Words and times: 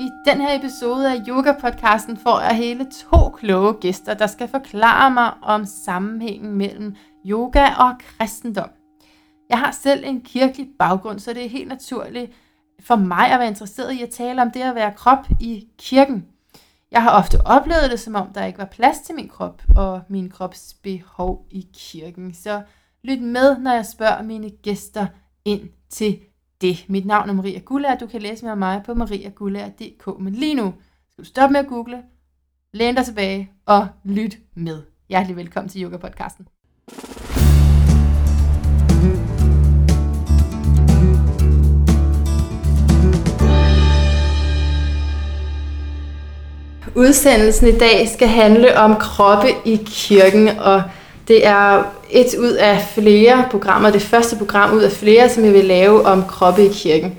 I 0.00 0.10
den 0.24 0.40
her 0.40 0.58
episode 0.58 1.12
af 1.12 1.22
Yoga-podcasten 1.28 2.16
får 2.16 2.40
jeg 2.40 2.56
hele 2.56 2.86
to 2.90 3.30
kloge 3.30 3.74
gæster, 3.74 4.14
der 4.14 4.26
skal 4.26 4.48
forklare 4.48 5.10
mig 5.10 5.32
om 5.42 5.66
sammenhængen 5.66 6.52
mellem 6.52 6.96
yoga 7.26 7.74
og 7.74 7.94
kristendom. 7.98 8.70
Jeg 9.50 9.58
har 9.58 9.70
selv 9.70 10.04
en 10.04 10.20
kirkelig 10.20 10.68
baggrund, 10.78 11.18
så 11.18 11.32
det 11.32 11.44
er 11.44 11.48
helt 11.48 11.68
naturligt 11.68 12.32
for 12.80 12.96
mig 12.96 13.30
at 13.30 13.38
være 13.38 13.48
interesseret 13.48 13.92
i 13.92 14.02
at 14.02 14.10
tale 14.10 14.42
om 14.42 14.50
det 14.50 14.60
at 14.60 14.74
være 14.74 14.92
krop 14.92 15.26
i 15.40 15.68
kirken. 15.78 16.26
Jeg 16.90 17.02
har 17.02 17.10
ofte 17.10 17.38
oplevet 17.44 17.90
det, 17.90 18.00
som 18.00 18.14
om 18.14 18.32
der 18.32 18.44
ikke 18.44 18.58
var 18.58 18.64
plads 18.64 19.00
til 19.00 19.14
min 19.14 19.28
krop 19.28 19.62
og 19.76 20.00
min 20.08 20.30
krops 20.30 20.76
behov 20.82 21.46
i 21.50 21.66
kirken. 21.74 22.34
Så 22.34 22.62
lyt 23.04 23.22
med, 23.22 23.58
når 23.58 23.72
jeg 23.72 23.86
spørger 23.86 24.22
mine 24.22 24.50
gæster 24.50 25.06
ind 25.44 25.68
til 25.90 26.18
det. 26.60 26.84
Mit 26.88 27.06
navn 27.06 27.28
er 27.28 27.32
Maria 27.34 27.58
Gullager. 27.58 27.98
Du 27.98 28.06
kan 28.06 28.22
læse 28.22 28.44
mere 28.44 28.52
om 28.52 28.58
mig 28.58 28.82
på 28.86 28.94
mariagullager.dk. 28.94 30.20
Men 30.20 30.34
lige 30.34 30.54
nu 30.54 30.74
skal 31.10 31.24
du 31.24 31.28
stoppe 31.28 31.52
med 31.52 31.60
at 31.60 31.66
google, 31.66 32.02
læn 32.72 32.94
dig 32.94 33.04
tilbage 33.04 33.50
og 33.66 33.88
lyt 34.04 34.38
med. 34.54 34.82
Hjertelig 35.08 35.36
velkommen 35.36 35.68
til 35.68 35.82
Yoga 35.82 35.96
Podcasten. 35.96 36.48
Udsendelsen 46.96 47.68
i 47.68 47.78
dag 47.78 48.08
skal 48.08 48.28
handle 48.28 48.78
om 48.78 48.96
kroppe 48.96 49.48
i 49.64 49.76
kirken, 49.86 50.48
og 50.48 50.82
det 51.30 51.46
er 51.46 51.82
et 52.10 52.34
ud 52.38 52.52
af 52.52 52.80
flere 52.94 53.44
programmer, 53.50 53.90
det 53.90 54.02
første 54.02 54.36
program 54.36 54.72
ud 54.72 54.82
af 54.82 54.92
flere, 54.92 55.28
som 55.28 55.44
jeg 55.44 55.52
vil 55.52 55.64
lave 55.64 56.06
om 56.06 56.24
kroppe 56.24 56.64
i 56.64 56.68
kirken. 56.72 57.12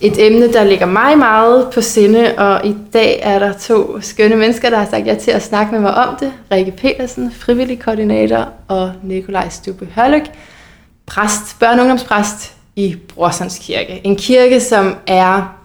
Et 0.00 0.26
emne, 0.26 0.52
der 0.52 0.64
ligger 0.64 0.86
mig 0.86 1.18
meget 1.18 1.68
på 1.74 1.80
sinde, 1.80 2.34
og 2.38 2.66
i 2.66 2.76
dag 2.92 3.20
er 3.22 3.38
der 3.38 3.52
to 3.52 4.00
skønne 4.00 4.36
mennesker, 4.36 4.70
der 4.70 4.76
har 4.76 4.86
sagt 4.90 5.06
ja 5.06 5.14
til 5.14 5.30
at 5.30 5.42
snakke 5.42 5.72
med 5.72 5.80
mig 5.80 5.94
om 5.94 6.16
det. 6.20 6.32
Rikke 6.52 6.72
Petersen, 6.72 7.32
frivillig 7.32 7.78
koordinator, 7.78 8.48
og 8.68 8.92
Nikolaj 9.02 9.48
Stubbe 9.48 9.88
Hørløk, 9.94 10.30
præst, 11.06 11.56
børne- 11.62 11.74
og 11.74 11.80
ungdomspræst 11.80 12.52
i 12.76 12.96
Brorsons 13.14 13.58
Kirke. 13.58 14.00
En 14.04 14.16
kirke, 14.16 14.60
som 14.60 14.94
er, 15.06 15.56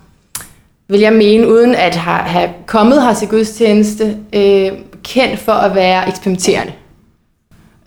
vil 0.87 0.99
jeg 0.99 1.13
mene, 1.13 1.47
uden 1.47 1.75
at 1.75 1.95
have 1.95 2.49
kommet 2.65 3.01
her 3.01 3.13
til 3.13 3.27
gudstjeneste, 3.27 4.17
øh, 4.33 4.71
kendt 5.03 5.39
for 5.39 5.51
at 5.51 5.75
være 5.75 6.07
eksperimenterende 6.07 6.73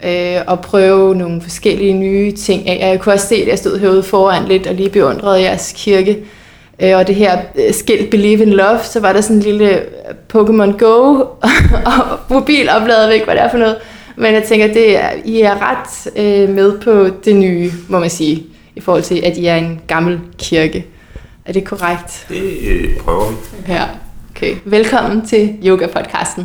øh, 0.04 0.36
og 0.46 0.60
prøve 0.60 1.14
nogle 1.14 1.42
forskellige 1.42 1.92
nye 1.92 2.32
ting 2.32 2.68
af. 2.68 2.90
Jeg 2.90 3.00
kunne 3.00 3.14
også 3.14 3.26
se, 3.26 3.34
at 3.34 3.48
jeg 3.48 3.58
stod 3.58 3.78
herude 3.78 4.02
foran 4.02 4.44
lidt 4.44 4.66
og 4.66 4.74
lige 4.74 4.90
beundrede 4.90 5.40
jeres 5.40 5.74
kirke. 5.76 6.18
Øh, 6.82 6.96
og 6.96 7.06
det 7.06 7.14
her 7.14 7.38
øh, 7.54 7.74
skilt 7.74 8.10
Believe 8.10 8.42
in 8.42 8.52
Love, 8.52 8.78
så 8.84 9.00
var 9.00 9.12
der 9.12 9.20
sådan 9.20 9.36
en 9.36 9.42
lille 9.42 9.78
øh, 9.78 9.84
Pokémon 10.34 10.78
Go 10.78 11.24
og 11.90 12.18
mobilopladet, 12.30 13.12
ikke 13.12 13.24
hvad 13.24 13.34
det 13.34 13.42
er 13.42 13.50
for 13.50 13.58
noget. 13.58 13.76
Men 14.16 14.34
jeg 14.34 14.42
tænker, 14.42 14.66
det 14.66 14.96
er, 14.96 15.10
I 15.24 15.40
er 15.40 15.70
ret 15.70 16.12
øh, 16.16 16.48
med 16.54 16.78
på 16.78 17.08
det 17.24 17.36
nye, 17.36 17.70
må 17.88 17.98
man 17.98 18.10
sige, 18.10 18.46
i 18.76 18.80
forhold 18.80 19.02
til, 19.02 19.20
at 19.24 19.36
I 19.36 19.46
er 19.46 19.56
en 19.56 19.80
gammel 19.86 20.20
kirke. 20.38 20.86
Er 21.44 21.52
det 21.52 21.64
korrekt? 21.64 22.26
Det 22.28 22.58
øh, 22.66 22.96
prøver 22.96 23.30
vi. 23.30 23.72
Ja, 23.72 23.84
okay. 24.30 24.56
Velkommen 24.64 25.26
til 25.26 25.54
Yoga-podcasten. 25.62 26.42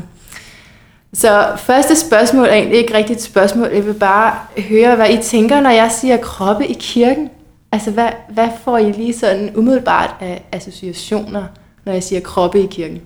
Så 1.14 1.54
første 1.58 1.96
spørgsmål 1.96 2.46
er 2.46 2.54
egentlig 2.54 2.78
ikke 2.78 2.94
rigtigt 2.94 3.20
et 3.20 3.24
spørgsmål. 3.24 3.70
Jeg 3.74 3.86
vil 3.86 3.94
bare 3.94 4.36
høre, 4.62 4.96
hvad 4.96 5.10
I 5.10 5.22
tænker, 5.24 5.62
når 5.62 5.70
jeg 5.70 5.92
siger 5.92 6.18
kroppe 6.18 6.68
i 6.68 6.78
kirken. 6.80 7.30
Altså, 7.72 7.92
hvad, 7.92 8.10
hvad 8.30 8.50
får 8.64 8.78
I 8.78 8.92
lige 8.92 9.14
sådan 9.14 9.52
umiddelbart 9.56 10.16
af 10.20 10.46
associationer, 10.52 11.44
når 11.86 11.94
jeg 11.94 12.04
siger 12.04 12.22
kroppe 12.22 12.64
i 12.64 12.68
kirken? 12.72 13.02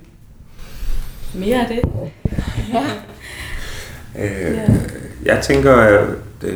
Mere 1.33 1.57
af 1.57 1.67
det. 1.67 1.79
ja. 2.73 2.83
Øh, 4.19 4.57
jeg 5.25 5.43
tænker, 5.43 5.75
at 5.75 6.07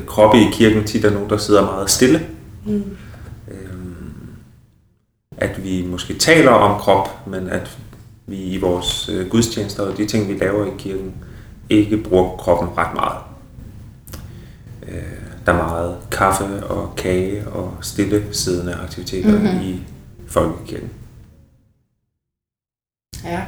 kroppe 0.08 0.38
i 0.38 0.48
kirken 0.52 0.84
tit 0.84 1.06
er 1.06 1.12
nogen, 1.12 1.30
der 1.30 1.38
sidder 1.38 1.66
meget 1.66 1.90
stille. 1.90 2.28
Mm. 2.66 2.84
Øh, 3.48 3.56
at 5.38 5.64
vi 5.64 5.86
måske 5.88 6.14
taler 6.14 6.52
om 6.52 6.80
krop, 6.80 7.28
men 7.28 7.50
at 7.50 7.78
vi 8.28 8.38
i 8.38 8.58
vores 8.58 9.10
øh, 9.10 9.30
gudstjenester 9.30 9.84
og 9.84 9.98
de 9.98 10.06
ting, 10.06 10.28
vi 10.28 10.34
laver 10.34 10.66
i 10.66 10.70
kirken, 10.78 11.14
ikke 11.72 11.98
bruger 11.98 12.38
kroppen 12.38 12.78
ret 12.78 12.94
meget. 12.96 13.18
Øh, 14.88 15.22
der 15.46 15.54
er 15.54 15.58
meget 15.58 15.98
kaffe 16.12 16.64
og 16.64 16.96
kage 16.96 17.48
og 17.48 17.74
stille 17.82 18.24
siddende 18.32 18.74
aktiviteter 18.74 19.32
mm-hmm. 19.32 19.62
i 19.62 19.82
folkekirken. 20.28 20.90
Ja. 23.26 23.42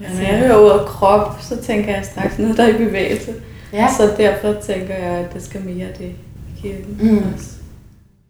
ja. 0.00 0.14
Når 0.14 0.20
jeg 0.20 0.38
hører 0.38 0.56
ordet 0.56 0.86
krop, 0.86 1.42
så 1.42 1.62
tænker 1.62 1.94
jeg 1.94 2.04
straks 2.04 2.38
noget, 2.38 2.56
der 2.56 2.64
er 2.64 2.74
i 2.74 2.84
bevægelse. 2.84 3.34
Ja. 3.72 3.88
Så 3.96 4.14
derfor 4.16 4.60
tænker 4.60 4.94
jeg, 4.94 5.18
at 5.18 5.32
det 5.34 5.42
skal 5.42 5.60
mere 5.64 5.88
det 5.98 6.14
i 6.56 6.60
kirken 6.62 6.98
mm. 7.00 7.32
også. 7.34 7.50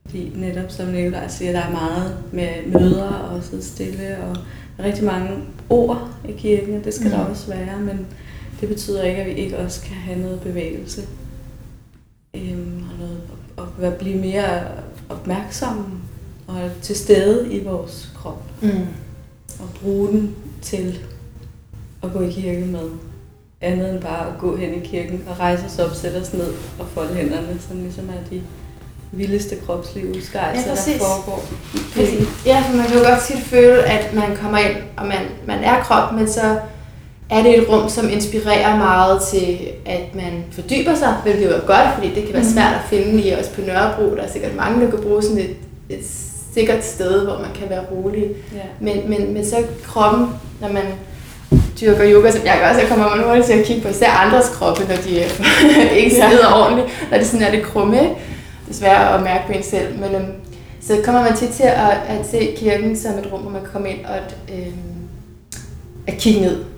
Fordi 0.07 0.33
netop 0.35 0.71
som 0.71 0.87
Nicolaj 0.87 1.29
siger, 1.29 1.53
der 1.53 1.61
er 1.61 1.71
meget 1.71 2.17
med 2.33 2.49
møder 2.67 3.09
og 3.09 3.45
sidde 3.45 3.65
stille, 3.65 4.19
og 4.23 4.37
rigtig 4.85 5.05
mange 5.05 5.31
ord 5.69 6.09
i 6.29 6.33
kirken, 6.33 6.77
og 6.79 6.85
det 6.85 6.95
skal 6.95 7.07
mm. 7.07 7.13
der 7.13 7.25
også 7.25 7.49
være, 7.49 7.81
men 7.81 8.07
det 8.61 8.69
betyder 8.69 9.03
ikke, 9.03 9.21
at 9.21 9.27
vi 9.27 9.33
ikke 9.33 9.59
også 9.59 9.83
kan 9.83 9.97
have 9.97 10.19
noget 10.19 10.41
bevægelse. 10.41 11.03
Øhm, 12.35 12.85
og, 12.91 12.99
noget, 12.99 13.21
og, 13.57 13.69
og 13.83 13.95
blive 13.95 14.17
mere 14.17 14.63
opmærksomme 15.09 15.85
og 16.47 16.71
til 16.83 16.97
stede 16.97 17.53
i 17.53 17.65
vores 17.65 18.13
krop. 18.17 18.43
Mm. 18.61 18.87
Og 19.59 19.69
bruge 19.83 20.09
den 20.09 20.37
til 20.63 20.99
at 22.03 22.13
gå 22.13 22.21
i 22.21 22.31
kirke 22.31 22.67
med. 22.67 22.91
Andet 23.61 23.91
end 23.91 24.01
bare 24.01 24.29
at 24.29 24.39
gå 24.39 24.57
hen 24.57 24.83
i 24.83 24.87
kirken 24.87 25.25
og 25.29 25.41
rejse 25.41 25.65
os 25.65 25.79
op, 25.79 25.95
sætte 25.95 26.17
os 26.17 26.33
ned 26.33 26.53
og 26.79 26.87
folde 26.95 27.15
hænderne, 27.15 27.59
som 27.69 27.83
ligesom 27.83 28.09
er 28.09 28.29
de 28.31 28.43
vildeste 29.13 29.57
kropslige 29.67 30.09
udskejelser, 30.09 30.71
ja, 30.71 30.99
der 30.99 30.99
foregår. 30.99 31.45
Præcis. 31.95 32.29
Ja, 32.47 32.63
for 32.69 32.77
man 32.77 32.87
kan 32.87 32.97
jo 32.97 33.05
godt 33.09 33.23
tit 33.23 33.39
føle, 33.39 33.83
at 33.83 34.15
man 34.15 34.37
kommer 34.37 34.59
ind, 34.59 34.77
og 34.97 35.07
man, 35.07 35.27
man 35.47 35.59
er 35.59 35.83
krop, 35.83 36.13
men 36.13 36.29
så 36.29 36.61
er 37.31 37.43
det 37.43 37.59
et 37.59 37.69
rum, 37.69 37.89
som 37.89 38.11
inspirerer 38.11 38.77
meget 38.77 39.23
til, 39.23 39.59
at 39.87 40.15
man 40.15 40.45
fordyber 40.53 40.95
sig, 40.95 41.15
hvilket 41.23 41.45
jo 41.45 41.51
er 41.51 41.61
godt, 41.61 41.95
fordi 41.95 42.09
det 42.15 42.25
kan 42.25 42.33
være 42.33 42.43
mhm. 42.43 42.53
svært 42.53 42.75
at 42.75 42.81
finde 42.91 43.23
i 43.23 43.35
os 43.35 43.49
på 43.49 43.61
Nørrebro. 43.61 44.17
Der 44.17 44.23
er 44.23 44.31
sikkert 44.33 44.57
mange, 44.57 44.85
der 44.85 44.91
kan 44.91 45.01
bruge 45.03 45.23
sådan 45.23 45.39
et, 45.39 45.57
et 45.89 46.05
sikkert 46.55 46.85
sted, 46.85 47.25
hvor 47.25 47.39
man 47.39 47.51
kan 47.55 47.71
være 47.71 47.85
rolig. 47.93 48.25
Ja. 48.55 48.59
Men, 48.81 49.11
men, 49.11 49.35
men 49.35 49.47
så 49.47 49.57
kroppen, 49.85 50.27
når 50.61 50.69
man 50.69 50.83
dyrker 51.81 52.13
yoga, 52.13 52.31
som 52.31 52.45
jeg 52.45 52.59
gør, 52.61 52.81
så 52.81 52.89
kommer 52.89 53.17
man 53.17 53.25
hurtigt 53.25 53.47
til 53.47 53.53
at 53.53 53.65
kigge 53.65 53.83
på 53.83 53.89
især 53.89 54.11
andres 54.11 54.49
kroppe, 54.49 54.83
når 54.89 54.97
de 54.97 55.11
ikke 56.01 56.11
sidder 56.11 56.53
ordentligt, 56.55 56.89
når 57.11 57.19
det 57.19 57.27
sådan 57.27 57.47
er 57.47 57.51
det 57.51 57.63
krumme. 57.63 58.01
Det 58.69 58.77
svært 58.77 59.15
at 59.15 59.23
mærke 59.23 59.47
på 59.47 59.53
en 59.53 59.63
selv, 59.63 59.99
men 60.01 60.15
øhm, 60.15 60.33
så 60.81 60.97
kommer 61.05 61.23
man 61.23 61.37
tit 61.37 61.49
til 61.49 61.63
at, 61.63 61.91
at 62.09 62.27
se 62.31 62.55
kirken 62.57 62.97
som 62.97 63.13
et 63.13 63.33
rum, 63.33 63.41
hvor 63.41 63.51
man 63.51 63.63
kommer 63.73 63.89
ind 63.89 64.05
og 64.05 64.17
at, 64.17 64.37
øhm, 64.53 64.73
at 66.07 66.17
kigge 66.17 66.41
ned 66.41 66.70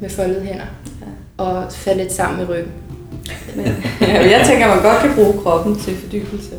med 0.00 0.10
foldede 0.10 0.40
hænder 0.40 0.66
ja. 1.00 1.42
og 1.44 1.72
falde 1.72 2.02
lidt 2.02 2.12
sammen 2.12 2.40
i 2.40 2.44
ryggen. 2.44 2.72
Men, 3.56 3.66
jeg 4.00 4.44
tænker, 4.46 4.66
at 4.66 4.76
man 4.76 4.92
godt 4.92 5.02
kan 5.02 5.14
bruge 5.14 5.42
kroppen 5.42 5.76
til 5.76 5.96
fordybelse. 5.96 6.54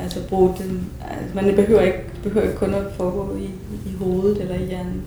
Altså 0.00 0.20
bruge 0.28 0.54
den, 0.58 0.86
altså 1.10 1.34
man 1.34 1.54
behøver 1.54 1.80
ikke, 1.80 1.98
behøver 2.22 2.46
ikke 2.46 2.58
kun 2.58 2.74
at 2.74 2.82
foregå 2.96 3.36
i, 3.36 3.44
i 3.90 3.94
hovedet 3.98 4.40
eller 4.40 4.54
i 4.54 4.64
hjernen. 4.64 5.02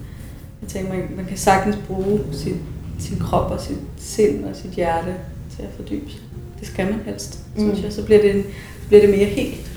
Jeg 0.62 0.70
tænker, 0.70 0.94
man, 0.94 1.08
man 1.16 1.26
kan 1.26 1.38
sagtens 1.38 1.78
bruge 1.88 2.20
sin, 2.32 2.62
sin 3.00 3.20
krop 3.20 3.52
og 3.52 3.62
sit 3.62 3.78
sind 3.98 4.46
og 4.46 4.56
sit 4.56 4.72
hjerte 4.72 5.14
til 5.56 5.64
at 5.64 5.70
fordybe 5.76 6.12
sig. 6.12 6.20
Det 6.60 6.68
skal 6.68 6.86
man 6.86 7.00
helst, 7.06 7.40
synes 7.58 7.78
mm. 7.78 7.84
jeg. 7.84 7.94
Så 7.94 8.06
bliver 8.06 8.22
det, 8.22 8.46
så 8.82 8.88
bliver 8.88 9.02
det 9.02 9.10
mere 9.10 9.26
helt. 9.26 9.72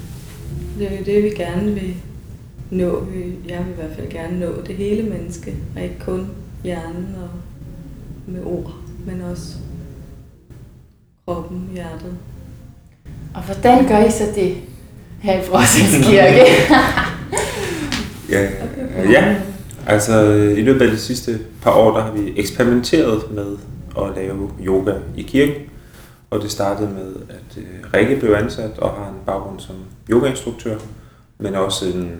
Det 0.78 1.00
er 1.00 1.04
det, 1.04 1.22
vi 1.22 1.28
gerne 1.28 1.72
vil 1.72 1.94
nå. 2.70 3.06
Jeg 3.48 3.58
vil 3.58 3.72
i 3.72 3.74
hvert 3.74 3.96
fald 3.96 4.08
gerne 4.10 4.40
nå 4.40 4.62
det 4.66 4.74
hele 4.74 5.02
menneske, 5.02 5.54
og 5.76 5.82
ikke 5.82 5.98
kun 6.00 6.26
hjernen 6.64 7.16
og 7.22 7.28
med 8.28 8.44
ord, 8.44 8.74
men 9.06 9.22
også 9.22 9.56
kroppen, 11.26 11.70
hjertet. 11.72 12.16
Og 13.34 13.42
hvordan 13.42 13.88
gør 13.88 14.04
I 14.04 14.10
så 14.10 14.24
det 14.34 14.56
her 15.20 15.40
i 15.40 15.44
Frosens 15.44 16.06
Kirke? 16.06 16.44
ja, 18.34 18.50
ja, 19.10 19.36
altså 19.86 20.20
i 20.32 20.62
løbet 20.62 20.82
af 20.82 20.90
de 20.90 20.98
sidste 20.98 21.38
par 21.62 21.72
år, 21.72 21.96
der 21.96 22.02
har 22.02 22.12
vi 22.12 22.32
eksperimenteret 22.36 23.30
med 23.30 23.56
at 23.98 24.16
lave 24.16 24.50
yoga 24.60 24.92
i 25.16 25.22
kirken. 25.22 25.54
Og 26.30 26.42
det 26.42 26.50
startede 26.50 26.88
med, 26.88 27.14
at 27.28 27.58
øh, 27.58 27.94
Rikke 27.94 28.16
blev 28.16 28.32
ansat 28.32 28.78
og 28.78 28.90
har 28.90 29.08
en 29.08 29.18
baggrund 29.26 29.60
som 29.60 29.76
yogainstruktør, 30.10 30.78
men 31.38 31.54
også 31.54 31.86
en 31.86 32.10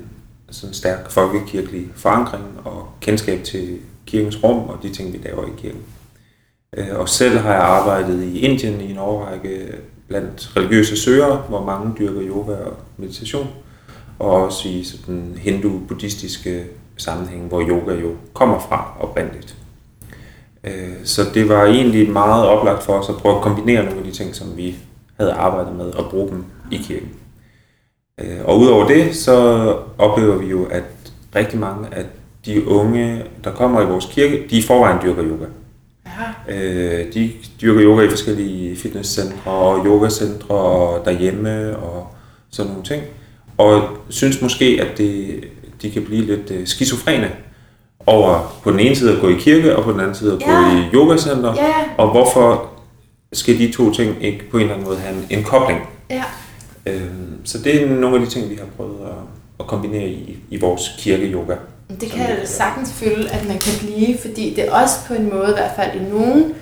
sådan 0.51 0.75
stærk 0.75 1.11
folkekirkelig 1.11 1.87
forankring 1.95 2.45
og 2.65 2.89
kendskab 3.01 3.45
til 3.45 3.79
kirkens 4.07 4.45
rum 4.45 4.69
og 4.69 4.79
de 4.83 4.93
ting, 4.93 5.13
vi 5.13 5.19
laver 5.25 5.47
i 5.47 5.51
kirken. 5.59 5.81
Øh, 6.77 6.99
og 6.99 7.09
selv 7.09 7.39
har 7.39 7.53
jeg 7.53 7.63
arbejdet 7.63 8.23
i 8.23 8.39
Indien 8.41 8.81
i 8.81 8.91
en 8.91 8.99
årrække 8.99 9.75
blandt 10.09 10.53
religiøse 10.57 10.97
søgere, 10.97 11.37
hvor 11.49 11.65
mange 11.65 11.95
dyrker 11.99 12.23
yoga 12.23 12.53
og 12.53 12.77
meditation, 12.97 13.49
og 14.19 14.31
også 14.31 14.69
i 14.69 14.85
sådan 14.85 15.39
hindu-buddhistiske 15.39 16.65
sammenhæng, 16.97 17.49
hvor 17.49 17.63
yoga 17.69 17.95
jo 17.95 18.15
kommer 18.33 18.59
fra 18.59 18.97
oprindeligt. 19.01 19.57
Øh, 20.65 21.05
så 21.05 21.23
det 21.35 21.49
var 21.49 21.65
egentlig 21.65 22.11
meget 22.11 22.47
oplagt 22.47 22.83
for 22.83 22.93
os 22.93 23.09
at 23.09 23.17
prøve 23.17 23.37
at 23.37 23.43
kombinere 23.43 23.85
nogle 23.85 23.99
af 23.99 24.05
de 24.05 24.13
ting, 24.13 24.35
som 24.35 24.57
vi 24.57 24.77
havde 25.17 25.33
arbejdet 25.33 25.77
med, 25.77 25.87
og 25.87 26.11
bruge 26.11 26.29
dem 26.29 26.45
i 26.71 26.77
kirken. 26.77 27.09
Øh, 28.21 28.39
og 28.45 28.59
udover 28.59 28.89
det, 28.89 29.17
så 29.17 29.37
oplever 29.99 30.37
vi 30.37 30.47
jo, 30.47 30.65
at 30.65 30.85
rigtig 31.37 31.59
mange 31.59 31.95
af 31.95 32.05
de 32.47 32.69
unge, 32.69 33.25
der 33.45 33.55
kommer 33.55 33.81
i 33.83 33.87
vores 33.87 34.07
kirke, 34.07 34.47
de 34.51 34.59
i 34.59 34.63
forvejen 34.63 34.99
dyrker 35.03 35.25
yoga. 35.25 35.47
Øh, 36.49 37.15
de 37.15 37.31
dyrker 37.61 37.85
yoga 37.85 38.03
i 38.03 38.09
forskellige 38.09 38.77
fitnesscentre 38.77 39.51
og 39.51 39.87
yogacentre 39.87 40.55
og 40.55 41.05
derhjemme 41.05 41.77
og 41.77 42.07
sådan 42.51 42.71
nogle 42.71 42.85
ting. 42.85 43.03
Og 43.59 43.83
synes 44.09 44.43
måske, 44.43 44.79
at 44.83 44.99
det, 44.99 45.41
de 45.83 45.91
kan 45.91 46.05
blive 46.05 46.25
lidt 46.25 46.51
øh, 46.51 46.67
skizofrene 46.67 47.31
over 48.07 48.59
på 48.63 48.71
den 48.71 48.81
ene 48.81 48.97
side 48.97 49.15
at 49.15 49.21
gå 49.21 49.29
i 49.29 49.35
kirke, 49.39 49.77
og 49.77 49.85
på 49.85 49.93
den 49.93 50.01
anden 50.01 50.15
side 50.15 50.33
at 50.33 50.41
ja. 50.41 50.47
gå 50.47 50.77
i 50.77 50.83
yogacenter. 50.95 51.55
Ja. 51.55 51.75
Og 51.99 52.11
hvorfor 52.11 52.71
skal 53.33 53.59
de 53.59 53.73
to 53.73 53.93
ting 53.93 54.17
ikke 54.21 54.51
på 54.51 54.57
en 54.57 54.63
eller 54.63 54.75
anden 54.75 54.89
måde 54.89 54.99
have 54.99 55.17
en, 55.17 55.27
en 55.31 55.45
kobling? 55.45 55.81
Ja. 56.11 56.25
Øhm, 56.87 57.41
så 57.45 57.59
det 57.59 57.83
er 57.83 57.87
nogle 57.87 58.17
af 58.17 58.23
de 58.27 58.31
ting, 58.31 58.51
vi 58.51 58.55
har 58.55 58.67
prøvet 58.77 59.01
at, 59.05 59.15
at 59.61 59.67
kombinere 59.67 60.09
i, 60.09 60.39
i 60.51 60.61
vores 60.61 60.83
kirke-yoga. 60.99 61.55
Det 62.01 62.11
kan 62.11 62.21
jeg 62.21 62.39
sagtens 62.45 62.93
føle, 62.93 63.31
at 63.31 63.49
man 63.49 63.59
kan 63.59 63.73
blive, 63.81 64.19
fordi 64.21 64.55
det 64.57 64.71
også 64.71 64.95
på 65.09 65.15
en 65.15 65.31
måde, 65.35 65.49
i 65.49 65.53
hvert 65.53 65.73
fald 65.77 66.01
i 66.01 66.13
nogen 66.13 66.55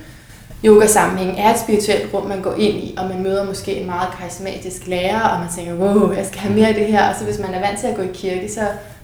yoga-sammenhæng, 0.64 1.38
er 1.38 1.54
et 1.54 1.60
spirituelt 1.60 2.14
rum, 2.14 2.26
man 2.26 2.40
går 2.40 2.54
ind 2.54 2.76
i, 2.76 2.94
og 2.98 3.08
man 3.08 3.22
møder 3.22 3.46
måske 3.46 3.76
en 3.76 3.86
meget 3.86 4.08
karismatisk 4.18 4.86
lærer, 4.86 5.20
og 5.20 5.40
man 5.40 5.48
tænker, 5.56 5.74
wow, 5.74 6.12
jeg 6.12 6.26
skal 6.26 6.40
have 6.40 6.54
mere 6.54 6.68
af 6.68 6.74
det 6.74 6.86
her. 6.86 7.08
Og 7.08 7.14
så 7.18 7.24
hvis 7.24 7.38
man 7.38 7.54
er 7.54 7.60
vant 7.60 7.80
til 7.80 7.86
at 7.86 7.96
gå 7.96 8.02
i 8.02 8.10
kirke, 8.14 8.52
så 8.52 8.60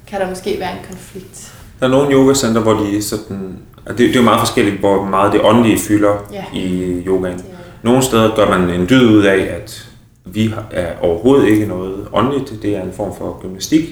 kan 0.07 0.21
der 0.21 0.29
måske 0.29 0.57
være 0.61 0.73
en 0.73 0.85
konflikt. 0.89 1.53
Der 1.81 1.87
er 1.87 1.91
nogle 1.91 2.13
yogacenter, 2.13 2.61
hvor 2.61 2.73
de 2.73 3.03
sådan, 3.03 3.59
det, 3.89 3.99
det 3.99 4.11
er 4.11 4.15
jo 4.15 4.23
meget 4.23 4.41
forskelligt, 4.41 4.77
hvor 4.77 5.05
meget 5.05 5.33
det 5.33 5.41
åndelige 5.45 5.79
fylder 5.79 6.29
ja. 6.33 6.45
i 6.55 6.93
yogaen. 7.07 7.41
Nogle 7.83 8.03
steder 8.03 8.37
gør 8.37 8.59
man 8.59 8.81
en 8.81 8.89
dyd 8.89 9.09
ud 9.09 9.23
af, 9.23 9.61
at 9.63 9.89
vi 10.25 10.55
er 10.71 10.87
overhovedet 11.01 11.49
ikke 11.49 11.67
noget 11.67 12.07
åndeligt, 12.13 12.63
det 12.63 12.77
er 12.77 12.83
en 12.83 12.93
form 12.97 13.17
for 13.19 13.39
gymnastik. 13.43 13.83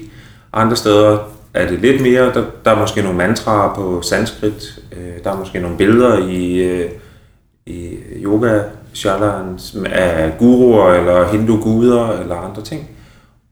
Andre 0.53 0.77
steder 0.77 1.19
er 1.55 1.69
det 1.69 1.81
lidt 1.81 2.03
mere, 2.03 2.25
der, 2.25 2.45
der 2.65 2.71
er 2.71 2.79
måske 2.79 3.03
nogle 3.03 3.19
mantraer 3.19 3.75
på 3.75 4.03
sanskrit, 4.03 4.79
øh, 4.93 5.25
der 5.25 5.33
er 5.33 5.39
måske 5.39 5.61
nogle 5.61 5.77
billeder 5.77 6.29
i, 6.29 6.55
øh, 6.55 6.91
i 7.67 7.97
yoga 8.23 8.61
som 8.95 9.87
af 9.93 10.33
guruer 10.39 10.95
eller 10.95 11.29
hindu 11.29 11.61
guder 11.61 12.09
eller 12.09 12.37
andre 12.37 12.63
ting. 12.63 12.89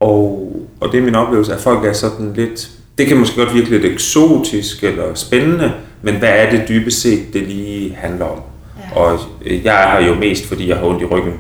Og, 0.01 0.53
og 0.81 0.93
det 0.93 0.99
er 0.99 1.03
min 1.03 1.15
oplevelse, 1.15 1.55
at 1.55 1.61
folk 1.61 1.85
er 1.85 1.93
sådan 1.93 2.33
lidt, 2.33 2.71
det 2.99 3.07
kan 3.07 3.17
måske 3.17 3.37
godt 3.37 3.55
virke 3.55 3.71
lidt 3.71 3.85
eksotisk 3.85 4.85
eller 4.85 5.15
spændende, 5.15 5.73
men 6.03 6.15
hvad 6.15 6.29
er 6.29 6.51
det 6.51 6.69
dybest 6.69 7.01
set, 7.01 7.33
det 7.33 7.43
lige 7.43 7.95
handler 7.95 8.25
om? 8.25 8.41
Ja. 8.79 9.01
Og 9.01 9.19
jeg 9.65 9.85
er 9.85 10.01
her 10.01 10.09
jo 10.09 10.15
mest, 10.15 10.47
fordi 10.47 10.69
jeg 10.69 10.77
har 10.77 10.87
ondt 10.87 11.03
i 11.03 11.05
ryggen. 11.05 11.35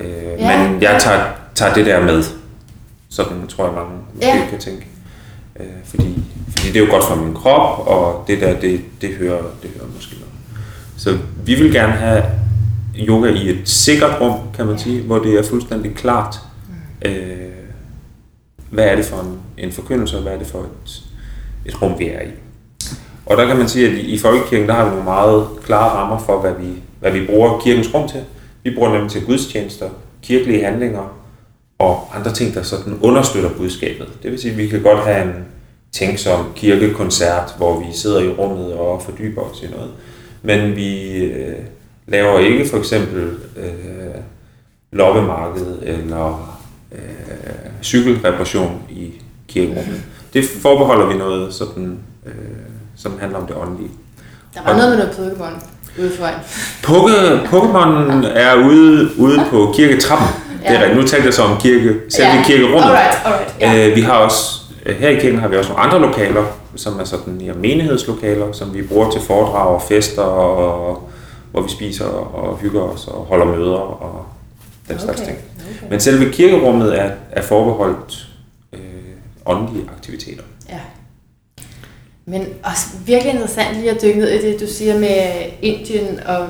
Øh, 0.00 0.06
ja. 0.38 0.68
Men 0.68 0.82
jeg 0.82 1.00
tager, 1.00 1.24
tager 1.54 1.74
det 1.74 1.86
der 1.86 2.02
med. 2.02 2.22
Sådan 3.10 3.46
tror 3.48 3.64
jeg, 3.64 3.74
mange 3.74 3.92
ja. 4.22 4.46
kan 4.50 4.58
tænke. 4.58 4.86
Øh, 5.60 5.66
fordi, 5.84 6.24
fordi 6.48 6.68
det 6.68 6.76
er 6.76 6.86
jo 6.86 6.90
godt 6.90 7.04
for 7.04 7.14
min 7.14 7.34
krop, 7.34 7.86
og 7.86 8.24
det 8.26 8.40
der, 8.40 8.60
det, 8.60 8.80
det, 9.00 9.10
hører, 9.14 9.42
det 9.62 9.70
hører 9.76 9.88
måske 9.94 10.14
noget. 10.14 10.34
Så 10.96 11.18
vi 11.44 11.54
vil 11.54 11.72
gerne 11.72 11.92
have 11.92 12.24
yoga 12.98 13.28
i 13.28 13.48
et 13.50 13.68
sikkert 13.68 14.20
rum, 14.20 14.38
kan 14.56 14.66
man 14.66 14.78
sige, 14.78 15.02
hvor 15.02 15.18
det 15.18 15.34
er 15.34 15.42
fuldstændig 15.42 15.94
klart, 15.94 16.36
mm. 16.68 17.08
øh, 17.08 17.36
hvad 18.70 18.84
er 18.84 18.96
det 18.96 19.04
for 19.04 19.20
en, 19.20 19.38
en 19.58 19.72
forkyndelse, 19.72 20.16
og 20.16 20.22
hvad 20.22 20.32
er 20.32 20.38
det 20.38 20.46
for 20.46 20.58
et, 20.58 21.02
et 21.66 21.82
rum, 21.82 21.98
vi 21.98 22.08
er 22.08 22.20
i. 22.22 22.30
Og 23.26 23.36
der 23.36 23.46
kan 23.46 23.56
man 23.56 23.68
sige, 23.68 23.88
at 23.88 23.94
i, 23.94 24.18
folkekirken, 24.18 24.68
der 24.68 24.74
har 24.74 24.84
vi 24.84 24.90
nogle 24.90 25.04
meget 25.04 25.46
klare 25.64 25.90
rammer 25.90 26.18
for, 26.18 26.40
hvad 26.40 26.52
vi, 26.54 26.68
hvad 27.00 27.12
vi 27.12 27.26
bruger 27.26 27.60
kirkens 27.60 27.94
rum 27.94 28.08
til. 28.08 28.20
Vi 28.62 28.74
bruger 28.74 28.92
nemlig 28.92 29.10
til 29.10 29.24
gudstjenester, 29.24 29.90
kirkelige 30.22 30.64
handlinger, 30.64 31.23
og 31.84 32.16
andre 32.16 32.32
ting, 32.32 32.54
der 32.54 32.62
sådan 32.62 32.98
understøtter 33.02 33.50
budskabet. 33.50 34.08
Det 34.22 34.30
vil 34.30 34.40
sige, 34.40 34.52
at 34.52 34.58
vi 34.58 34.66
kan 34.66 34.82
godt 34.82 35.04
have 35.04 35.24
en 35.24 35.32
tænksom 35.92 36.46
kirkekoncert, 36.56 37.54
hvor 37.56 37.78
vi 37.78 37.86
sidder 37.92 38.20
i 38.20 38.28
rummet 38.28 38.72
og 38.72 39.02
fordyber 39.02 39.42
os 39.42 39.62
i 39.62 39.66
noget. 39.66 39.90
Men 40.42 40.76
vi 40.76 41.14
øh, 41.24 41.54
laver 42.06 42.38
ikke 42.38 42.68
for 42.68 42.78
eksempel 42.78 43.30
øh, 43.56 44.14
loppemarked 44.92 45.66
eller 45.82 46.58
øh, 46.92 46.98
cykelreparation 47.82 48.82
i 48.90 49.12
kirkerummet. 49.48 50.02
Det 50.32 50.44
forbeholder 50.62 51.06
vi 51.06 51.14
noget, 51.14 51.54
sådan, 51.54 51.98
øh, 52.26 52.32
som 52.96 53.18
handler 53.20 53.38
om 53.38 53.46
det 53.46 53.56
åndelige. 53.56 53.90
Der 54.54 54.62
var 54.62 54.70
og, 54.70 54.76
noget 54.76 54.98
med 54.98 55.06
noget 55.06 55.32
Pokémon 55.32 55.66
ude 56.00 56.10
foran. 56.10 56.34
Pokémon 57.44 58.26
er 58.26 58.68
ude, 58.68 59.10
ude 59.18 59.44
på 59.50 59.72
kirketrappen. 59.76 60.43
Ja. 60.64 60.68
Det 60.68 60.76
er 60.76 60.80
rigtigt. 60.80 61.00
Nu 61.00 61.06
talte 61.06 61.26
jeg 61.26 61.34
så 61.34 61.42
om 61.42 61.60
kirke, 61.60 61.94
selve 62.08 62.30
ja. 62.30 62.42
kirkerummet. 62.46 62.82
Alright, 62.82 63.18
alright, 63.24 63.54
ja. 63.60 63.88
øh, 63.88 63.96
vi 63.96 64.00
har 64.00 64.12
også, 64.12 64.60
øh, 64.86 64.96
her 64.96 65.08
i 65.08 65.20
kirken 65.20 65.38
har 65.38 65.48
vi 65.48 65.56
også 65.56 65.72
nogle 65.72 65.84
andre 65.84 66.00
lokaler, 66.00 66.44
som 66.76 67.00
er 67.00 67.04
sådan 67.04 67.40
ja, 67.40 67.52
menighedslokaler, 67.52 68.52
som 68.52 68.74
vi 68.74 68.82
bruger 68.82 69.10
til 69.10 69.20
foredrag 69.20 69.66
og 69.66 69.82
fester, 69.82 70.22
og, 70.22 71.10
hvor 71.52 71.62
vi 71.62 71.70
spiser 71.70 72.04
og 72.04 72.58
hygger 72.58 72.80
os 72.80 73.06
og 73.06 73.24
holder 73.28 73.46
møder 73.46 73.76
og 73.76 74.26
den 74.88 74.94
okay. 74.94 75.04
slags 75.04 75.20
ting. 75.20 75.30
Okay. 75.30 75.90
Men 75.90 76.00
selve 76.00 76.32
kirkerummet 76.32 77.00
er, 77.00 77.10
er 77.30 77.42
forbeholdt 77.42 78.28
øh, 78.72 78.80
åndelige 79.46 79.84
aktiviteter. 79.96 80.42
Ja. 80.68 80.80
Men 82.26 82.46
også 82.62 82.86
virkelig 83.06 83.32
interessant 83.32 83.76
lige 83.76 83.90
at 83.90 84.02
dykke 84.02 84.18
ned 84.18 84.28
i 84.28 84.50
det, 84.50 84.60
du 84.60 84.66
siger 84.66 84.98
med 84.98 85.16
Indien, 85.62 86.20
og 86.26 86.46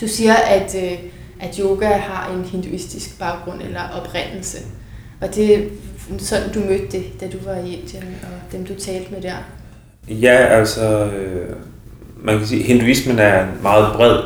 du 0.00 0.08
siger, 0.08 0.34
at 0.34 0.76
øh, 0.82 0.98
at 1.40 1.56
yoga 1.56 1.96
har 1.96 2.32
en 2.34 2.44
hinduistisk 2.44 3.18
baggrund 3.18 3.62
eller 3.62 3.80
oprindelse. 4.00 4.58
Og 5.20 5.34
det 5.34 5.54
er 5.54 5.60
sådan, 6.18 6.52
du 6.52 6.60
mødte 6.60 6.86
det, 6.92 7.20
da 7.20 7.28
du 7.28 7.36
var 7.44 7.54
i 7.54 7.72
Indien, 7.72 8.04
og 8.22 8.52
dem, 8.52 8.66
du 8.66 8.74
talte 8.74 9.12
med 9.12 9.20
der. 9.22 9.36
Ja, 10.08 10.36
altså, 10.36 11.04
øh, 11.04 11.56
man 12.16 12.38
kan 12.38 12.46
sige, 12.46 12.60
at 12.60 12.66
hinduismen 12.66 13.18
er 13.18 13.42
en 13.42 13.62
meget 13.62 13.96
bred 13.96 14.18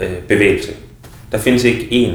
øh, 0.00 0.22
bevægelse. 0.28 0.72
Der 1.32 1.38
findes 1.38 1.64
ikke 1.64 1.80
én 1.80 2.14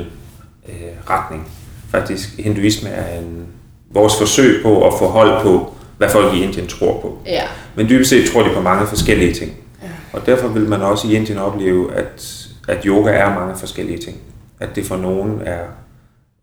øh, 0.72 1.10
retning. 1.10 1.48
Faktisk, 1.92 2.38
hinduisme 2.40 2.90
er 2.90 3.20
en, 3.20 3.46
vores 3.92 4.14
forsøg 4.18 4.64
på 4.64 4.88
at 4.88 4.94
få 5.00 5.08
hold 5.08 5.42
på, 5.42 5.74
hvad 5.98 6.10
folk 6.10 6.34
i 6.36 6.44
Indien 6.44 6.68
tror 6.68 7.02
på. 7.02 7.18
Ja. 7.26 7.44
Men 7.76 7.90
dybest 7.90 8.10
set 8.10 8.30
tror 8.30 8.44
de 8.44 8.50
på 8.54 8.62
mange 8.62 8.88
forskellige 8.88 9.34
ting. 9.34 9.52
Ja. 9.84 9.88
Og 10.14 10.26
derfor 10.26 10.48
vil 10.48 10.70
man 10.70 10.82
også 10.82 11.08
i 11.08 11.16
Indien 11.16 11.38
opleve, 11.38 11.94
at, 11.96 12.48
at 12.68 12.84
yoga 12.84 13.12
er 13.12 13.40
mange 13.40 13.56
forskellige 13.60 13.98
ting 13.98 14.18
at 14.60 14.76
det 14.76 14.86
for 14.86 14.98
nogen 14.98 15.42
er 15.42 15.68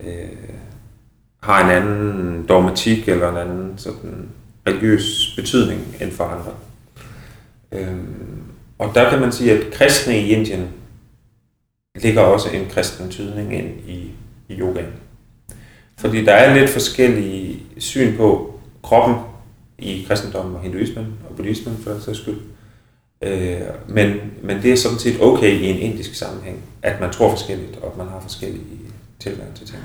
øh, 0.01 0.29
har 1.43 1.65
en 1.65 1.71
anden 1.71 2.47
dogmatik 2.49 3.09
eller 3.09 3.31
en 3.31 3.37
anden 3.37 3.79
sådan 3.79 4.29
religiøs 4.67 5.33
betydning 5.37 5.97
end 6.01 6.13
for 6.13 6.25
andre. 6.25 6.53
Øh, 7.73 7.97
og 8.79 8.95
der 8.95 9.11
kan 9.11 9.21
man 9.21 9.33
sige, 9.33 9.53
at 9.53 9.73
kristne 9.73 10.19
i 10.19 10.29
Indien 10.29 10.69
ligger 12.03 12.21
også 12.21 12.49
en 12.51 12.67
kristen 12.71 13.11
tydning 13.11 13.55
ind 13.55 13.81
i, 13.89 14.11
i 14.49 14.61
yogaen. 14.61 14.93
Fordi 15.99 16.25
der 16.25 16.33
er 16.33 16.55
lidt 16.55 16.71
forskellige 16.71 17.63
syn 17.79 18.17
på 18.17 18.61
kroppen 18.83 19.17
i 19.79 20.05
kristendommen 20.09 20.57
og 20.57 20.63
hinduismen 20.63 21.07
og 21.29 21.37
buddhismen 21.37 21.77
for 21.77 21.91
den 21.91 22.01
sags 22.01 22.19
skyld. 22.19 22.35
Øh, 22.35 22.56
men, 23.89 24.15
men 24.43 24.63
det 24.63 24.73
er 24.73 24.77
sådan 24.77 24.99
set 24.99 25.21
okay 25.21 25.53
i 25.53 25.67
en 25.67 25.79
indisk 25.79 26.15
sammenhæng, 26.15 26.63
at 26.83 27.01
man 27.01 27.11
tror 27.11 27.31
forskelligt, 27.31 27.77
og 27.83 27.87
at 27.93 27.97
man 27.97 28.09
har 28.09 28.21
forskellige 28.21 28.65
tilgang 29.21 29.55
til 29.55 29.67
ting. 29.67 29.79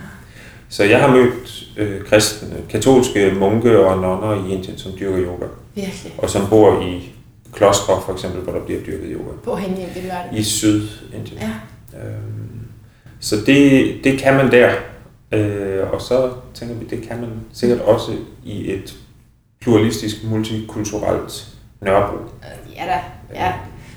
Så 0.69 0.83
jeg 0.83 0.99
har 0.99 1.11
mødt 1.11 1.63
øh, 1.77 2.05
kristne, 2.05 2.57
katolske 2.69 3.33
munke 3.39 3.79
og 3.85 4.01
nonner 4.01 4.47
i 4.47 4.53
Indien, 4.53 4.77
som 4.77 4.91
dyrker 4.99 5.19
yoga. 5.19 5.45
Virkelig. 5.75 6.13
Og 6.17 6.29
som 6.29 6.49
bor 6.49 6.81
i 6.81 7.13
klostre, 7.53 8.01
for 8.05 8.13
eksempel, 8.13 8.41
hvor 8.41 8.53
der 8.53 8.65
bliver 8.65 8.81
dyrket 8.81 9.09
yoga. 9.13 9.31
Hvor 9.43 9.55
hen 9.55 9.77
i 9.77 9.81
Indien 9.81 10.07
var 10.07 10.27
det? 10.31 10.39
I 10.39 10.43
Syd-Indien. 10.43 11.39
Ja. 11.41 11.49
Øhm, 11.99 12.59
så 13.19 13.35
det, 13.45 13.95
det 14.03 14.19
kan 14.19 14.33
man 14.33 14.51
der. 14.51 14.73
Øh, 15.31 15.91
og 15.93 16.01
så 16.01 16.31
tænker 16.53 16.75
vi, 16.75 16.85
det 16.85 17.07
kan 17.07 17.21
man 17.21 17.29
sikkert 17.53 17.79
også 17.79 18.11
i 18.45 18.71
et 18.71 18.95
pluralistisk, 19.61 20.15
multikulturelt 20.23 21.47
Nørrebro. 21.81 22.17
Ja 22.75 22.85
da, 22.85 22.99
ja. 23.35 23.51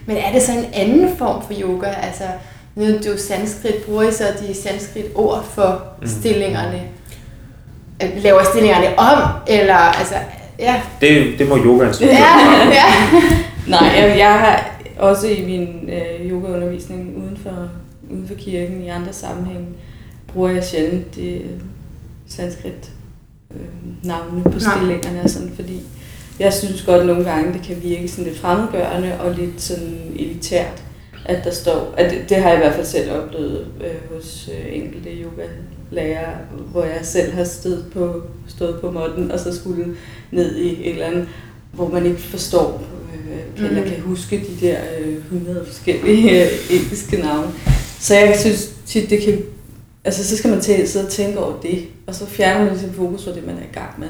Men 0.06 0.16
er 0.16 0.32
det 0.32 0.42
så 0.42 0.52
en 0.52 0.64
anden 0.72 1.16
form 1.16 1.42
for 1.42 1.54
yoga? 1.62 1.86
Altså, 1.86 2.24
nu 2.74 2.84
er 2.84 2.88
jo 2.88 3.16
sanskrit, 3.18 3.74
bruger 3.74 4.02
I 4.02 4.12
så 4.12 4.24
de 4.40 4.54
sanskrit 4.54 5.06
ord 5.14 5.44
for 5.44 5.82
mm. 6.00 6.06
stillingerne? 6.06 6.82
Laver 8.16 8.44
stillingerne 8.44 8.98
om, 8.98 9.30
eller 9.46 9.74
altså, 9.74 10.14
ja. 10.58 10.82
Det, 11.00 11.38
det 11.38 11.48
må 11.48 11.56
yogaen 11.56 11.94
ja, 12.00 12.06
ja. 12.72 12.84
Nej, 13.66 13.88
jeg, 13.96 14.18
jeg 14.18 14.32
har 14.32 14.70
også 14.98 15.26
i 15.26 15.44
min 15.46 15.90
øh, 15.90 16.30
yogaundervisning 16.30 17.16
uden 17.16 17.38
for, 17.42 17.68
uden 18.10 18.28
for 18.28 18.34
kirken 18.34 18.84
i 18.84 18.88
andre 18.88 19.12
sammenhænge, 19.12 19.66
bruger 20.32 20.48
jeg 20.48 20.64
sjældent 20.64 21.14
det 21.14 21.42
sanskrit 22.26 22.90
øh, 23.50 23.66
navne 24.02 24.42
på 24.42 24.60
stillingerne, 24.60 25.28
sådan, 25.28 25.52
fordi 25.54 25.80
jeg 26.40 26.52
synes 26.52 26.82
godt 26.82 27.06
nogle 27.06 27.24
gange, 27.24 27.52
det 27.52 27.62
kan 27.62 27.76
virke 27.82 28.08
sådan 28.08 28.24
lidt 28.24 28.38
fremmedgørende 28.38 29.20
og 29.20 29.34
lidt 29.34 29.62
sådan 29.62 30.12
elitært, 30.16 30.82
at 31.24 31.44
der 31.44 31.50
står, 31.50 31.94
at 31.96 32.10
det, 32.10 32.28
det 32.28 32.36
har 32.36 32.48
jeg 32.48 32.58
i 32.58 32.60
hvert 32.60 32.74
fald 32.74 32.86
selv 32.86 33.12
oplevet 33.12 33.66
øh, 33.80 34.16
hos 34.16 34.50
øh, 34.52 34.76
enkelte 34.76 35.10
yoga-lærere, 35.10 36.38
hvor 36.72 36.84
jeg 36.84 37.00
selv 37.02 37.32
har 37.32 37.44
stået 37.44 37.84
på, 37.92 38.22
stået 38.48 38.80
på 38.80 38.90
måtten 38.90 39.30
og 39.30 39.40
så 39.40 39.56
skulle 39.56 39.96
ned 40.30 40.56
i 40.56 40.88
et 40.88 40.92
eller 40.92 41.06
andet, 41.06 41.28
hvor 41.72 41.88
man 41.88 42.06
ikke 42.06 42.20
forstår 42.20 42.82
øh, 43.14 43.66
eller 43.66 43.82
mm. 43.82 43.88
kan 43.88 44.00
huske 44.00 44.36
de 44.36 44.66
der 44.66 44.78
øh, 45.00 45.16
100 45.16 45.64
forskellige 45.66 46.44
øh, 46.44 46.50
engelske 46.70 47.16
navne. 47.16 47.52
Så 48.00 48.14
jeg 48.14 48.36
synes 48.38 48.74
tit, 48.86 49.10
det 49.10 49.22
kan 49.22 49.38
Altså, 50.06 50.28
så 50.28 50.36
skal 50.36 50.50
man 50.50 50.60
til, 50.60 50.88
sidde 50.88 51.06
og 51.06 51.12
tænke 51.12 51.38
over 51.38 51.60
det, 51.60 51.84
og 52.06 52.14
så 52.14 52.26
fjerner 52.26 52.64
man 52.64 52.78
sin 52.78 52.92
fokus 52.92 53.24
fra 53.24 53.32
det, 53.32 53.46
man 53.46 53.56
er 53.56 53.62
i 53.62 53.74
gang 53.74 54.00
med. 54.00 54.08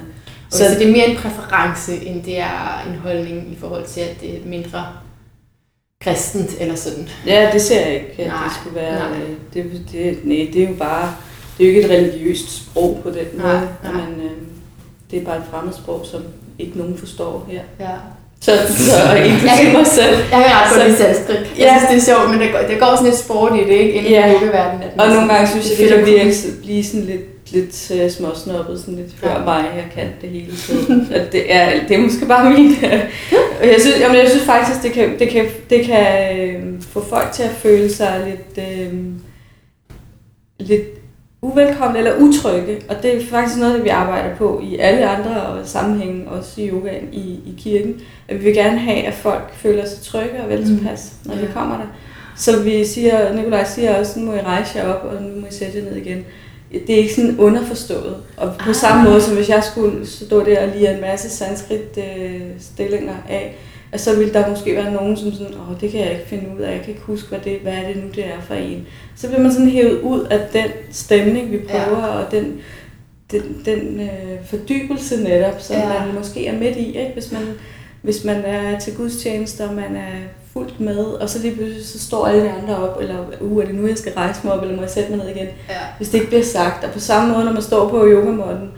Så, 0.54 0.64
så 0.64 0.78
det 0.78 0.88
er 0.88 0.92
mere 0.92 1.08
en 1.08 1.16
præference, 1.16 2.06
end 2.06 2.22
det 2.22 2.38
er 2.38 2.84
en 2.88 2.98
holdning 2.98 3.52
i 3.52 3.56
forhold 3.56 3.86
til, 3.86 4.00
at 4.00 4.20
det 4.20 4.36
er 4.36 4.46
mindre 4.46 4.86
kristent 6.00 6.50
eller 6.60 6.74
sådan. 6.74 7.08
Ja, 7.26 7.50
det 7.52 7.62
ser 7.62 7.86
jeg 7.86 7.94
ikke, 7.94 8.22
at 8.22 8.26
nej, 8.26 8.44
det 8.44 8.52
skulle 8.60 8.76
være. 8.76 9.10
Nej. 9.10 9.20
Det, 9.54 9.86
det, 9.92 10.24
nej, 10.24 10.50
det 10.52 10.62
er 10.62 10.68
jo 10.68 10.74
bare, 10.74 11.14
det 11.58 11.66
er 11.66 11.70
jo 11.70 11.76
ikke 11.76 11.84
et 11.84 11.90
religiøst 11.90 12.50
sprog 12.50 13.00
på 13.02 13.10
den 13.10 13.26
måde, 13.32 13.68
nej, 13.82 13.92
nej. 13.92 13.92
men 13.92 14.20
øh, 14.20 14.30
det 15.10 15.20
er 15.20 15.24
bare 15.24 15.36
et 15.36 15.44
fremmedsprog, 15.50 16.06
som 16.06 16.24
ikke 16.58 16.78
nogen 16.78 16.98
forstår 16.98 17.46
her. 17.50 17.62
Ja. 17.80 17.96
Så, 18.44 18.52
så 18.90 19.14
inklusive 19.14 19.72
mig 19.72 19.86
selv. 19.86 20.16
Jeg 20.32 20.44
kan 20.44 20.54
ret 20.56 20.70
godt 20.72 20.86
lide 20.86 20.96
sanskrit. 20.96 21.36
Jeg 21.36 21.46
ja. 21.58 21.78
synes, 21.78 21.88
det 21.90 21.96
er 21.96 22.14
sjovt, 22.14 22.30
men 22.30 22.40
det 22.40 22.48
går, 22.52 22.58
det 22.68 22.78
går 22.80 22.90
sådan 22.96 23.06
lidt 23.10 23.18
sport 23.18 23.52
i 23.60 23.64
det, 23.70 23.76
ikke? 23.84 23.92
Inden 23.92 24.12
ja. 24.12 24.32
for 24.32 24.46
yogaverdenen. 24.46 24.88
Og 24.98 25.08
nogle 25.08 25.32
gange 25.32 25.48
synes 25.48 25.70
jeg, 25.70 25.78
det 25.78 25.88
kan 25.88 26.06
virke, 26.06 26.34
blive 26.62 26.84
sådan 26.84 27.04
lidt, 27.04 27.52
lidt 27.52 27.92
uh, 28.04 28.10
småsnoppet, 28.10 28.80
sådan 28.80 28.96
lidt 28.96 29.12
før 29.20 29.38
ja. 29.38 29.44
mig, 29.44 29.64
jeg 29.76 29.86
kan 29.94 30.08
det 30.20 30.30
hele 30.30 30.56
tiden. 30.56 31.08
at 31.14 31.32
det, 31.32 31.54
er, 31.54 31.70
det 31.88 31.96
er 31.96 32.00
måske 32.00 32.26
bare 32.26 32.50
min... 32.50 32.76
jeg, 33.72 33.76
synes, 33.80 34.00
jamen, 34.00 34.16
jeg 34.16 34.28
synes 34.28 34.44
faktisk, 34.44 34.82
det 34.82 34.92
kan, 34.92 35.18
det 35.18 35.28
kan, 35.28 35.44
det 35.70 35.84
kan 35.84 36.38
øh, 36.38 36.62
få 36.92 37.04
folk 37.08 37.32
til 37.32 37.42
at 37.42 37.54
føle 37.62 37.92
sig 37.92 38.22
lidt... 38.26 38.68
Øh, 38.68 38.92
lidt 40.58 41.03
uvelkomne 41.44 41.98
eller 41.98 42.16
utrygge, 42.16 42.76
og 42.88 43.02
det 43.02 43.16
er 43.16 43.26
faktisk 43.26 43.60
noget, 43.60 43.84
vi 43.84 43.88
arbejder 43.88 44.36
på 44.36 44.60
i 44.62 44.76
alle 44.76 45.08
andre 45.08 45.60
sammenhænge, 45.64 46.28
også 46.28 46.60
i 46.60 46.68
yogaen 46.68 47.08
i, 47.12 47.18
i 47.20 47.54
kirken, 47.58 48.00
at 48.28 48.38
vi 48.38 48.44
vil 48.44 48.54
gerne 48.54 48.78
have, 48.78 49.06
at 49.06 49.14
folk 49.14 49.54
føler 49.54 49.86
sig 49.86 50.02
trygge 50.02 50.42
og 50.42 50.48
vel 50.48 50.60
mm. 50.60 50.88
når 51.24 51.34
ja. 51.34 51.40
de 51.40 51.48
kommer 51.54 51.76
der. 51.76 51.86
Så 52.36 52.62
vi 52.62 52.84
siger, 52.84 53.32
Nikolaj 53.32 53.64
siger 53.64 53.98
også, 53.98 54.20
nu 54.20 54.26
må 54.26 54.34
I 54.34 54.40
rejse 54.40 54.78
jer 54.78 54.94
op, 54.94 55.04
og 55.04 55.22
nu 55.22 55.40
må 55.40 55.46
I 55.46 55.54
sætte 55.54 55.78
jer 55.78 55.84
ned 55.84 55.96
igen. 55.96 56.24
Det 56.86 56.90
er 56.90 56.98
ikke 56.98 57.14
sådan 57.14 57.38
underforstået. 57.38 58.16
Og 58.36 58.52
på 58.58 58.68
ah. 58.68 58.74
samme 58.74 59.10
måde, 59.10 59.20
som 59.20 59.36
hvis 59.36 59.48
jeg 59.48 59.64
skulle 59.64 60.06
stå 60.06 60.44
der 60.44 60.62
og 60.62 60.68
lige 60.76 60.94
en 60.94 61.00
masse 61.00 61.30
sanskrit 61.30 61.98
øh, 61.98 62.40
stillinger 62.60 63.14
af, 63.28 63.56
at 63.94 64.00
så 64.00 64.16
ville 64.16 64.32
der 64.34 64.48
måske 64.48 64.74
være 64.74 64.92
nogen, 64.92 65.16
som 65.16 65.32
sådan, 65.32 65.54
åh, 65.54 65.80
det 65.80 65.90
kan 65.90 66.00
jeg 66.00 66.10
ikke 66.10 66.26
finde 66.26 66.44
ud 66.56 66.60
af, 66.62 66.72
jeg 66.72 66.80
kan 66.80 66.88
ikke 66.88 67.02
huske, 67.02 67.28
hvad, 67.28 67.38
det, 67.38 67.58
hvad 67.58 67.72
er 67.72 67.86
det 67.86 67.96
nu, 67.96 68.10
det 68.14 68.26
er 68.26 68.40
for 68.40 68.54
en. 68.54 68.86
Så 69.16 69.28
bliver 69.28 69.42
man 69.42 69.52
sådan 69.52 69.68
hævet 69.68 70.00
ud 70.00 70.20
af 70.20 70.40
den 70.52 70.66
stemning, 70.90 71.52
vi 71.52 71.58
prøver, 71.58 72.06
ja. 72.06 72.06
og 72.06 72.30
den, 72.30 72.60
den, 73.30 73.62
den 73.64 74.00
øh, 74.00 74.46
fordybelse 74.46 75.22
netop, 75.22 75.60
som 75.60 75.76
ja. 75.76 75.88
man 75.88 76.14
måske 76.14 76.46
er 76.46 76.58
midt 76.58 76.76
i, 76.76 76.86
ikke? 76.86 77.10
Hvis, 77.12 77.32
man, 77.32 77.42
hvis 78.02 78.24
man 78.24 78.36
er 78.44 78.78
til 78.78 78.96
gudstjeneste, 78.96 79.64
og 79.64 79.74
man 79.74 79.96
er 79.96 80.12
fuldt 80.52 80.80
med, 80.80 81.04
og 81.04 81.28
så 81.28 81.38
lige 81.38 81.54
pludselig 81.54 81.86
så 81.86 81.98
står 81.98 82.26
alle 82.26 82.42
de 82.42 82.50
andre 82.50 82.76
op, 82.76 83.00
eller 83.00 83.16
uh, 83.40 83.62
er 83.62 83.66
det 83.66 83.74
nu, 83.74 83.86
jeg 83.86 83.98
skal 83.98 84.12
rejse 84.12 84.40
mig 84.44 84.52
op, 84.52 84.62
eller 84.62 84.76
må 84.76 84.82
jeg 84.82 84.90
sætte 84.90 85.10
mig 85.10 85.18
ned 85.18 85.28
igen? 85.28 85.48
Ja. 85.68 85.74
Hvis 85.96 86.08
det 86.08 86.14
ikke 86.14 86.28
bliver 86.28 86.44
sagt. 86.44 86.84
Og 86.84 86.90
på 86.90 87.00
samme 87.00 87.32
måde, 87.32 87.44
når 87.44 87.52
man 87.52 87.62
står 87.62 87.88
på 87.88 88.06
yogamåtten, 88.06 88.70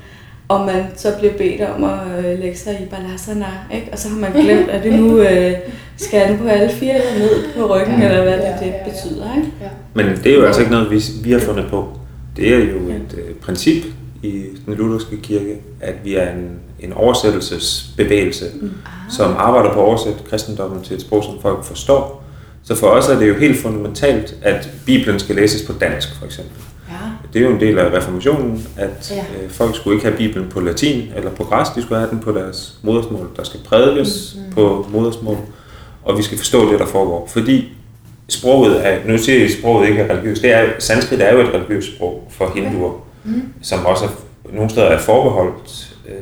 og 0.48 0.66
man 0.66 0.84
så 0.96 1.08
bliver 1.18 1.32
bedt 1.32 1.60
om 1.60 1.84
at 1.84 2.00
øh, 2.18 2.38
lægge 2.38 2.56
sig 2.56 2.80
i 2.82 2.84
balasana, 2.94 3.46
ikke? 3.74 3.88
og 3.92 3.98
så 3.98 4.08
har 4.08 4.16
man 4.16 4.32
glemt, 4.42 4.70
at 4.70 4.84
det 4.84 4.92
nu 4.92 5.18
øh, 5.18 5.52
skal 5.96 6.28
den 6.28 6.38
på 6.38 6.48
alle 6.48 6.74
fire 6.74 6.94
eller 6.94 7.18
ned 7.18 7.44
på 7.56 7.74
ryggen, 7.74 8.00
ja, 8.00 8.08
eller 8.08 8.22
hvad 8.22 8.32
det, 8.32 8.54
det 8.60 8.74
betyder. 8.84 9.36
Ikke? 9.36 9.48
Ja. 9.60 9.68
Men 9.94 10.06
det 10.06 10.26
er 10.26 10.36
jo 10.36 10.44
altså 10.44 10.60
ikke 10.60 10.72
noget, 10.72 10.90
vi, 10.90 11.02
vi 11.22 11.32
har 11.32 11.40
fundet 11.40 11.66
på. 11.70 11.88
Det 12.36 12.54
er 12.54 12.58
jo 12.58 12.88
et 12.88 13.14
øh, 13.18 13.34
princip 13.34 13.84
i 14.22 14.44
den 14.66 14.74
lutherske 14.74 15.20
kirke, 15.22 15.56
at 15.80 15.94
vi 16.04 16.14
er 16.14 16.30
en, 16.30 16.50
en 16.80 16.92
oversættelsesbevægelse, 16.92 18.44
mm. 18.60 18.70
som 19.10 19.34
arbejder 19.38 19.72
på 19.72 19.80
at 19.80 19.84
oversætte 19.84 20.18
kristendommen 20.30 20.82
til 20.82 20.96
et 20.96 21.00
sprog, 21.00 21.24
som 21.24 21.40
folk 21.42 21.64
forstår. 21.64 22.24
Så 22.62 22.74
for 22.74 22.86
os 22.86 23.08
er 23.08 23.18
det 23.18 23.28
jo 23.28 23.34
helt 23.34 23.58
fundamentalt, 23.58 24.34
at 24.42 24.70
Bibelen 24.86 25.20
skal 25.20 25.36
læses 25.36 25.62
på 25.62 25.72
dansk, 25.72 26.18
for 26.18 26.26
eksempel. 26.26 26.62
Det 27.33 27.42
er 27.42 27.47
jo 27.47 27.54
en 27.54 27.61
del 27.61 27.78
af 27.78 27.99
reformationen, 27.99 28.66
at 28.76 29.14
ja. 29.16 29.42
øh, 29.42 29.50
folk 29.50 29.76
skulle 29.76 29.95
ikke 29.95 30.06
have 30.06 30.16
Bibelen 30.16 30.49
på 30.49 30.61
latin 30.61 31.12
eller 31.16 31.30
på 31.30 31.45
græsk, 31.45 31.75
de 31.75 31.83
skulle 31.83 31.99
have 31.99 32.11
den 32.11 32.21
på 32.21 32.33
deres 32.33 32.78
modersmål. 32.83 33.28
Der 33.37 33.45
skal 33.45 33.61
prædikes 33.64 34.37
mm-hmm. 34.37 34.52
på 34.52 34.87
modersmål, 34.90 35.37
og 36.04 36.18
vi 36.18 36.23
skal 36.23 36.38
forstå 36.38 36.73
det, 36.73 36.78
der 36.78 36.87
foregår. 36.87 37.28
Fordi 37.33 37.68
sproget 38.28 38.87
er, 38.87 38.99
nu 39.06 39.18
siger 39.18 39.38
jeg, 39.38 39.47
at 39.47 39.52
sproget 39.52 39.88
ikke 39.88 40.00
er 40.00 40.12
religiøst, 40.14 40.42
det 40.42 40.52
er, 40.52 40.66
sanskrit 40.78 41.21
er 41.21 41.35
jo 41.35 41.40
et 41.40 41.54
religiøst 41.54 41.95
sprog 41.95 42.28
for 42.30 42.52
hinduer, 42.54 43.06
mm. 43.25 43.42
som 43.62 43.87
også 43.87 44.04
er, 44.04 44.09
nogle 44.52 44.71
steder 44.71 44.87
er 44.87 44.99
forbeholdt 44.99 45.97
øh, 46.09 46.14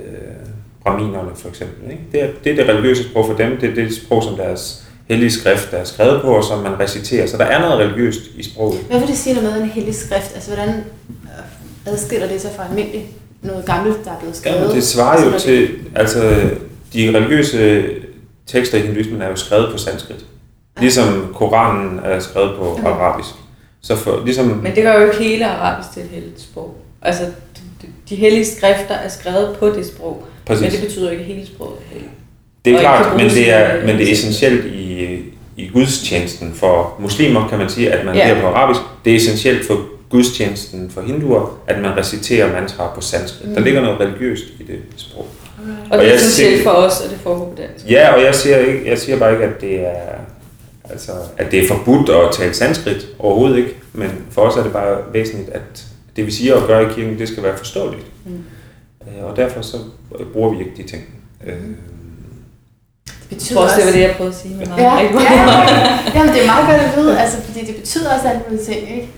braminerne 0.82 1.30
for 1.34 1.48
eksempel. 1.48 1.90
Ikke? 1.90 2.02
Det, 2.12 2.22
er, 2.22 2.28
det 2.44 2.52
er 2.52 2.56
det 2.56 2.74
religiøse 2.74 3.04
sprog 3.04 3.26
for 3.26 3.34
dem, 3.34 3.56
det 3.60 3.70
er 3.70 3.74
det 3.74 3.94
sprog, 3.94 4.22
som 4.22 4.36
deres 4.36 4.84
hellige 5.08 5.30
skrift, 5.30 5.70
der 5.70 5.76
er 5.76 5.84
skrevet 5.84 6.22
på, 6.22 6.28
og 6.28 6.44
som 6.44 6.58
man 6.58 6.80
reciterer. 6.80 7.26
Så 7.26 7.36
der 7.36 7.44
er 7.44 7.60
noget 7.60 7.78
religiøst 7.78 8.20
i 8.36 8.42
sproget. 8.42 8.80
Hvad 8.80 8.98
vil 8.98 9.08
det 9.08 9.18
sige 9.18 9.34
noget 9.34 9.52
med 9.52 9.62
en 9.62 9.68
hellig 9.68 9.94
skrift? 9.94 10.34
Altså, 10.34 10.54
hvordan 10.54 10.74
øh, 10.74 11.92
adskiller 11.92 12.28
det 12.28 12.40
sig 12.40 12.50
fra 12.56 12.66
almindeligt 12.68 13.04
noget 13.42 13.66
gammelt, 13.66 14.04
der 14.04 14.10
er 14.10 14.18
blevet 14.18 14.36
skrevet? 14.36 14.68
Ja, 14.68 14.74
det 14.74 14.84
svarer 14.84 15.24
jo 15.24 15.38
til, 15.38 15.68
altså 15.94 16.20
de 16.92 17.08
religiøse 17.16 17.84
tekster 18.46 18.78
i 18.78 18.80
hinduismen 18.80 19.22
er 19.22 19.28
jo 19.28 19.36
skrevet 19.36 19.72
på 19.72 19.78
sanskrit. 19.78 20.26
Ligesom 20.80 21.34
Koranen 21.34 22.00
er 22.04 22.20
skrevet 22.20 22.56
på 22.56 22.72
okay. 22.72 22.84
arabisk. 22.84 23.28
Så 23.80 23.96
for, 23.96 24.22
ligesom... 24.24 24.46
Men 24.46 24.74
det 24.74 24.82
gør 24.82 25.00
jo 25.00 25.10
ikke 25.10 25.24
hele 25.24 25.46
arabisk 25.46 25.92
til 25.92 26.02
et 26.02 26.08
helligt 26.08 26.40
sprog. 26.40 26.76
Altså, 27.02 27.24
de, 27.82 27.86
de 28.08 28.14
hellige 28.14 28.46
skrifter 28.46 28.94
er 28.94 29.08
skrevet 29.08 29.56
på 29.58 29.68
det 29.68 29.86
sprog. 29.86 30.24
Præcis. 30.46 30.62
Men 30.62 30.72
det 30.72 30.80
betyder 30.80 31.10
ikke, 31.10 31.20
at 31.20 31.26
hele 31.26 31.46
sproget 31.46 31.72
er 31.72 31.92
helligt. 31.92 32.12
Det 32.64 32.74
er 32.74 32.80
klart, 32.80 33.16
men 33.16 33.30
det 33.30 33.50
er, 33.50 33.86
men 33.86 33.98
det 33.98 34.08
er 34.08 34.12
essentielt 34.12 34.64
i, 34.64 35.18
i 35.56 35.68
gudstjenesten 35.68 36.54
for 36.54 36.96
muslimer, 36.98 37.48
kan 37.48 37.58
man 37.58 37.68
sige, 37.68 37.92
at 37.92 38.06
man 38.06 38.14
ja. 38.14 38.24
bliver 38.24 38.40
på 38.40 38.46
arabisk. 38.56 38.80
Det 39.04 39.12
er 39.12 39.16
essentielt 39.16 39.66
for 39.66 39.80
gudstjenesten 40.10 40.90
for 40.90 41.02
hinduer, 41.02 41.58
at 41.66 41.82
man 41.82 41.96
reciterer 41.96 42.52
mantraer 42.52 42.94
på 42.94 43.00
sanskrit. 43.00 43.48
Mm. 43.48 43.54
Der 43.54 43.60
ligger 43.60 43.80
noget 43.80 44.00
religiøst 44.00 44.44
i 44.60 44.62
det 44.62 44.78
sprog. 44.96 45.26
Okay. 45.58 45.70
Og, 45.90 45.98
og 45.98 46.04
det 46.04 46.10
er 46.10 46.14
essentielt 46.14 46.62
for 46.62 46.70
os, 46.70 47.00
at 47.04 47.10
det 47.10 47.18
foregår 47.22 47.44
på 47.44 47.62
dansk. 47.62 47.90
Ja, 47.90 48.14
og 48.14 48.22
jeg 48.22 48.34
siger, 48.34 48.58
ikke, 48.58 48.88
jeg 48.90 48.98
siger 48.98 49.18
bare 49.18 49.32
ikke, 49.32 49.44
at 49.44 49.60
det 49.60 49.80
er 49.80 50.18
altså, 50.90 51.12
at 51.36 51.50
det 51.50 51.64
er 51.64 51.68
forbudt 51.68 52.08
at 52.08 52.32
tale 52.32 52.54
sanskrit, 52.54 53.08
overhovedet 53.18 53.58
ikke. 53.58 53.74
Men 53.92 54.10
for 54.30 54.42
os 54.42 54.56
er 54.56 54.62
det 54.62 54.72
bare 54.72 54.98
væsentligt, 55.12 55.48
at 55.48 55.86
det 56.16 56.26
vi 56.26 56.30
siger 56.30 56.54
og 56.54 56.66
gør 56.66 56.80
i 56.80 56.92
kirken, 56.94 57.18
det 57.18 57.28
skal 57.28 57.42
være 57.42 57.56
forståeligt. 57.56 58.06
Mm. 58.24 58.32
Øh, 59.00 59.24
og 59.24 59.36
derfor 59.36 59.62
så 59.62 59.76
bruger 60.32 60.50
vi 60.50 60.58
ikke 60.58 60.72
de 60.76 60.82
ting. 60.82 61.02
Mm. 61.46 61.76
Det 63.34 63.42
betyder 63.42 63.60
jeg 63.60 63.68
tror 63.68 63.74
også, 63.74 63.76
det 63.76 63.86
var 63.86 63.92
det, 63.92 64.00
jeg 64.00 64.14
prøvede 64.16 64.34
at 64.34 64.40
sige. 64.40 64.54
Men 64.54 64.68
ja, 64.78 64.82
ja, 64.82 65.02
ja, 65.02 66.10
jamen, 66.14 66.34
det 66.34 66.42
er 66.42 66.46
meget 66.46 66.66
godt 66.70 66.80
at 66.80 66.96
vide, 66.96 67.20
altså, 67.20 67.36
fordi 67.42 67.60
det 67.66 67.76
betyder 67.76 68.14
også 68.14 68.28
alle 68.28 68.42
mulige 68.48 68.64
ting, 68.64 68.80
ikke? 68.96 69.08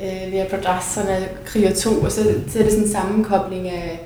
Øh, 0.00 0.32
vi 0.32 0.36
har 0.36 0.44
Pradrasana, 0.44 1.16
kriger 1.46 1.74
to, 1.74 1.90
og 1.90 2.12
så, 2.12 2.22
så 2.22 2.58
er 2.58 2.62
det 2.62 2.72
sådan 2.72 2.84
en 2.84 2.92
sammenkobling 2.92 3.68
af, 3.68 4.00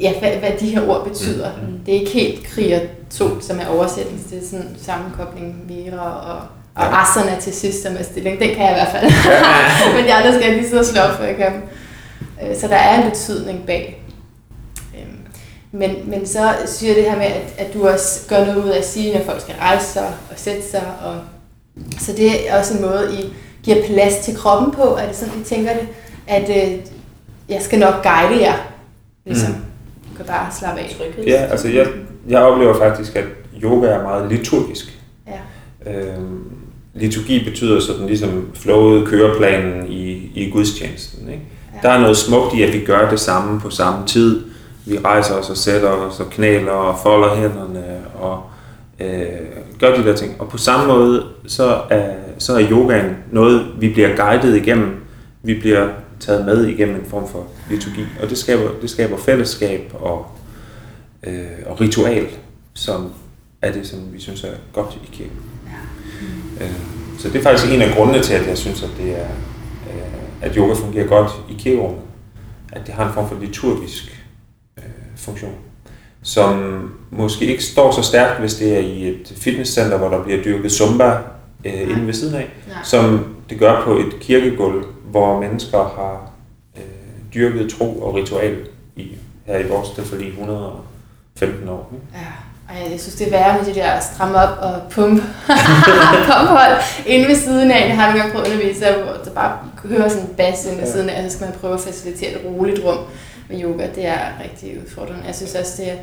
ja, 0.00 0.12
hvad, 0.20 0.30
hvad 0.30 0.50
de 0.60 0.66
her 0.66 0.88
ord 0.88 1.08
betyder. 1.08 1.48
Mm. 1.62 1.78
Det 1.86 1.96
er 1.96 2.00
ikke 2.00 2.12
helt 2.12 2.46
kriger 2.46 2.80
to, 3.18 3.40
som 3.40 3.60
er 3.60 3.66
oversættelse, 3.66 4.24
det 4.30 4.42
er 4.42 4.46
sådan 4.46 4.66
en 4.66 4.76
sammenkobling 4.82 5.64
vira 5.68 6.30
og, 6.30 6.40
og 6.74 6.84
ja. 6.84 7.02
asana 7.02 7.40
til 7.40 7.52
sidst 7.52 7.82
som 7.82 7.96
er 7.98 8.02
stilling. 8.02 8.40
Den 8.40 8.48
kan 8.48 8.64
jeg 8.64 8.70
i 8.70 8.74
hvert 8.74 8.92
fald. 8.92 9.12
Men 9.96 10.04
de 10.04 10.14
andre 10.14 10.32
skal 10.32 10.46
jeg 10.46 10.56
lige 10.56 10.68
sidde 10.68 10.80
og 10.80 10.86
slå 10.86 11.00
op, 11.00 11.16
for 11.16 11.24
jeg 11.24 11.36
kan. 11.36 11.52
Øh, 12.42 12.56
så 12.56 12.68
der 12.68 12.76
er 12.76 13.02
en 13.02 13.10
betydning 13.10 13.66
bag. 13.66 14.03
Men, 15.74 15.90
men 16.04 16.26
så 16.26 16.52
siger 16.66 16.94
det 16.94 17.02
her 17.02 17.16
med, 17.16 17.24
at, 17.24 17.54
at 17.58 17.74
du 17.74 17.88
også 17.88 18.28
gør 18.28 18.44
noget 18.44 18.64
ud 18.64 18.68
af 18.68 18.78
at 18.78 18.86
sige, 18.86 19.14
at 19.14 19.26
folk 19.26 19.40
skal 19.40 19.54
rejse 19.60 19.86
sig 19.86 20.06
og 20.30 20.36
sætte 20.36 20.62
sig. 20.62 20.82
Og, 21.04 21.14
så 21.98 22.12
det 22.12 22.50
er 22.50 22.58
også 22.58 22.74
en 22.74 22.82
måde, 22.82 23.14
I 23.20 23.32
giver 23.62 23.86
plads 23.86 24.24
til 24.24 24.36
kroppen 24.36 24.72
på. 24.72 24.82
Er 24.82 25.06
det 25.06 25.16
sådan, 25.16 25.40
I 25.40 25.44
tænker 25.44 25.72
det? 25.72 25.88
At 26.26 26.50
øh, 26.50 26.78
jeg 27.48 27.62
skal 27.62 27.78
nok 27.78 27.94
guide 28.02 28.42
jer. 28.42 28.54
Ligesom. 29.26 29.50
Mm. 29.50 29.58
Du 30.10 30.16
kan 30.16 30.26
bare 30.26 30.52
slappe 30.52 30.80
af. 30.80 30.96
Ja, 31.26 31.46
altså 31.50 31.68
jeg, 31.68 31.86
jeg 32.28 32.40
oplever 32.40 32.78
faktisk, 32.78 33.16
at 33.16 33.24
yoga 33.62 33.86
er 33.86 34.02
meget 34.02 34.32
liturgisk. 34.32 34.98
Ja. 35.26 35.92
Øhm, 35.92 36.44
liturgi 36.94 37.44
betyder 37.44 37.80
sådan 37.80 38.06
ligesom 38.06 38.50
flowet 38.54 39.08
køreplanen 39.08 39.86
i, 39.88 40.30
i 40.34 40.50
gudstjenesten. 40.50 41.28
Ikke? 41.28 41.42
Ja. 41.74 41.88
Der 41.88 41.94
er 41.94 42.00
noget 42.00 42.16
smukt 42.16 42.54
i, 42.54 42.62
at 42.62 42.72
vi 42.72 42.84
gør 42.84 43.10
det 43.10 43.20
samme 43.20 43.60
på 43.60 43.70
samme 43.70 44.06
tid 44.06 44.53
vi 44.86 44.98
rejser 44.98 45.34
os 45.34 45.50
og 45.50 45.56
sætter 45.56 45.88
os 45.88 46.20
og 46.20 46.30
knæler 46.30 46.72
og 46.72 46.98
folder 47.02 47.36
hænderne 47.36 47.84
og 48.14 48.42
øh, 49.00 49.26
gør 49.80 49.96
de 49.96 50.04
der 50.04 50.16
ting. 50.16 50.40
Og 50.40 50.48
på 50.48 50.58
samme 50.58 50.86
måde, 50.86 51.26
så 51.46 51.80
er, 51.90 52.14
så 52.38 52.58
er 52.58 52.70
yogaen 52.70 53.16
noget, 53.32 53.66
vi 53.78 53.92
bliver 53.92 54.16
guidet 54.16 54.56
igennem. 54.56 54.96
Vi 55.42 55.60
bliver 55.60 55.88
taget 56.20 56.44
med 56.44 56.66
igennem 56.66 56.94
en 56.94 57.06
form 57.06 57.28
for 57.28 57.46
liturgi. 57.70 58.04
Og 58.22 58.30
det 58.30 58.38
skaber, 58.38 58.70
det 58.80 58.90
skaber 58.90 59.16
fællesskab 59.16 59.94
og, 60.00 60.26
øh, 61.22 61.44
og 61.66 61.80
ritual. 61.80 62.26
som 62.74 63.12
er 63.62 63.72
det, 63.72 63.86
som 63.86 63.98
vi 64.12 64.20
synes 64.20 64.44
er 64.44 64.52
godt 64.72 64.98
i 65.04 65.08
kirken. 65.12 65.36
Ja. 66.58 66.64
Øh, 66.64 66.72
så 67.18 67.28
det 67.28 67.38
er 67.38 67.42
faktisk 67.42 67.72
en 67.72 67.82
af 67.82 67.96
grundene 67.96 68.22
til, 68.22 68.34
at 68.34 68.48
jeg 68.48 68.58
synes, 68.58 68.82
at 68.82 68.90
det 68.98 69.10
er, 69.10 69.28
øh, 69.90 70.02
at 70.42 70.54
yoga 70.54 70.74
fungerer 70.74 71.06
godt 71.06 71.30
i 71.50 71.54
kirkerummet. 71.58 72.00
At 72.72 72.86
det 72.86 72.94
har 72.94 73.08
en 73.08 73.14
form 73.14 73.28
for 73.28 73.36
liturgisk 73.40 74.13
funktion, 75.24 75.54
som 76.22 76.90
måske 77.10 77.44
ikke 77.44 77.64
står 77.64 77.92
så 77.92 78.02
stærkt, 78.02 78.40
hvis 78.40 78.54
det 78.54 78.74
er 78.74 78.78
i 78.78 79.08
et 79.08 79.32
fitnesscenter, 79.36 79.98
hvor 79.98 80.08
der 80.08 80.22
bliver 80.22 80.42
dyrket 80.42 80.72
zumba 80.72 81.18
øh, 81.64 81.82
inde 81.82 82.06
ved 82.06 82.14
siden 82.14 82.34
af, 82.34 82.48
ja. 82.68 82.74
som 82.84 83.34
det 83.50 83.58
gør 83.58 83.84
på 83.84 83.98
et 83.98 84.20
kirkegulv, 84.20 84.84
hvor 85.10 85.40
mennesker 85.40 85.78
har 85.78 86.30
øh, 86.76 87.34
dyrket 87.34 87.70
tro 87.70 88.02
og 88.02 88.14
ritual 88.14 88.56
i, 88.96 89.08
her 89.46 89.58
i 89.58 89.68
vores 89.68 89.90
tilfælde 89.90 90.24
i 90.24 90.28
115 90.28 91.68
år. 91.68 91.90
Ikke? 91.92 92.06
Ja. 92.14 92.26
Ej, 92.70 92.90
jeg 92.90 93.00
synes, 93.00 93.14
det 93.14 93.26
er 93.26 93.30
værre 93.30 93.58
med 93.58 93.74
de 93.74 93.80
der 93.80 94.00
stramme 94.00 94.38
op 94.38 94.58
og 94.60 94.82
pump, 94.90 95.22
pumphold 96.28 96.76
inde 97.06 97.28
ved 97.28 97.36
siden 97.36 97.70
af. 97.70 97.88
Jeg 97.88 97.96
har 97.96 98.10
engang 98.10 98.32
prøvet 98.32 98.46
at 98.46 98.52
undervise, 98.52 98.84
hvor 99.04 99.12
der 99.24 99.30
bare 99.30 99.58
hører 99.84 100.08
sådan 100.08 100.24
en 100.24 100.34
bass 100.36 100.64
inde 100.64 100.78
ved 100.78 100.86
siden 100.86 101.08
af, 101.08 101.24
og 101.24 101.30
så 101.30 101.36
skal 101.36 101.46
man 101.46 101.56
prøve 101.60 101.74
at 101.74 101.80
facilitere 101.80 102.30
et 102.30 102.40
roligt 102.44 102.80
rum 102.84 102.98
med 103.48 103.62
yoga. 103.62 103.86
Det 103.94 104.06
er 104.06 104.18
rigtig 104.42 104.82
udfordrende. 104.84 105.22
Jeg 105.26 105.34
synes 105.34 105.54
også, 105.54 105.82
det 105.82 105.90
er 105.90 105.96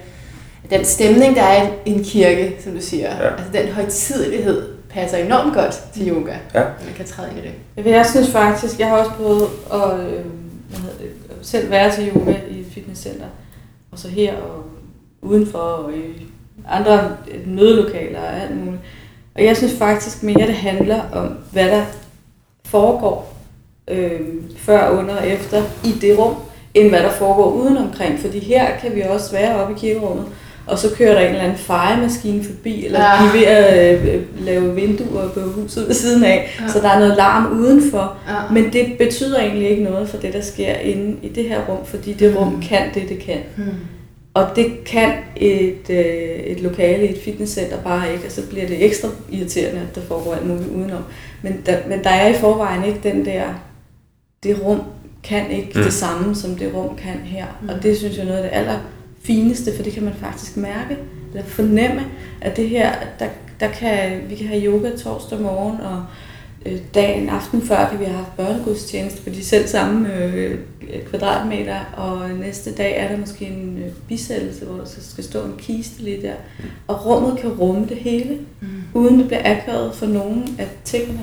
den 0.77 0.85
stemning, 0.85 1.35
der 1.35 1.43
er 1.43 1.69
i 1.85 1.91
en 1.91 2.03
kirke, 2.03 2.55
som 2.63 2.73
du 2.73 2.81
siger, 2.81 3.15
ja. 3.15 3.29
altså 3.29 3.51
den 3.53 3.67
højtidelighed, 3.67 4.67
passer 4.89 5.17
enormt 5.17 5.53
godt 5.53 5.83
til 5.93 6.09
yoga, 6.09 6.35
ja. 6.53 6.63
man 6.63 6.93
kan 6.95 7.05
træde 7.05 7.29
ind 7.29 7.39
i 7.39 7.41
det. 7.81 7.91
Jeg 7.91 8.05
synes 8.05 8.31
faktisk, 8.31 8.79
jeg 8.79 8.87
har 8.87 8.97
også 8.97 9.11
prøvet 9.11 9.47
at 9.73 9.99
øh, 9.99 10.25
hvad 10.69 10.79
hedder 10.79 10.97
det, 10.99 11.11
selv 11.41 11.69
være 11.71 11.95
til 11.95 12.11
yoga 12.15 12.35
i 12.49 12.59
et 12.59 12.65
fitnesscenter, 12.71 13.25
og 13.91 13.99
så 13.99 14.07
her 14.07 14.35
og 14.35 14.65
udenfor 15.21 15.59
og 15.59 15.93
i 15.93 16.27
andre 16.67 17.17
mødelokaler 17.45 18.19
og 18.19 18.41
alt 18.41 18.57
muligt. 18.57 18.81
Og 19.35 19.43
jeg 19.43 19.57
synes 19.57 19.77
faktisk 19.77 20.23
mere, 20.23 20.47
det 20.47 20.55
handler 20.55 21.01
om, 21.13 21.37
hvad 21.51 21.67
der 21.67 21.85
foregår 22.65 23.37
øh, 23.87 24.21
før, 24.57 24.89
under 24.89 25.15
og 25.15 25.27
efter 25.27 25.63
i 25.83 25.91
det 26.01 26.17
rum, 26.19 26.35
end 26.73 26.89
hvad 26.89 26.99
der 26.99 27.11
foregår 27.11 27.51
udenomkring. 27.51 28.19
Fordi 28.19 28.39
her 28.39 28.77
kan 28.81 28.95
vi 28.95 29.01
også 29.01 29.31
være 29.31 29.55
oppe 29.55 29.73
i 29.73 29.79
kirkerummet, 29.79 30.25
og 30.67 30.77
så 30.77 30.95
kører 30.95 31.13
der 31.13 31.21
en 31.21 31.27
eller 31.27 31.41
anden 31.41 31.57
fejemaskine 31.57 32.43
forbi, 32.43 32.85
eller 32.85 32.99
ja. 32.99 33.05
de 33.05 33.27
er 33.27 33.31
ved 33.33 33.45
at 33.45 34.15
øh, 34.15 34.45
lave 34.45 34.75
vinduer 34.75 35.29
på 35.29 35.39
huset 35.39 35.87
ved 35.87 35.95
siden 35.95 36.23
af, 36.23 36.57
ja. 36.61 36.67
så 36.67 36.79
der 36.79 36.89
er 36.89 36.99
noget 36.99 37.17
larm 37.17 37.59
udenfor. 37.59 38.17
Ja. 38.27 38.53
Men 38.53 38.73
det 38.73 38.97
betyder 38.97 39.39
egentlig 39.39 39.69
ikke 39.69 39.83
noget 39.83 40.09
for 40.09 40.17
det, 40.17 40.33
der 40.33 40.41
sker 40.41 40.73
inde 40.73 41.17
i 41.21 41.29
det 41.29 41.43
her 41.43 41.61
rum, 41.69 41.85
fordi 41.85 42.13
det 42.13 42.35
rum 42.37 42.53
mm. 42.53 42.61
kan 42.61 42.81
det, 42.93 43.09
det 43.09 43.19
kan. 43.19 43.39
Mm. 43.57 43.63
Og 44.33 44.47
det 44.55 44.83
kan 44.83 45.13
et, 45.35 45.89
øh, 45.89 45.95
et 46.45 46.61
lokale 46.61 47.07
i 47.07 47.11
et 47.11 47.21
fitnesscenter 47.23 47.77
bare 47.83 48.13
ikke, 48.13 48.25
og 48.25 48.31
så 48.31 48.47
bliver 48.49 48.67
det 48.67 48.85
ekstra 48.85 49.07
irriterende, 49.31 49.81
at 49.89 49.95
der 49.95 50.01
foregår 50.01 50.33
alt 50.33 50.47
muligt 50.47 50.69
udenom. 50.69 51.03
Men 51.41 51.61
der, 51.65 51.77
men 51.87 52.03
der 52.03 52.09
er 52.09 52.27
i 52.27 52.33
forvejen 52.33 52.83
ikke 52.83 52.99
den 53.03 53.25
der, 53.25 53.43
det 54.43 54.57
rum 54.65 54.81
kan 55.23 55.51
ikke 55.51 55.71
mm. 55.75 55.83
det 55.83 55.93
samme, 55.93 56.35
som 56.35 56.55
det 56.55 56.73
rum 56.73 56.95
kan 56.95 57.19
her. 57.23 57.45
Mm. 57.61 57.69
Og 57.69 57.83
det 57.83 57.97
synes 57.97 58.17
jeg 58.17 58.23
er 58.23 58.27
noget 58.27 58.39
af 58.39 58.49
det 58.49 58.57
aller 58.57 58.79
fineste, 59.23 59.75
for 59.75 59.83
det 59.83 59.93
kan 59.93 60.03
man 60.03 60.13
faktisk 60.13 60.57
mærke, 60.57 60.97
eller 61.33 61.43
fornemme, 61.47 62.01
at 62.41 62.57
det 62.57 62.69
her, 62.69 62.95
der, 63.19 63.27
der 63.59 63.67
kan, 63.67 64.21
vi 64.29 64.35
kan 64.35 64.47
have 64.47 64.65
yoga 64.65 64.89
torsdag 64.97 65.41
morgen, 65.41 65.81
og 65.81 66.05
øh, 66.65 66.79
dagen, 66.93 67.29
aften 67.29 67.61
før 67.61 67.89
kan 67.89 67.99
vi 67.99 68.05
have 68.05 68.17
haft 68.17 68.37
børnegudstjeneste 68.37 69.21
på 69.21 69.29
de 69.29 69.45
selv 69.45 69.67
samme 69.67 70.13
øh, 70.13 70.59
kvadratmeter, 71.09 71.79
og 71.97 72.29
næste 72.29 72.73
dag 72.73 72.97
er 72.97 73.07
der 73.07 73.17
måske 73.17 73.45
en 73.45 73.77
øh, 73.77 73.91
bisættelse, 74.07 74.65
hvor 74.65 74.77
der 74.77 74.85
skal 74.85 75.23
stå 75.23 75.43
en 75.43 75.53
kiste 75.57 76.01
lige 76.03 76.21
der. 76.21 76.33
Og 76.87 77.05
rummet 77.05 77.39
kan 77.39 77.49
rumme 77.49 77.87
det 77.89 77.97
hele, 77.97 78.37
mm. 78.61 78.67
uden 78.93 79.19
det 79.19 79.27
bliver 79.27 79.51
akavet 79.57 79.95
for 79.95 80.05
nogen 80.05 80.55
af 80.59 80.67
tingene. 80.83 81.21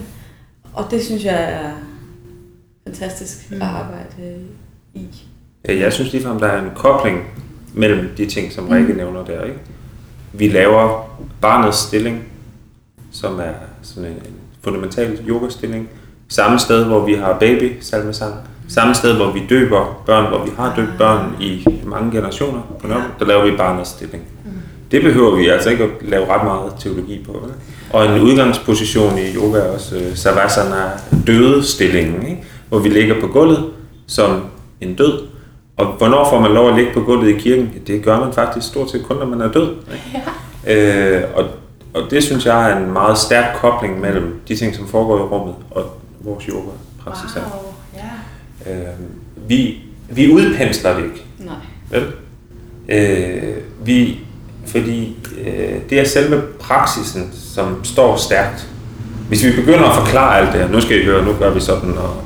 Og 0.74 0.84
det 0.90 1.04
synes 1.04 1.24
jeg 1.24 1.52
er 1.52 1.70
fantastisk 2.88 3.50
mm. 3.50 3.56
at 3.56 3.68
arbejde 3.68 4.34
i. 4.94 5.06
Ja, 5.68 5.78
jeg 5.78 5.92
synes 5.92 6.12
ligefrem, 6.12 6.38
der 6.38 6.46
er 6.46 6.62
en 6.62 6.70
kobling 6.74 7.24
mellem 7.74 8.08
de 8.16 8.26
ting, 8.26 8.52
som 8.52 8.68
Rikke 8.68 8.92
mm. 8.92 8.98
nævner 8.98 9.24
der. 9.24 9.44
Ikke? 9.44 9.58
Vi 10.32 10.48
laver 10.48 11.10
barnets 11.40 11.78
stilling, 11.78 12.24
som 13.10 13.38
er 13.38 13.52
sådan 13.82 14.10
en, 14.10 14.16
en 14.16 14.34
fundamental 14.62 15.18
yogastilling. 15.28 15.88
Samme 16.28 16.58
sted, 16.58 16.84
hvor 16.84 17.04
vi 17.04 17.14
har 17.14 17.36
baby 17.40 17.76
salmesang. 17.80 18.34
Samme 18.68 18.94
sted, 18.94 19.16
hvor 19.16 19.32
vi 19.32 19.42
døber 19.48 20.02
børn, 20.06 20.28
hvor 20.28 20.44
vi 20.44 20.50
har 20.56 20.74
døbt 20.76 20.98
børn 20.98 21.36
i 21.40 21.66
mange 21.84 22.10
generationer 22.10 22.60
på 22.80 22.86
Nørrebro, 22.86 23.08
der 23.18 23.24
laver 23.24 23.50
vi 23.50 23.56
barnets 23.56 23.90
stilling. 23.90 24.22
Mm. 24.44 24.50
Det 24.90 25.02
behøver 25.02 25.36
vi 25.36 25.48
altså 25.48 25.70
ikke 25.70 25.84
at 25.84 25.90
lave 26.02 26.26
ret 26.26 26.44
meget 26.44 26.72
teologi 26.80 27.24
på. 27.24 27.32
Ikke? 27.32 27.58
Og 27.90 28.06
en 28.06 28.22
udgangsposition 28.22 29.18
i 29.18 29.34
yoga 29.36 29.58
er 29.58 29.68
også 29.68 29.96
uh, 29.96 30.14
savasana, 30.14 30.90
døde 31.26 31.64
stillingen, 31.64 32.26
ikke? 32.26 32.44
Hvor 32.68 32.78
vi 32.78 32.88
ligger 32.88 33.20
på 33.20 33.26
gulvet 33.26 33.70
som 34.06 34.44
en 34.80 34.94
død, 34.94 35.28
og 35.76 35.86
hvornår 35.86 36.30
får 36.30 36.40
man 36.40 36.50
lov 36.50 36.68
at 36.68 36.76
ligge 36.76 36.92
på 36.94 37.00
gulvet 37.00 37.28
i 37.28 37.38
kirken? 37.38 37.70
Det 37.86 38.02
gør 38.02 38.20
man 38.20 38.32
faktisk 38.32 38.66
stort 38.66 38.90
set 38.90 39.04
kun, 39.04 39.16
når 39.16 39.26
man 39.26 39.40
er 39.40 39.52
død. 39.52 39.70
Ikke? 39.70 40.22
Ja. 40.66 41.18
Øh, 41.18 41.24
og, 41.34 41.44
og 41.94 42.10
det 42.10 42.24
synes 42.24 42.46
jeg 42.46 42.70
er 42.70 42.76
en 42.76 42.92
meget 42.92 43.18
stærk 43.18 43.56
kobling 43.60 44.00
mellem 44.00 44.40
de 44.48 44.56
ting, 44.56 44.74
som 44.74 44.88
foregår 44.88 45.18
i 45.18 45.22
rummet 45.22 45.54
og 45.70 45.84
vores 46.20 46.44
yoga-praksis 46.44 47.36
wow. 47.36 47.44
Ja. 48.66 48.72
Øh, 48.72 48.94
vi, 49.48 49.80
vi 50.08 50.32
udpensler 50.32 50.96
det 50.96 51.04
ikke. 51.04 51.24
Nej. 51.38 51.54
Vel? 51.90 52.06
Øh, 52.88 53.56
vi, 53.84 54.18
fordi 54.66 55.16
øh, 55.40 55.80
det 55.90 56.00
er 56.00 56.04
selve 56.04 56.42
praksisen, 56.60 57.30
som 57.32 57.84
står 57.84 58.16
stærkt. 58.16 58.68
Hvis 59.28 59.44
vi 59.44 59.50
begynder 59.50 59.84
at 59.84 59.94
forklare 59.94 60.38
alt 60.38 60.52
det 60.52 60.60
her, 60.60 60.68
nu 60.68 60.80
skal 60.80 61.00
I 61.00 61.04
høre, 61.04 61.24
nu 61.24 61.32
gør 61.38 61.54
vi 61.54 61.60
sådan, 61.60 61.98
og 61.98 62.22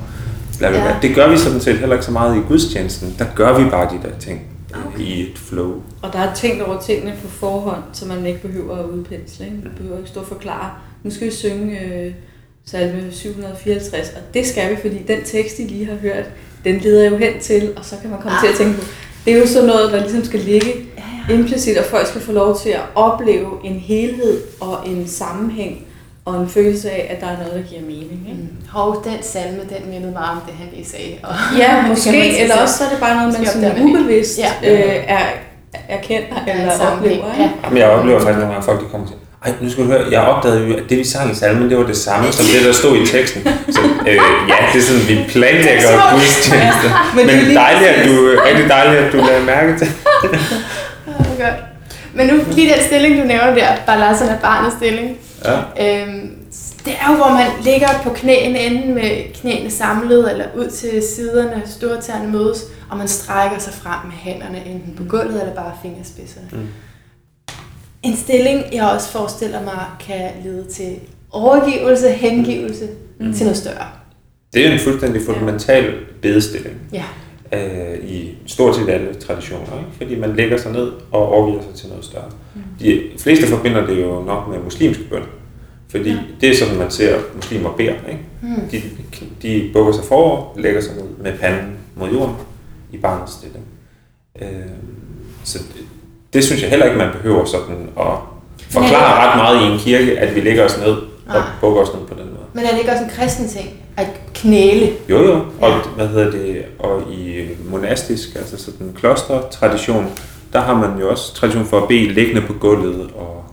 bla, 0.59 0.71
bla, 0.71 0.81
bla. 0.81 0.89
Ja. 0.89 0.97
Det 1.03 1.15
gør 1.15 1.31
vi 1.31 1.37
sådan 1.37 1.61
set 1.61 1.79
heller 1.79 1.95
ikke 1.95 2.05
så 2.05 2.13
meget 2.13 2.37
i 2.37 2.41
gudstjenesten. 2.49 3.15
Der 3.19 3.25
gør 3.35 3.59
vi 3.59 3.71
bare 3.71 3.91
de 3.91 4.09
der 4.09 4.19
ting 4.19 4.41
okay. 4.87 5.05
i 5.05 5.23
et 5.23 5.39
flow. 5.39 5.83
Og 6.03 6.13
der 6.13 6.19
er 6.19 6.35
tænkt 6.35 6.63
over 6.63 6.81
tingene 6.81 7.15
på 7.23 7.29
forhånd, 7.29 7.83
så 7.93 8.07
man 8.07 8.27
ikke 8.27 8.43
behøver 8.43 8.77
at 8.77 8.85
udpensle. 8.85 9.45
Ikke? 9.45 9.57
Man 9.57 9.73
behøver 9.77 9.99
ikke 9.99 10.11
stå 10.11 10.21
og 10.21 10.27
forklare. 10.27 10.71
Nu 11.03 11.11
skal 11.11 11.27
vi 11.27 11.33
synge 11.33 11.81
øh, 11.81 12.13
salme 12.65 13.03
754, 13.13 14.09
og 14.09 14.35
det 14.35 14.47
skal 14.47 14.71
vi, 14.71 14.77
fordi 14.81 14.99
den 15.09 15.25
tekst, 15.25 15.59
I 15.59 15.63
lige 15.63 15.87
har 15.87 15.97
hørt, 15.97 16.25
den 16.65 16.79
leder 16.79 17.11
jo 17.11 17.17
hen 17.17 17.33
til, 17.41 17.73
og 17.77 17.85
så 17.85 17.97
kan 18.01 18.11
man 18.11 18.23
komme 18.23 18.37
ah. 18.37 18.45
til 18.45 18.53
at 18.53 18.55
tænke 18.55 18.81
på, 18.81 18.87
det 19.25 19.35
er 19.35 19.39
jo 19.39 19.47
sådan 19.47 19.69
noget, 19.69 19.93
der 19.93 20.01
ligesom 20.01 20.25
skal 20.25 20.41
ligge 20.41 20.69
ja, 20.97 21.03
ja. 21.29 21.35
implicit, 21.35 21.79
og 21.79 21.85
folk 21.85 22.07
skal 22.07 22.21
få 22.21 22.33
lov 22.33 22.59
til 22.59 22.71
at 22.71 22.83
opleve 22.95 23.51
en 23.65 23.75
helhed 23.75 24.41
og 24.61 24.79
en 24.87 25.09
sammenhæng, 25.09 25.87
og 26.25 26.41
en 26.43 26.49
følelse 26.49 26.91
af, 26.91 27.07
at 27.11 27.21
der 27.21 27.27
er 27.27 27.37
noget, 27.39 27.53
der 27.55 27.69
giver 27.71 27.81
mening. 27.81 28.21
Ikke? 28.29 28.43
Mm. 28.43 28.69
Hov, 28.71 29.05
den 29.05 29.23
salme, 29.23 29.59
den 29.59 29.91
mindede 29.91 30.13
meget 30.13 30.31
om 30.31 30.41
det, 30.47 30.55
han 30.59 30.69
lige 30.75 30.87
sagde. 30.87 31.15
Og 31.23 31.35
ja, 31.63 31.71
måske, 31.89 32.41
eller 32.43 32.57
også 32.63 32.79
så 32.79 32.85
er 32.85 32.89
det 32.89 32.99
bare 33.01 33.17
noget, 33.17 33.39
man 33.39 33.47
sådan 33.47 33.83
ubevidst 33.83 34.39
ja. 34.39 34.73
øh, 34.73 35.05
er, 35.09 35.25
erkender 35.89 36.37
ja, 36.47 36.53
eller 36.53 36.73
oplever. 36.93 37.27
Ja. 37.39 37.51
Jamen, 37.65 37.79
jeg 37.79 37.89
oplever 37.89 38.21
faktisk 38.21 38.39
nogle 38.39 38.53
gange, 38.53 38.65
folk 38.65 38.81
de 38.81 38.87
kommer 38.91 39.07
til, 39.07 39.17
ej, 39.45 39.53
nu 39.61 39.71
skal 39.71 39.85
du 39.85 39.89
høre, 39.89 40.05
jeg 40.11 40.21
opdagede 40.21 40.69
jo, 40.69 40.77
at 40.77 40.83
det 40.89 40.99
vi 40.99 41.05
sang 41.05 41.33
i 41.33 41.35
salmen, 41.35 41.71
det 41.71 41.79
var 41.79 41.87
det 41.87 41.97
samme 41.97 42.33
som 42.33 42.45
det, 42.55 42.65
der 42.67 42.73
stod 42.73 42.97
i 42.97 43.07
teksten. 43.07 43.43
Så 43.71 43.81
øh, 44.09 44.15
ja, 44.53 44.59
det 44.73 44.79
er 44.81 44.85
sådan, 44.89 45.09
vi 45.09 45.25
planlægger 45.29 45.89
gudstjeneste. 46.13 46.89
Men, 47.17 47.27
Men 47.27 47.35
det 47.39 47.51
er 47.51 47.61
dejligt, 47.61 47.91
at 47.91 48.09
du, 48.09 48.15
rigtig 48.47 48.69
dejligt, 48.69 48.99
at 49.05 49.13
du 49.13 49.17
lader 49.17 49.45
mærke 49.45 49.79
til. 49.79 49.89
oh, 51.07 51.39
godt. 51.41 51.59
Men 52.15 52.27
nu 52.27 52.35
lige 52.53 52.69
den 52.75 52.83
stilling, 52.87 53.23
du 53.23 53.27
nævner 53.27 53.55
der, 53.55 53.69
balasana 53.87 54.39
barnets 54.43 54.77
stilling. 54.77 55.19
Ja. 55.45 55.59
Øhm, 55.59 56.31
det 56.85 56.93
er 57.01 57.11
jo, 57.11 57.17
hvor 57.17 57.33
man 57.33 57.47
ligger 57.65 57.89
på 58.03 58.11
knæene, 58.11 58.59
enten 58.59 58.95
med 58.95 59.35
knæene 59.35 59.71
samlet 59.71 60.31
eller 60.31 60.45
ud 60.57 60.71
til 60.71 61.03
siderne, 61.17 61.63
stortærne 61.67 62.33
mødes, 62.33 62.65
og 62.91 62.97
man 62.97 63.09
strækker 63.09 63.59
sig 63.59 63.73
frem 63.75 64.07
med 64.07 64.13
hænderne 64.13 64.67
enten 64.67 64.95
på 64.95 65.05
gulvet 65.05 65.41
eller 65.41 65.55
bare 65.55 65.73
fingerspidserne. 65.83 66.49
Mm. 66.53 66.69
En 68.03 68.17
stilling, 68.17 68.65
jeg 68.73 68.85
også 68.85 69.09
forestiller 69.09 69.63
mig, 69.63 69.85
kan 70.01 70.31
lede 70.45 70.65
til 70.65 70.97
overgivelse, 71.31 72.11
hengivelse 72.11 72.89
mm. 73.21 73.35
til 73.35 73.45
noget 73.45 73.57
større. 73.57 73.87
Det 74.55 74.67
er 74.67 74.73
en 74.73 74.79
fuldstændig 74.79 75.23
fundamental 75.27 75.85
ja. 75.85 75.91
bedestilling. 76.23 76.77
Ja. 76.93 77.05
Øh, 77.53 78.11
I 78.11 78.35
stort 78.47 78.77
set 78.77 78.89
alle 78.89 79.15
traditioner, 79.15 79.79
ikke? 79.79 79.91
fordi 79.97 80.19
man 80.19 80.37
lægger 80.37 80.57
sig 80.57 80.73
ned 80.73 80.93
og 81.11 81.29
overgiver 81.29 81.63
sig 81.63 81.75
til 81.75 81.89
noget 81.89 82.05
større. 82.05 82.31
Mm. 82.55 82.63
De 82.81 83.03
fleste 83.19 83.47
forbinder 83.47 83.87
det 83.87 84.03
jo 84.03 84.23
nok 84.27 84.49
med 84.49 84.59
muslimsk 84.59 85.01
bøn. 85.11 85.23
Fordi 85.89 86.11
ja. 86.11 86.19
det 86.41 86.51
er 86.51 86.57
sådan, 86.57 86.79
man 86.79 86.91
ser 86.91 87.19
muslimer 87.35 87.71
beder. 87.71 87.93
Ikke? 88.09 88.21
Mm. 88.43 88.69
De, 88.71 88.83
de 89.43 89.71
bukker 89.73 89.93
sig 89.93 90.05
forover, 90.05 90.55
lægger 90.57 90.81
sig 90.81 90.95
ned 90.97 91.05
med 91.19 91.39
panden 91.39 91.77
mod 91.97 92.11
jorden 92.11 92.35
i 92.93 92.97
barnets 92.97 93.33
stilling. 93.33 93.65
Øh, 94.43 94.49
så 95.45 95.59
det, 95.59 95.85
det 96.33 96.45
synes 96.45 96.63
jeg 96.63 96.71
heller 96.71 96.87
ikke, 96.87 96.99
man 96.99 97.13
behøver 97.13 97.45
sådan 97.45 97.89
at 98.01 98.15
forklare 98.71 99.29
ret 99.29 99.37
meget 99.37 99.69
i 99.69 99.73
en 99.73 99.79
kirke, 99.79 100.19
at 100.19 100.35
vi 100.35 100.41
lægger 100.41 100.65
os 100.65 100.79
ned 100.79 100.97
og 101.29 101.43
bukker 101.61 101.83
os 101.83 101.95
ned 101.95 102.07
på 102.07 102.15
den 102.15 102.25
måde. 102.25 102.47
Men 102.53 102.65
er 102.65 102.71
det 102.71 102.79
ikke 102.79 102.91
også 102.91 103.05
en 103.05 103.11
kristen 103.11 103.49
ting? 103.49 103.82
At 103.97 104.07
knæle? 104.35 104.93
Jo, 105.09 105.23
jo. 105.23 105.35
Og, 105.61 105.71
ja. 105.71 105.77
hvad 105.97 106.09
hedder 106.09 106.31
det, 106.31 106.65
og 106.79 107.03
i 107.13 107.49
monastisk, 107.71 108.37
altså 108.37 108.65
sådan 108.65 108.93
klostertradition, 108.97 110.07
der 110.53 110.61
har 110.61 110.75
man 110.75 111.01
jo 111.01 111.11
også 111.11 111.35
tradition 111.35 111.65
for 111.65 111.81
at 111.81 111.89
bede 111.89 112.09
liggende 112.09 112.41
på 112.41 112.53
gulvet 112.53 113.11
og 113.17 113.45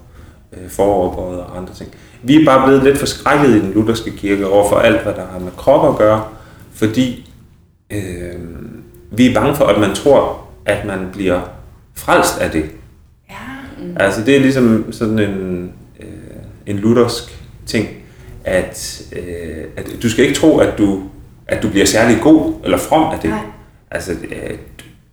øh, 0.53 0.69
foroverbøjet 0.69 1.39
og 1.39 1.57
andre 1.57 1.73
ting. 1.73 1.95
Vi 2.23 2.35
er 2.35 2.45
bare 2.45 2.67
blevet 2.67 2.83
lidt 2.83 2.97
forskrækket 2.97 3.49
i 3.49 3.59
den 3.59 3.73
lutherske 3.73 4.11
kirke 4.11 4.47
over 4.47 4.69
for 4.69 4.75
alt, 4.75 5.03
hvad 5.03 5.13
der 5.13 5.25
har 5.31 5.39
med 5.39 5.51
krop 5.57 5.89
at 5.93 5.97
gøre, 5.97 6.23
fordi 6.73 7.31
øh, 7.89 8.35
vi 9.11 9.27
er 9.27 9.33
bange 9.33 9.55
for, 9.55 9.65
at 9.65 9.79
man 9.79 9.95
tror, 9.95 10.47
at 10.65 10.85
man 10.85 11.09
bliver 11.13 11.41
frelst 11.95 12.37
af 12.37 12.51
det. 12.51 12.71
Ja. 13.29 13.35
Mm. 13.77 13.97
Altså 13.99 14.25
det 14.25 14.35
er 14.35 14.39
ligesom 14.39 14.91
sådan 14.91 15.19
en, 15.19 15.71
øh, 15.99 16.07
en 16.65 16.75
luthersk 16.75 17.43
ting, 17.65 17.87
at, 18.45 19.01
øh, 19.11 19.63
at 19.77 19.87
du 20.03 20.09
skal 20.09 20.25
ikke 20.25 20.39
tro, 20.39 20.57
at 20.57 20.77
du, 20.77 21.01
at 21.47 21.63
du 21.63 21.69
bliver 21.69 21.85
særlig 21.85 22.17
god 22.21 22.53
eller 22.63 22.77
from 22.77 23.03
af 23.03 23.19
det. 23.21 23.29
Nej. 23.29 23.39
Altså, 23.91 24.11
øh, 24.11 24.57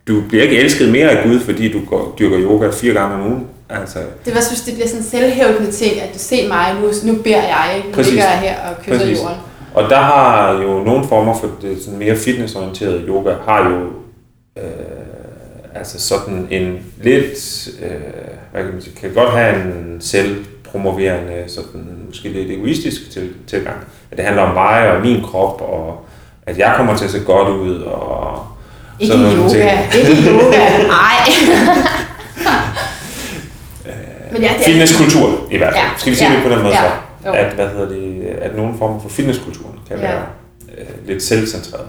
du 0.07 0.21
bliver 0.29 0.43
ikke 0.43 0.57
elsket 0.57 0.91
mere 0.91 1.09
af 1.09 1.23
Gud, 1.23 1.39
fordi 1.39 1.71
du 1.71 1.79
går, 1.85 2.15
dyrker 2.19 2.39
yoga 2.39 2.69
fire 2.69 2.93
gange 2.93 3.15
om 3.15 3.31
ugen. 3.31 3.47
Altså, 3.69 3.99
det 4.25 4.35
var, 4.35 4.41
synes, 4.41 4.61
det 4.61 4.73
bliver 4.73 4.87
sådan 4.87 5.01
en 5.01 5.09
selvhævdende 5.09 5.71
ting, 5.71 6.01
at 6.01 6.13
du 6.13 6.19
ser 6.19 6.47
mig, 6.47 6.75
nu, 6.81 7.11
nu 7.11 7.21
beder 7.21 7.43
jeg, 7.43 7.73
ikke? 7.75 7.87
nu 7.87 7.93
præcis, 7.93 8.13
ligger 8.13 8.29
jeg 8.29 8.39
her 8.39 8.69
og 8.69 8.75
kysser 8.83 8.99
præcis. 8.99 9.17
jorden. 9.21 9.37
Og 9.73 9.89
der 9.89 9.97
har 9.97 10.53
jo 10.53 10.83
nogle 10.83 11.07
former 11.07 11.39
for 11.39 11.51
det 11.61 11.83
sådan 11.83 11.99
mere 11.99 12.15
fitnessorienterede 12.15 13.03
yoga, 13.07 13.33
har 13.47 13.69
jo 13.69 13.85
øh, 14.57 14.71
altså 15.75 15.99
sådan 15.99 16.47
en 16.51 16.79
lidt, 17.03 17.69
øh, 17.81 17.89
hvad 18.51 18.63
kan 18.63 18.73
man 18.73 18.81
sige, 18.81 18.95
kan 18.95 19.13
godt 19.13 19.31
have 19.31 19.55
en 19.55 19.97
selvpromoverende, 20.67 21.43
sådan 21.47 22.03
måske 22.07 22.29
lidt 22.29 22.51
egoistisk 22.51 23.11
til, 23.11 23.33
tilgang. 23.47 23.77
At 24.11 24.17
det 24.17 24.25
handler 24.25 24.43
om 24.43 24.53
mig 24.53 24.91
og 24.91 25.01
min 25.01 25.23
krop, 25.23 25.61
og 25.61 26.05
at 26.45 26.57
jeg 26.57 26.73
kommer 26.77 26.97
til 26.97 27.05
at 27.05 27.11
se 27.11 27.19
godt 27.19 27.49
ud, 27.49 27.81
og 27.81 28.47
ikke 28.99 29.13
sådan 29.13 29.25
nogle 29.25 29.41
yoga, 29.41 29.77
ting. 29.91 30.09
ikke 30.09 30.29
yoga, 30.29 30.87
nej. 30.87 31.19
Men 34.31 34.41
ja, 34.41 34.53
det 34.57 34.65
fitnesskultur 34.65 35.47
i 35.51 35.57
hvert 35.57 35.73
fald. 35.73 35.85
Ja. 35.85 35.89
Skal 35.97 36.11
vi 36.11 36.15
sige 36.15 36.29
ja. 36.29 36.35
det 36.35 36.43
på 36.43 36.49
den 36.49 36.63
måde 36.63 36.75
ja. 36.75 36.91
så? 37.23 37.31
At, 37.31 37.53
hvad 37.53 37.69
hedder 37.69 37.89
det, 37.89 38.25
at 38.41 38.55
nogle 38.55 38.77
former 38.77 38.99
for 38.99 39.09
fitnesskulturen 39.09 39.79
kan 39.87 39.97
ja. 39.97 40.03
være 40.03 40.25
øh, 40.77 41.07
lidt 41.07 41.23
selvcentreret. 41.23 41.87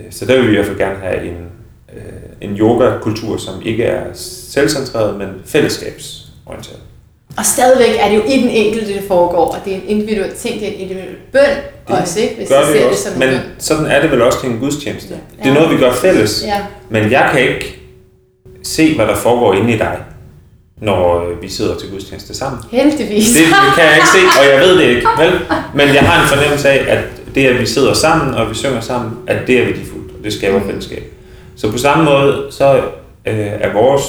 Øh, 0.00 0.12
så 0.12 0.26
der 0.26 0.36
vil 0.36 0.46
vi 0.46 0.52
i 0.52 0.54
hvert 0.54 0.66
fald 0.66 0.78
gerne 0.78 0.98
have 0.98 1.24
en, 1.24 1.48
øh, 1.94 2.02
en 2.40 2.56
yoga-kultur, 2.56 3.36
som 3.36 3.62
ikke 3.64 3.84
er 3.84 4.14
selvcentreret, 4.14 5.18
men 5.18 5.28
fællesskabsorienteret. 5.44 6.80
Og 7.36 7.44
stadigvæk 7.46 7.96
er 7.98 8.08
det 8.08 8.16
jo 8.16 8.22
i 8.22 8.40
den 8.40 8.48
enkelte, 8.48 8.94
det 8.94 9.02
foregår, 9.08 9.44
og 9.44 9.56
det 9.64 9.72
er 9.72 9.76
en 9.76 9.82
individuel 9.86 10.32
ting, 10.34 10.60
det 10.60 10.68
er 10.68 10.72
en 10.72 10.80
individuel 10.80 11.16
bøn 11.32 11.56
det 11.88 11.96
også, 11.98 12.20
ikke? 12.20 12.34
hvis 12.34 12.48
gør 12.48 12.60
det 12.60 12.68
ser 12.68 12.86
også. 12.86 12.90
det 12.90 13.12
som 13.12 13.18
Men 13.18 13.28
bøn. 13.28 13.40
sådan 13.58 13.86
er 13.86 14.00
det 14.00 14.10
vel 14.10 14.22
også 14.22 14.40
til 14.40 14.50
en 14.50 14.58
gudstjeneste. 14.58 15.14
Ja. 15.38 15.44
Det 15.44 15.50
er 15.50 15.54
noget, 15.54 15.70
vi 15.70 15.76
gør 15.76 15.92
fælles, 15.92 16.44
ja. 16.46 16.60
men 16.88 17.10
jeg 17.10 17.28
kan 17.32 17.40
ikke 17.40 17.80
se, 18.62 18.94
hvad 18.96 19.06
der 19.06 19.14
foregår 19.14 19.54
inde 19.54 19.74
i 19.74 19.78
dig, 19.78 19.96
når 20.80 21.28
vi 21.40 21.48
sidder 21.48 21.76
til 21.78 21.90
gudstjeneste 21.90 22.34
sammen. 22.34 22.60
Heldigvis. 22.70 23.26
Det, 23.26 23.36
det 23.36 23.74
kan 23.76 23.84
jeg 23.84 23.94
ikke 23.96 24.08
se, 24.08 24.40
og 24.40 24.52
jeg 24.52 24.60
ved 24.60 24.78
det 24.78 24.84
ikke, 24.84 25.06
vel? 25.18 25.32
Men 25.78 25.94
jeg 25.94 26.02
har 26.02 26.22
en 26.22 26.28
fornemmelse 26.28 26.68
af, 26.68 26.96
at 26.96 27.04
det, 27.34 27.46
at 27.46 27.60
vi 27.60 27.66
sidder 27.66 27.94
sammen, 27.94 28.34
og 28.34 28.50
vi 28.50 28.54
synger 28.54 28.80
sammen, 28.80 29.12
at 29.26 29.46
det 29.46 29.58
er 29.58 29.64
værdifuldt, 29.64 30.10
og 30.18 30.24
det 30.24 30.32
skaber 30.32 30.58
mm. 30.58 30.66
fællesskab. 30.66 31.02
Så 31.56 31.70
på 31.70 31.78
samme 31.78 32.04
måde, 32.04 32.46
så 32.50 32.76
øh, 33.26 33.36
er 33.36 33.72
vores, 33.72 34.02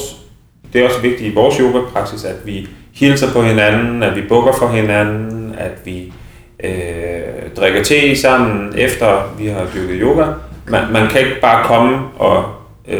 det 0.73 0.81
er 0.81 0.88
også 0.88 0.99
vigtigt 0.99 1.31
i 1.31 1.33
vores 1.33 1.55
yoga-praksis, 1.55 2.23
at 2.23 2.35
vi 2.45 2.67
hilser 2.95 3.34
på 3.34 3.43
hinanden, 3.43 4.03
at 4.03 4.15
vi 4.15 4.21
bukker 4.21 4.53
for 4.53 4.67
hinanden, 4.67 5.55
at 5.58 5.71
vi 5.86 6.13
øh, 6.63 6.69
drikker 7.58 7.84
te 7.84 8.15
sammen, 8.15 8.73
efter 8.77 9.34
vi 9.38 9.47
har 9.47 9.67
dyrket 9.75 9.97
yoga. 10.01 10.25
Man, 10.67 10.81
man 10.91 11.10
kan 11.10 11.19
ikke 11.19 11.41
bare 11.41 11.63
komme 11.63 11.97
og 12.17 12.43
øh, 12.88 12.99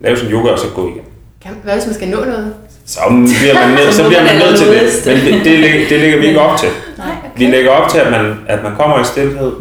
lave 0.00 0.16
sin 0.16 0.28
yoga 0.28 0.50
og 0.50 0.58
så 0.58 0.66
gå 0.74 0.88
igen. 0.88 1.04
Kan, 1.42 1.52
hvad 1.62 1.74
hvis 1.74 1.86
man 1.86 1.94
skal 1.94 2.08
nå 2.08 2.24
noget? 2.24 2.54
Så 2.86 3.00
bliver 3.40 3.54
man, 3.54 3.70
ned, 3.70 3.92
så 3.98 4.08
bliver 4.08 4.24
man 4.24 4.36
nødt 4.36 4.58
til 4.58 4.66
det. 4.66 5.06
Men 5.06 5.34
det, 5.34 5.44
det, 5.44 5.90
det 5.90 6.00
lægger 6.00 6.18
vi 6.18 6.26
ikke 6.26 6.40
op 6.40 6.58
til. 6.58 6.68
Nej, 6.98 7.06
okay. 7.06 7.46
Vi 7.46 7.46
lægger 7.50 7.70
op 7.70 7.90
til, 7.90 7.98
at 7.98 8.10
man, 8.10 8.38
at 8.48 8.62
man 8.62 8.72
kommer 8.76 9.00
i 9.00 9.04
stillhed, 9.04 9.52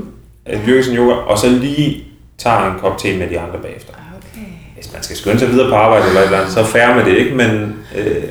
at 0.45 0.59
dyrke 0.65 0.83
sin 0.83 0.95
yoga, 0.97 1.13
og 1.13 1.37
så 1.37 1.49
lige 1.49 2.03
tager 2.37 2.73
en 2.73 2.79
kop 2.79 2.97
te 2.97 3.17
med 3.17 3.29
de 3.29 3.39
andre 3.39 3.59
bagefter. 3.61 3.93
Okay. 3.93 4.45
Hvis 4.75 4.93
man 4.93 5.03
skal 5.03 5.15
skynde 5.15 5.39
sig 5.39 5.49
videre 5.49 5.69
på 5.69 5.75
arbejde 5.75 6.07
eller 6.07 6.19
et 6.19 6.25
eller 6.25 6.37
andet, 6.37 6.53
så 6.53 6.63
færre 6.63 6.95
med 6.95 7.05
det 7.05 7.17
ikke, 7.17 7.35
men 7.35 7.75
øh, 7.95 8.23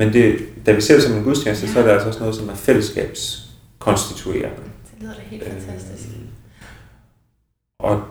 men 0.00 0.12
det, 0.12 0.38
da 0.66 0.72
vi 0.72 0.80
ser 0.80 0.94
det 0.94 1.02
som 1.02 1.16
en 1.16 1.24
gudstjeneste, 1.24 1.66
ja. 1.66 1.72
så 1.72 1.78
er 1.78 1.82
det 1.82 1.90
altså 1.90 2.08
også 2.08 2.20
noget, 2.20 2.34
som 2.34 2.48
er 2.48 2.54
fællesskabskonstituerende. 2.54 4.62
Det 4.90 5.00
lyder 5.00 5.14
da 5.14 5.20
helt 5.30 5.42
øh, 5.42 5.48
fantastisk. 5.48 6.08
Og, 7.80 8.02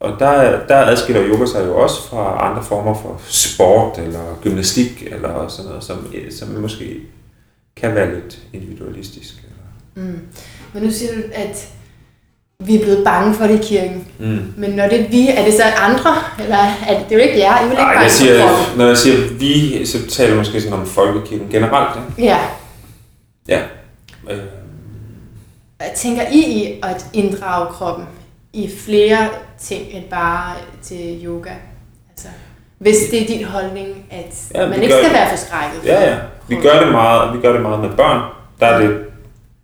og 0.00 0.18
der, 0.18 0.66
der 0.66 0.76
adskiller 0.76 1.28
yoga 1.28 1.46
sig 1.46 1.66
jo 1.66 1.76
også 1.76 2.08
fra 2.08 2.50
andre 2.50 2.62
former 2.62 2.94
for 2.94 3.20
sport 3.28 3.98
eller 3.98 4.38
gymnastik 4.42 5.06
eller 5.06 5.48
sådan 5.48 5.68
noget, 5.68 5.84
som, 5.84 6.12
som 6.30 6.48
måske 6.48 7.00
kan 7.76 7.94
være 7.94 8.14
lidt 8.14 8.38
individualistisk. 8.52 9.34
Eller. 9.34 10.06
Mm. 10.06 10.20
Men 10.72 10.82
nu 10.82 10.90
siger 10.90 11.14
du, 11.14 11.20
at 11.32 11.72
vi 12.66 12.74
er 12.74 12.82
blevet 12.82 13.04
bange 13.04 13.34
for 13.34 13.46
det 13.46 13.64
i 13.64 13.68
kirken. 13.68 14.06
Mm. 14.18 14.52
Men 14.56 14.70
når 14.70 14.88
det 14.88 15.00
er 15.00 15.08
vi, 15.08 15.28
er 15.28 15.44
det 15.44 15.54
så 15.54 15.62
andre? 15.62 16.14
Eller 16.38 16.56
er 16.56 16.98
det, 16.98 17.08
det 17.08 17.14
er 17.14 17.22
jo 17.22 17.28
ikke 17.28 17.38
jer, 17.38 17.60
I 17.60 17.62
vil 17.62 17.70
ikke 17.70 17.82
bange 17.82 18.00
jeg 18.00 18.10
siger, 18.10 18.48
for 18.48 18.76
Når 18.76 18.86
jeg 18.86 18.98
siger 18.98 19.16
vi, 19.38 19.86
så 19.86 20.06
taler 20.08 20.28
jeg 20.28 20.38
måske 20.38 20.60
sådan 20.60 20.78
om 20.78 20.86
folkekirken 20.86 21.48
generelt. 21.50 21.98
Ikke? 22.18 22.30
Ja. 22.30 22.38
Ja. 23.48 23.60
Øh. 24.30 24.38
Tænker 25.96 26.22
I 26.32 26.38
i 26.38 26.80
at 26.82 27.06
inddrage 27.12 27.66
kroppen 27.66 28.06
i 28.52 28.70
flere 28.78 29.28
ting 29.60 29.82
end 29.90 30.04
bare 30.10 30.54
til 30.82 31.20
yoga? 31.24 31.50
Altså, 32.10 32.28
hvis 32.78 32.96
det 33.10 33.22
er 33.22 33.26
din 33.26 33.44
holdning, 33.44 33.88
at 34.10 34.50
ja, 34.54 34.68
man 34.68 34.82
ikke 34.82 34.94
skal 34.94 35.04
det. 35.04 35.12
være 35.12 35.30
forskrækket. 35.30 35.86
Ja, 35.86 36.10
ja. 36.10 36.16
Vi 36.48 36.56
gør 36.56 36.80
det 36.82 36.92
meget, 36.92 37.36
vi 37.36 37.40
gør 37.40 37.52
det 37.52 37.62
meget 37.62 37.80
med 37.80 37.90
børn. 37.90 38.22
Der 38.60 38.66
er 38.66 38.78
det 38.78 39.00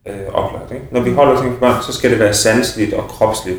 øh, 0.06 0.14
oplagt. 0.32 0.72
Ikke? 0.72 0.84
Når 0.90 1.00
vi 1.00 1.10
holder 1.10 1.40
ting 1.40 1.52
for 1.52 1.60
børn, 1.60 1.82
så 1.82 1.92
skal 1.92 2.10
det 2.10 2.18
være 2.18 2.34
sanseligt 2.34 2.94
og 2.94 3.08
kropsligt. 3.08 3.58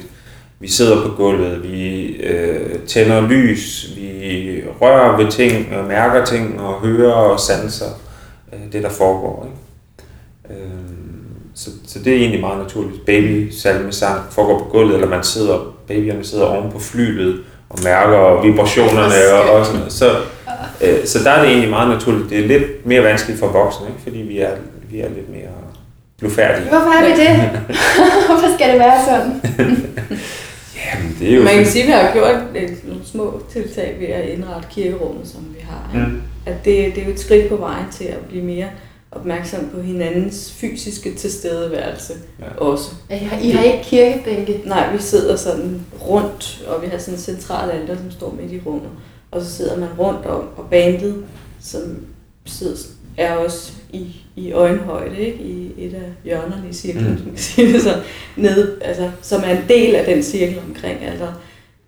Vi 0.59 0.67
sidder 0.67 1.07
på 1.07 1.15
gulvet, 1.15 1.63
vi 1.63 2.05
øh, 2.15 2.79
tænder 2.87 3.21
lys, 3.21 3.93
vi 3.95 4.63
rører 4.81 5.17
ved 5.17 5.31
ting, 5.31 5.75
og 5.75 5.85
mærker 5.85 6.25
ting, 6.25 6.61
og 6.61 6.73
hører 6.73 7.13
og 7.13 7.39
sanser 7.39 7.85
øh, 8.53 8.73
det, 8.73 8.83
der 8.83 8.89
foregår. 8.89 9.47
Ikke? 10.49 10.63
Øh, 10.63 10.69
så, 11.55 11.69
så 11.87 11.99
det 11.99 12.13
er 12.13 12.17
egentlig 12.17 12.41
meget 12.41 12.59
naturligt. 12.59 13.05
Baby 13.05 13.49
salmesang 13.51 14.21
foregår 14.31 14.59
på 14.59 14.65
gulvet, 14.65 14.93
eller 14.93 15.07
man 15.07 15.23
sidder, 15.23 15.75
babyerne 15.87 16.23
sidder 16.23 16.45
oven 16.45 16.71
på 16.71 16.79
flylet 16.79 17.43
og 17.69 17.79
mærker 17.83 18.41
vibrationerne 18.41 19.33
og, 19.33 19.51
og 19.51 19.65
sådan 19.65 19.79
noget. 19.79 19.93
Så, 19.93 20.15
øh, 20.81 21.05
så 21.05 21.19
der 21.23 21.31
er 21.31 21.41
det 21.41 21.49
egentlig 21.49 21.69
meget 21.69 21.89
naturligt. 21.89 22.29
Det 22.29 22.39
er 22.39 22.47
lidt 22.47 22.85
mere 22.85 23.03
vanskeligt 23.03 23.39
for 23.39 23.47
voksne, 23.47 23.87
ikke? 23.87 24.01
fordi 24.03 24.17
vi 24.17 24.39
er, 24.39 24.51
vi 24.91 24.99
er 24.99 25.09
lidt 25.09 25.29
mere 25.29 25.60
blufærdige. 26.21 26.69
Hvorfor 26.69 26.91
er 26.97 27.03
vi 27.05 27.21
det? 27.21 27.33
Hvorfor 28.27 28.55
skal 28.55 28.71
det 28.71 28.79
være 28.79 28.99
sådan? 29.05 29.31
Jamen, 30.85 31.17
det 31.19 31.31
er 31.31 31.35
jo... 31.35 31.43
Man 31.43 31.53
kan 31.53 31.65
sige, 31.65 31.83
at 31.83 31.87
vi 31.87 31.91
har 31.91 32.13
gjort 32.13 32.35
nogle 32.87 33.05
små 33.05 33.41
tiltag 33.51 33.95
ved 33.99 34.07
at 34.07 34.29
indrette 34.29 34.67
kirkerummet, 34.71 35.27
som 35.27 35.41
vi 35.55 35.59
har. 35.61 35.91
Mm. 35.93 36.21
At 36.45 36.65
det, 36.65 36.95
det 36.95 37.01
er 37.01 37.05
jo 37.05 37.11
et 37.11 37.19
skridt 37.19 37.49
på 37.49 37.55
vejen 37.55 37.85
til 37.91 38.05
at 38.05 38.17
blive 38.17 38.43
mere 38.43 38.67
opmærksom 39.11 39.69
på 39.73 39.81
hinandens 39.81 40.53
fysiske 40.57 41.15
tilstedeværelse 41.15 42.13
ja. 42.39 42.63
også. 42.63 42.91
I 43.09 43.15
har, 43.15 43.37
I 43.37 43.49
har 43.49 43.63
ikke 43.63 43.83
kirkebænke? 43.83 44.61
Nej, 44.65 44.93
vi 44.93 45.01
sidder 45.01 45.35
sådan 45.35 45.81
rundt, 46.01 46.63
og 46.67 46.81
vi 46.81 46.87
har 46.87 46.97
sådan 46.97 47.13
en 47.13 47.19
central 47.19 47.69
alder, 47.69 47.95
som 47.95 48.11
står 48.11 48.35
midt 48.41 48.51
i 48.51 48.61
rummet. 48.65 48.89
Og 49.31 49.41
så 49.41 49.51
sidder 49.51 49.77
man 49.77 49.89
rundt 49.99 50.25
om, 50.25 50.47
og 50.57 50.65
bandet, 50.69 51.23
som 51.61 51.81
sidder, 52.45 52.75
er 53.17 53.35
også 53.35 53.73
i 53.93 54.21
i 54.35 54.51
øjenhøjde, 54.51 55.19
ikke? 55.19 55.43
i 55.43 55.73
et 55.77 55.93
af 55.93 56.11
hjørnerne 56.23 56.69
i 56.69 56.73
cirklen, 56.73 57.11
mm. 57.11 57.25
man 57.25 57.37
sige 57.37 57.73
det 57.73 57.81
så, 57.81 58.01
ned, 58.35 58.81
altså, 58.81 59.11
som 59.21 59.41
er 59.45 59.57
en 59.57 59.63
del 59.69 59.95
af 59.95 60.05
den 60.05 60.23
cirkel 60.23 60.59
omkring 60.67 60.99
altså, 61.05 61.27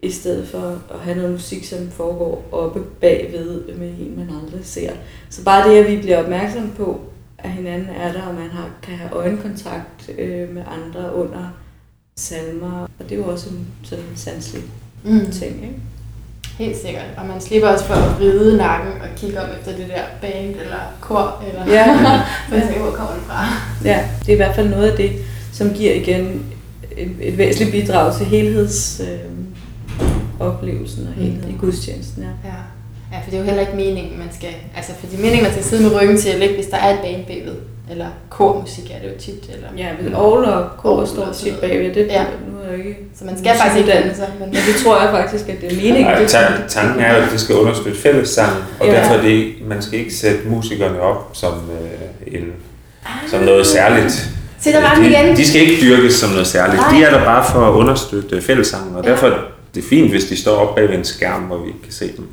i 0.02 0.12
stedet 0.12 0.48
for 0.48 0.82
at 0.94 1.00
have 1.00 1.18
noget 1.18 1.32
musik, 1.32 1.66
som 1.66 1.90
foregår 1.92 2.50
oppe 2.52 2.82
bagved 3.02 3.76
med 3.76 3.88
en, 3.88 4.14
man 4.18 4.30
aldrig 4.44 4.66
ser. 4.66 4.92
Så 5.30 5.44
bare 5.44 5.70
det, 5.70 5.78
at 5.78 5.92
vi 5.92 5.98
bliver 5.98 6.24
opmærksom 6.24 6.72
på, 6.78 7.02
at 7.38 7.50
hinanden 7.50 7.90
er 7.90 8.12
der, 8.12 8.22
og 8.22 8.36
man 8.36 8.50
har, 8.50 8.70
kan 8.84 8.96
have 8.96 9.12
øjenkontakt 9.12 10.10
øh, 10.18 10.56
med 10.56 10.64
andre 10.68 11.16
under 11.16 11.50
salmer, 12.16 12.88
og 13.00 13.10
det 13.10 13.12
er 13.12 13.16
jo 13.16 13.32
også 13.32 13.50
en 13.50 13.68
sådan 13.84 14.06
sanselig 14.16 14.64
mm. 15.04 15.32
ting. 15.32 15.64
Ikke? 15.64 15.76
Helt 16.58 16.78
sikkert. 16.78 17.06
Og 17.18 17.26
man 17.26 17.42
slipper 17.42 17.70
også 17.70 17.86
for 17.86 17.94
at 17.94 18.20
vride 18.20 18.58
nakken 18.58 18.92
og 19.02 19.08
kigge 19.18 19.42
op 19.42 19.48
efter 19.60 19.72
det 19.78 19.88
der 19.88 20.02
band 20.22 20.46
eller 20.46 20.94
kor, 21.02 21.44
eller 21.48 21.74
ja. 21.74 21.96
for 22.50 22.56
at 22.56 22.64
se, 22.74 22.80
hvor 22.80 22.92
kommer 22.92 23.14
det 23.14 23.24
fra. 23.28 23.46
Ja, 23.86 24.10
det 24.20 24.30
er 24.30 24.34
i 24.34 24.36
hvert 24.36 24.56
fald 24.56 24.70
noget 24.70 24.92
af 24.92 24.98
det, 24.98 25.12
som 25.52 25.74
giver 25.74 25.94
igen 25.94 26.46
et, 26.98 27.12
et 27.22 27.38
væsentligt 27.38 27.72
bidrag 27.72 28.18
til 28.18 28.26
helhedsoplevelsen 28.26 31.04
øh, 31.04 31.10
og 31.10 31.16
helheden 31.16 31.50
mm. 31.50 31.56
i 31.56 31.58
gudstjenesten. 31.60 32.24
Ja. 32.24 32.30
Ja. 32.50 32.56
ja, 33.12 33.18
for 33.24 33.30
det 33.30 33.34
er 33.34 33.40
jo 33.40 33.46
heller 33.46 33.62
ikke 33.62 33.76
meningen, 33.76 34.20
man 34.20 34.30
skal... 34.32 34.50
Altså, 34.76 34.92
fordi 35.00 35.16
meningen, 35.16 35.44
man 35.44 35.52
skal 35.52 35.64
sidde 35.64 35.84
med 35.84 36.02
ryggen 36.02 36.18
til 36.18 36.30
at 36.30 36.40
ligge, 36.40 36.56
hvis 36.56 36.68
der 36.68 36.78
er 36.78 36.94
et 36.94 37.00
bane 37.00 37.24
bagved. 37.28 37.56
Eller 37.92 38.06
kormusik 38.30 38.84
er 38.92 39.00
det 39.08 39.14
jo 39.14 39.20
tit. 39.20 39.50
Eller... 39.56 39.68
Ja, 39.78 39.88
hvis 40.02 40.14
Aarhus 40.14 40.48
og 40.48 40.66
kor 40.78 41.06
står 41.06 41.28
tit 41.34 41.56
bagved, 41.62 41.94
det 41.96 42.08
Ja. 42.10 42.24
nu 42.52 42.58
er 42.64 42.70
jeg 42.70 42.78
ikke... 42.78 42.98
Så 43.20 43.26
man 43.26 43.38
skal 43.40 43.52
faktisk 43.58 43.78
ikke 43.80 43.92
danne 43.92 44.16
sig. 44.16 44.30
Men... 44.40 44.48
Men 44.50 44.58
det 44.68 44.76
tror 44.84 45.02
jeg 45.02 45.10
faktisk, 45.12 45.50
at 45.50 45.62
det 45.62 45.72
er 45.72 45.76
meningen. 45.76 46.06
Er 46.08 46.28
ta- 46.28 46.68
tanken 46.70 47.02
er 47.02 47.18
jo, 47.18 47.24
at 47.24 47.32
det 47.32 47.40
skal 47.40 47.56
understøtte 47.56 48.00
fællessangen, 48.00 48.64
og 48.80 48.86
Ja. 48.88 48.92
derfor 48.94 49.14
er 49.14 49.22
det, 49.22 49.54
man 49.68 49.82
skal 49.82 50.00
ikke 50.00 50.14
sætte 50.14 50.40
musikerne 50.48 51.02
op 51.02 51.30
som, 51.34 51.54
øh, 51.54 52.34
en, 52.40 52.46
som 53.30 53.42
noget 53.44 53.68
særligt. 53.68 54.30
Se, 54.60 54.72
der 54.72 54.82
var 54.82 54.96
de, 54.96 55.10
igen. 55.10 55.36
de 55.38 55.48
skal 55.48 55.62
ikke 55.62 55.82
dyrkes 55.82 56.14
som 56.14 56.30
noget 56.30 56.48
særligt. 56.48 56.78
Nej. 56.82 56.98
De 57.00 57.04
er 57.04 57.10
der 57.18 57.26
bare 57.26 57.46
for 57.52 57.60
at 57.70 57.72
understøtte 57.74 58.42
fællessangen, 58.42 58.96
og 58.96 59.04
Ja. 59.06 59.10
derfor 59.12 59.28
er 59.28 59.38
det 59.76 59.84
fint, 59.84 60.12
hvis 60.12 60.26
de 60.26 60.38
står 60.42 60.56
op 60.56 60.76
bag 60.76 60.90
ved 60.90 60.96
en 60.98 61.04
skærm, 61.04 61.42
hvor 61.42 61.58
vi 61.58 61.68
ikke 61.68 61.82
kan 61.84 61.92
se 61.94 62.06
dem. 62.18 62.28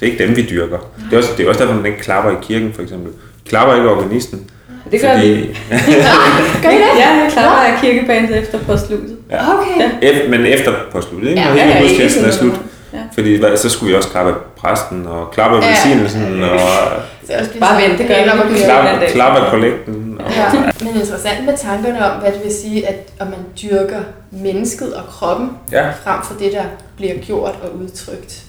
Det 0.00 0.08
er 0.08 0.12
ikke 0.12 0.26
dem, 0.26 0.36
vi 0.36 0.46
dyrker. 0.50 0.78
Det 1.10 1.12
er 1.12 1.16
også, 1.18 1.30
det 1.36 1.44
er 1.44 1.48
også 1.48 1.60
derfor, 1.60 1.74
man 1.74 1.86
ikke 1.86 1.98
klapper 1.98 2.30
i 2.30 2.34
kirken, 2.42 2.72
for 2.72 2.82
eksempel. 2.82 3.12
Klapper 3.48 3.74
ikke 3.74 3.88
organisten. 3.90 4.50
Det 4.90 5.00
gør 5.00 5.14
fordi, 5.16 5.28
vi. 5.28 5.58
Gør 6.62 6.68
I 6.70 6.74
det? 6.74 6.80
Ja, 6.98 7.08
jeg 7.08 7.28
klapper 7.32 7.58
af 7.58 7.80
kirkebands 7.80 8.30
efter 8.30 8.58
postluset. 8.58 9.16
Okay. 9.30 9.90
Ef- 10.02 10.28
men 10.28 10.46
efter 10.46 10.72
på 10.92 11.00
slut, 11.00 11.22
ikke? 11.22 11.40
Ja, 11.40 11.48
Når 11.48 11.56
ja, 11.56 11.62
hele 11.62 11.74
ja, 11.74 11.80
gudstjenesten 11.82 12.24
er 12.24 12.30
slut. 12.30 12.52
Ja. 12.92 12.98
Fordi 13.14 13.36
hvad, 13.38 13.56
så 13.56 13.68
skulle 13.68 13.90
vi 13.90 13.96
også 13.96 14.08
klappe 14.08 14.34
præsten, 14.56 15.06
og 15.06 15.30
klappe 15.30 15.56
Ja. 15.56 15.68
velsignelsen, 15.68 16.42
og 16.42 16.60
Så 17.26 17.32
også 17.38 17.50
Bare 17.60 17.74
sådan 17.80 17.90
vent, 17.90 17.98
det 17.98 18.08
gør 18.08 18.32
op 18.32 18.36
nok 18.36 18.56
klappe, 18.56 19.06
klappe 19.06 19.50
kollekten. 19.50 20.20
Og, 20.24 20.32
Ja, 20.32 20.62
men 20.84 20.94
interessant 21.00 21.44
med 21.46 21.54
tankerne 21.56 22.10
om, 22.10 22.20
hvad 22.20 22.32
det 22.32 22.40
vil 22.44 22.52
sige, 22.54 22.88
at 22.88 23.08
om 23.20 23.26
man 23.26 23.38
dyrker 23.62 24.00
mennesket 24.30 24.94
og 24.94 25.02
kroppen, 25.06 25.50
ja, 25.72 25.88
frem 26.04 26.22
for 26.24 26.34
det, 26.38 26.52
der 26.52 26.62
bliver 26.96 27.14
gjort 27.14 27.54
og 27.62 27.76
udtrykt. 27.82 28.42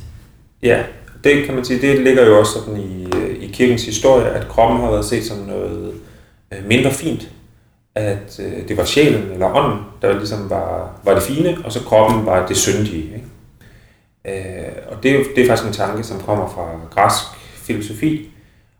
ja, 0.64 0.78
det 1.24 1.46
kan 1.46 1.56
man 1.56 1.66
sige, 1.66 1.82
det 1.82 2.00
ligger 2.00 2.26
jo 2.26 2.40
også 2.40 2.52
sådan 2.54 2.80
i, 2.80 3.08
øh, 3.18 3.44
i 3.44 3.52
kirkens 3.54 3.86
historie, 3.86 4.26
at 4.30 4.48
kroppen 4.48 4.82
har 4.82 4.92
været 4.92 5.06
set 5.06 5.24
som 5.26 5.38
noget 5.38 5.72
øh, 5.88 5.94
mindre 6.66 6.92
fint. 6.92 7.32
At 7.96 8.40
øh, 8.40 8.68
det 8.68 8.78
var 8.78 8.86
sjælen 8.86 9.32
eller 9.32 9.56
ånden, 9.56 9.80
der 10.02 10.18
ligesom 10.18 10.50
var, 10.50 11.00
var 11.04 11.14
det 11.14 11.24
fine, 11.24 11.58
og 11.64 11.72
så 11.72 11.84
kroppen 11.84 12.26
var 12.26 12.48
det 12.48 12.58
syndige. 12.58 13.04
Ikke? 13.16 13.26
Øh, 14.26 14.72
og 14.88 15.04
det 15.04 15.12
er, 15.12 15.24
det 15.36 15.44
er 15.44 15.48
faktisk 15.48 15.68
en 15.68 15.74
tanke, 15.74 16.04
som 16.04 16.20
kommer 16.20 16.50
fra 16.50 16.80
græsk 16.92 17.24
filosofi, 17.56 18.30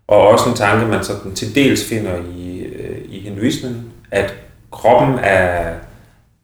og 0.08 0.28
også 0.28 0.48
en 0.48 0.56
tanke, 0.56 0.86
man 0.86 1.04
sådan 1.04 1.34
til 1.34 1.54
dels 1.54 1.84
finder 1.84 2.16
i, 2.36 2.58
øh, 2.58 2.98
i 3.08 3.20
hinduismen, 3.20 3.92
at 4.10 4.34
kroppen 4.70 5.18
er, 5.22 5.74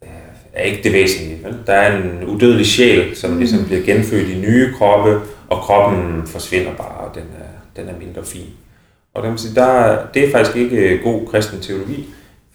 øh, 0.03 0.09
er 0.53 0.63
ikke 0.63 0.83
det 0.83 0.93
væsentlige. 0.93 1.45
Vel? 1.45 1.57
Der 1.67 1.73
er 1.73 1.97
en 1.97 2.25
udødelig 2.25 2.67
sjæl, 2.67 3.17
som 3.17 3.39
ligesom 3.39 3.65
bliver 3.65 3.83
genfødt 3.83 4.31
i 4.31 4.39
nye 4.39 4.73
kroppe, 4.79 5.21
og 5.49 5.59
kroppen 5.59 6.27
forsvinder 6.27 6.75
bare, 6.75 6.97
og 6.97 7.15
den 7.15 7.23
er, 7.23 7.83
den 7.83 7.89
er 7.89 7.99
mindre 7.99 8.25
fin. 8.25 8.51
Og 9.15 9.23
det, 9.23 9.31
man 9.31 9.39
sige, 9.39 9.55
der, 9.55 9.97
det 10.15 10.25
er 10.29 10.33
faktisk 10.33 10.57
ikke 10.57 11.01
god 11.05 11.27
kristen 11.27 11.61
teologi, 11.61 12.07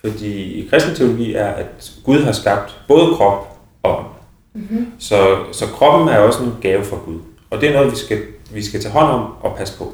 fordi 0.01 0.67
kristen 0.69 0.95
teologi 0.95 1.33
er, 1.33 1.47
at 1.47 1.91
Gud 2.03 2.19
har 2.23 2.31
skabt 2.31 2.77
både 2.87 3.15
krop 3.15 3.57
og 3.83 3.97
ånd. 3.97 4.05
Mm-hmm. 4.53 4.85
Så, 4.99 5.37
så 5.51 5.65
kroppen 5.65 6.09
er 6.09 6.17
også 6.17 6.43
en 6.43 6.53
gave 6.61 6.83
fra 6.83 6.97
Gud. 7.05 7.19
Og 7.49 7.61
det 7.61 7.69
er 7.69 7.73
noget, 7.73 7.91
vi 7.91 7.97
skal, 7.97 8.17
vi 8.53 8.63
skal 8.63 8.81
tage 8.81 8.91
hånd 8.91 9.07
om 9.11 9.25
og 9.41 9.55
passe 9.57 9.77
på. 9.77 9.93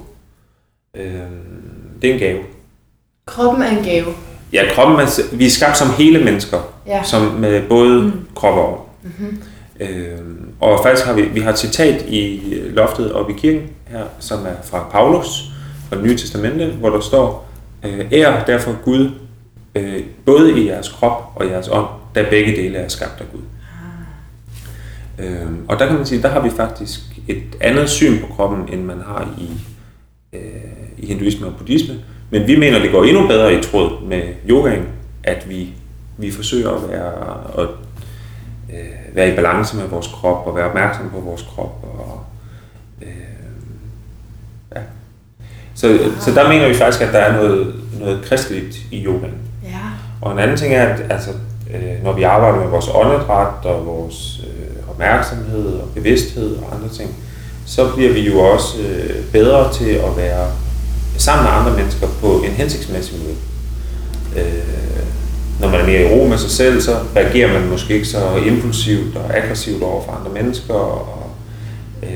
Øhm, 0.95 1.99
det 2.01 2.09
er 2.09 2.13
en 2.13 2.19
gave. 2.19 2.39
Kroppen 3.25 3.63
er 3.63 3.77
en 3.77 3.83
gave. 3.83 4.05
Ja, 4.53 4.63
kroppen 4.73 4.99
er, 4.99 5.35
vi 5.35 5.45
er 5.45 5.49
skabt 5.49 5.77
som 5.77 5.87
hele 5.97 6.23
mennesker, 6.23 6.57
Ja. 6.87 7.03
som 7.03 7.21
med 7.21 7.61
både 7.69 8.01
Mm. 8.01 8.11
krop 8.35 8.57
og 8.57 8.73
ånd. 8.73 8.79
Mm-hmm. 9.03 9.41
Øhm, 9.79 10.49
og 10.59 10.79
faktisk 10.83 11.05
har 11.05 11.13
vi, 11.13 11.21
vi 11.21 11.39
har 11.39 11.51
et 11.51 11.59
citat 11.59 12.01
i 12.07 12.41
loftet 12.69 13.13
oppe 13.13 13.33
i 13.33 13.35
kirken 13.37 13.61
her, 13.87 14.03
som 14.19 14.45
er 14.45 14.63
fra 14.63 14.87
Paulus 14.91 15.43
og 15.95 16.01
det 16.01 16.09
nye 16.09 16.17
testamente, 16.17 16.65
hvor 16.65 16.89
der 16.89 16.99
står, 16.99 17.49
øh, 17.83 18.05
Ær 18.11 18.43
derfor 18.43 18.75
Gud, 18.83 19.09
øh, 19.75 20.03
både 20.25 20.61
i 20.61 20.67
jeres 20.67 20.89
krop 20.89 21.31
og 21.35 21.47
jeres 21.47 21.67
ånd, 21.71 21.87
da 22.15 22.25
begge 22.29 22.55
dele 22.55 22.77
er 22.77 22.87
skabt 22.87 23.21
af 23.21 23.25
Gud. 23.31 23.41
Øhm, 25.19 25.65
og 25.67 25.79
der 25.79 25.87
kan 25.87 25.95
man 25.95 26.05
sige, 26.05 26.21
der 26.21 26.29
har 26.29 26.39
vi 26.39 26.49
faktisk 26.49 26.99
et 27.27 27.43
andet 27.61 27.89
syn 27.89 28.19
på 28.21 28.33
kroppen, 28.33 28.69
end 28.73 28.83
man 28.83 29.01
har 29.01 29.29
i, 29.37 29.49
øh, 30.33 30.41
i 30.97 31.05
hinduisme 31.05 31.47
og 31.47 31.55
buddhisme. 31.57 31.95
Men 32.29 32.47
vi 32.47 32.59
mener, 32.59 32.79
det 32.79 32.91
går 32.91 33.03
endnu 33.03 33.27
bedre 33.27 33.59
i 33.59 33.61
tråd 33.61 34.07
med 34.07 34.23
yogaen, 34.49 34.87
at 35.23 35.49
vi, 35.49 35.69
vi 36.17 36.31
forsøger 36.31 36.71
at 36.71 36.89
være, 36.89 37.13
at, 37.57 37.69
øh, 38.73 39.15
være 39.15 39.33
i 39.33 39.35
balance 39.35 39.77
med 39.77 39.87
vores 39.87 40.07
krop, 40.07 40.47
og 40.47 40.55
være 40.55 40.65
opmærksom 40.65 41.09
på 41.09 41.19
vores 41.19 41.41
krop. 41.41 41.83
Og, 41.83 42.25
øh, 43.01 43.07
ja 44.75 44.81
så, 45.75 45.99
så 46.19 46.31
der 46.31 46.49
mener 46.49 46.67
vi 46.67 46.73
faktisk, 46.73 47.01
at 47.01 47.13
der 47.13 47.19
er 47.19 47.33
noget, 47.33 47.73
noget 47.99 48.21
kristeligt 48.25 48.77
i 48.91 49.05
yogaen. 49.05 49.33
Ja. 49.63 49.69
Og 50.21 50.31
en 50.31 50.39
anden 50.39 50.57
ting 50.57 50.73
er, 50.73 50.85
at 50.85 51.01
altså, 51.09 51.29
øh, 51.73 52.03
når 52.03 52.13
vi 52.13 52.23
arbejder 52.23 52.59
med 52.59 52.67
vores 52.67 52.85
åndedræt 52.93 53.65
og 53.65 53.85
vores 53.85 54.41
øh, 54.43 54.89
opmærksomhed 54.89 55.65
og 55.65 55.87
bevidsthed 55.95 56.57
og 56.57 56.75
andre 56.75 56.89
ting, 56.89 57.15
så 57.65 57.91
bliver 57.95 58.13
vi 58.13 58.19
jo 58.19 58.39
også 58.39 58.77
øh, 58.79 59.25
bedre 59.31 59.73
til 59.73 59.89
at 59.89 60.17
være 60.17 60.47
sammen 61.17 61.43
med 61.43 61.51
andre 61.51 61.73
mennesker 61.73 62.07
på 62.21 62.41
en 62.45 62.51
hensigtsmæssig 62.51 63.19
måde. 63.19 63.35
Øh, 64.45 65.05
når 65.59 65.69
man 65.69 65.79
er 65.79 65.85
mere 65.85 66.01
i 66.01 66.07
ro 66.07 66.27
med 66.27 66.37
sig 66.37 66.51
selv, 66.51 66.81
så 66.81 66.91
reagerer 67.15 67.59
man 67.59 67.69
måske 67.69 67.93
ikke 67.93 68.07
så 68.07 68.35
impulsivt 68.45 69.15
og 69.15 69.37
aggressivt 69.37 69.83
over 69.83 70.03
for 70.03 70.11
andre 70.11 70.31
mennesker. 70.41 70.73
Og, 70.73 71.29
øh, 72.03 72.09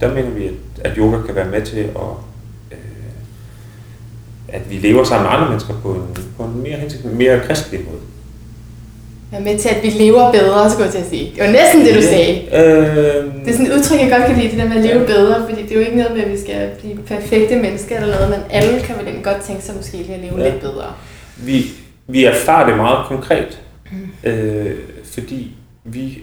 der 0.00 0.14
mener 0.14 0.30
vi, 0.30 0.46
at, 0.46 0.52
at 0.84 0.92
yoga 0.96 1.22
kan 1.26 1.34
være 1.34 1.50
med 1.50 1.62
til 1.62 1.78
at 1.78 2.25
at 4.56 4.70
vi 4.70 4.74
lever 4.88 5.04
sammen 5.04 5.24
med 5.26 5.32
andre 5.36 5.48
mennesker 5.48 5.74
på 5.82 5.88
en, 5.92 6.02
på 6.36 6.42
en 6.42 6.62
mere, 6.62 6.78
mere 7.12 7.40
kristelig 7.46 7.80
måde. 7.90 8.00
Er 9.32 9.40
med 9.40 9.58
til, 9.58 9.68
at 9.68 9.82
vi 9.82 9.88
lever 9.88 10.32
bedre, 10.32 10.70
skulle 10.70 10.84
jeg 10.84 10.92
til 10.92 10.98
at 11.00 11.08
sige. 11.10 11.32
Det 11.36 11.44
var 11.44 11.50
næsten 11.52 11.80
det, 11.80 11.94
du 11.94 12.02
sagde. 12.02 12.34
Øh, 12.36 13.24
Det 13.44 13.48
er 13.48 13.52
sådan 13.52 13.66
et 13.66 13.72
udtryk, 13.72 14.00
jeg 14.00 14.10
godt 14.10 14.24
kan 14.26 14.36
lide, 14.36 14.50
det 14.50 14.58
der 14.58 14.68
med 14.68 14.76
at 14.76 14.82
leve 14.82 15.06
bedre, 15.06 15.48
fordi 15.48 15.62
det 15.62 15.70
er 15.70 15.74
jo 15.74 15.80
ikke 15.80 15.96
noget 15.96 16.12
med, 16.16 16.22
at 16.24 16.30
vi 16.32 16.38
skal 16.38 16.70
blive 16.80 16.96
perfekte 16.96 17.56
mennesker 17.56 17.96
eller 18.00 18.14
noget, 18.14 18.30
men 18.30 18.38
alle 18.50 18.80
kan 18.80 18.94
vel 19.04 19.22
godt 19.22 19.40
tænke 19.40 19.62
sig 19.62 19.74
måske 19.76 19.96
lige 19.96 20.14
at 20.14 20.20
leve 20.20 20.40
Ja. 20.42 20.50
lidt 20.50 20.60
bedre. 20.60 20.84
vi, 21.36 21.64
vi 22.06 22.24
erfarer 22.24 22.66
det 22.68 22.76
meget 22.76 23.06
konkret, 23.06 23.58
øh, 24.24 24.66
fordi 25.14 25.50
vi 25.84 26.18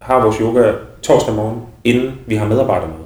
har 0.00 0.22
vores 0.22 0.36
yoga 0.36 0.72
torsdag 1.02 1.34
morgen, 1.34 1.58
inden 1.84 2.10
vi 2.26 2.34
har 2.36 2.46
medarbejdermøde. 2.46 2.98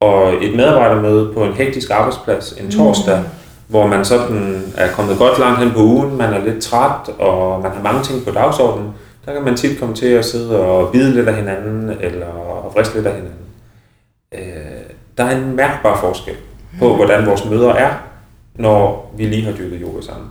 Og 0.00 0.44
et 0.44 0.56
medarbejdermøde 0.56 1.30
på 1.34 1.44
en 1.44 1.52
hektisk 1.52 1.90
arbejdsplads 1.90 2.52
en 2.52 2.70
torsdag, 2.70 3.20
hvor 3.68 3.86
man 3.86 4.04
sådan 4.04 4.62
er 4.76 4.88
kommet 4.92 5.18
godt 5.18 5.38
langt 5.38 5.58
hen 5.58 5.70
på 5.70 5.78
ugen, 5.78 6.16
man 6.16 6.32
er 6.34 6.44
lidt 6.44 6.62
træt, 6.62 7.08
og 7.18 7.62
man 7.62 7.72
har 7.72 7.82
mange 7.82 8.02
ting 8.02 8.24
på 8.24 8.30
dagsordenen, 8.30 8.90
der 9.26 9.32
kan 9.32 9.42
man 9.42 9.56
tit 9.56 9.78
komme 9.78 9.94
til 9.94 10.06
at 10.06 10.24
sidde 10.24 10.60
og 10.60 10.92
bide 10.92 11.14
lidt 11.14 11.28
af 11.28 11.34
hinanden, 11.34 11.96
eller 12.00 12.26
vriste 12.74 12.94
lidt 12.94 13.06
af 13.06 13.12
hinanden. 13.12 13.44
Øh, 14.34 14.40
der 15.18 15.24
er 15.24 15.36
en 15.36 15.56
mærkbar 15.56 16.00
forskel 16.00 16.34
på, 16.78 16.96
hvordan 16.96 17.26
vores 17.26 17.44
møder 17.44 17.74
er, 17.74 17.90
når 18.54 19.12
vi 19.16 19.24
lige 19.24 19.44
har 19.44 19.52
dyrket 19.52 19.78
yoga 19.82 20.00
sammen. 20.02 20.26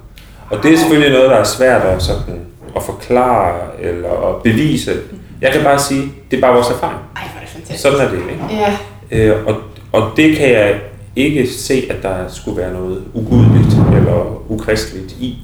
Og 0.50 0.64
det 0.64 0.74
er 0.74 0.78
selvfølgelig 0.78 1.12
noget, 1.12 1.30
der 1.30 1.36
er 1.38 1.44
svært 1.44 1.82
at, 1.82 2.02
sådan, 2.02 2.46
at 2.76 2.84
forklare 2.84 3.56
eller 3.80 4.30
at 4.30 4.44
bevise. 4.44 4.92
Jeg 5.42 5.52
kan 5.52 5.64
bare 5.64 5.80
sige, 5.80 6.14
det 6.32 6.38
er 6.38 6.42
bare 6.42 6.54
vores 6.54 6.70
erfaring. 6.70 7.00
Ej, 7.16 7.22
hvor 7.32 7.38
er 7.38 7.44
det 7.46 7.50
fantastisk. 7.50 7.82
Sådan 7.82 8.00
er 8.00 8.10
det, 8.10 8.18
ikke? 8.18 8.46
Ja, 8.50 8.78
Øh, 9.12 9.46
og, 9.48 9.56
og 9.92 10.12
det 10.18 10.38
kan 10.38 10.50
jeg 10.50 10.82
ikke 11.18 11.48
se, 11.54 11.88
at 11.90 12.04
der 12.04 12.16
skulle 12.30 12.58
være 12.58 12.74
noget 12.74 13.04
ugudeligt 13.14 13.74
eller 13.96 14.42
ukristeligt 14.52 15.12
i, 15.12 15.38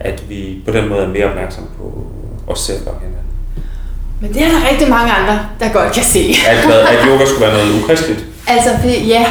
at 0.00 0.24
vi 0.28 0.62
på 0.66 0.72
den 0.72 0.88
måde 0.88 1.00
er 1.02 1.08
mere 1.08 1.24
opmærksom 1.24 1.64
på 1.78 2.04
os 2.46 2.60
selv 2.60 2.86
og 2.86 2.94
hinanden. 3.00 3.26
men 4.20 4.34
det 4.34 4.42
er 4.42 4.48
der 4.48 4.70
rigtig 4.70 4.88
mange 4.88 5.12
andre, 5.12 5.46
der 5.60 5.72
godt 5.72 5.92
kan 5.92 6.02
se. 6.04 6.34
At, 6.48 6.66
hvad, 6.66 6.80
at 6.92 6.98
yoga 7.08 7.26
skulle 7.26 7.46
være 7.46 7.56
noget 7.66 7.82
ukristeligt. 7.82 8.24
Altså, 8.46 8.70
fordi, 8.80 9.06
ja, 9.08 9.26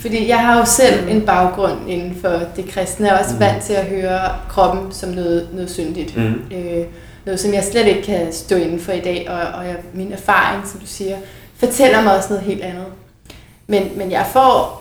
fordi 0.00 0.28
jeg 0.28 0.38
har 0.38 0.58
jo 0.58 0.64
selv 0.64 1.08
en 1.08 1.20
baggrund 1.20 1.78
inden 1.88 2.18
for 2.20 2.40
det 2.56 2.70
kristne. 2.70 3.06
Jeg 3.08 3.14
er 3.14 3.18
også 3.18 3.34
Mm. 3.34 3.40
vant 3.40 3.62
til 3.62 3.72
at 3.72 3.84
høre 3.84 4.20
kroppen 4.48 4.92
som 4.92 5.08
noget, 5.08 5.48
noget 5.52 5.70
syndigt. 5.70 6.16
Mm. 6.16 6.42
Øh, 6.56 6.84
noget, 7.24 7.40
som 7.40 7.54
jeg 7.54 7.64
slet 7.72 7.86
ikke 7.86 8.02
kan 8.02 8.32
stå 8.32 8.56
inden 8.56 8.80
for 8.80 8.92
i 8.92 9.00
dag, 9.00 9.26
og, 9.30 9.58
og 9.60 9.66
jeg, 9.66 9.76
min 9.94 10.12
erfaring, 10.12 10.68
som 10.70 10.80
du 10.80 10.86
siger, 10.86 11.16
fortæller 11.56 12.02
mig 12.02 12.16
også 12.16 12.28
noget 12.30 12.44
helt 12.44 12.62
andet. 12.62 12.84
Men, 13.66 13.82
men 13.96 14.10
jeg 14.10 14.26
får 14.32 14.77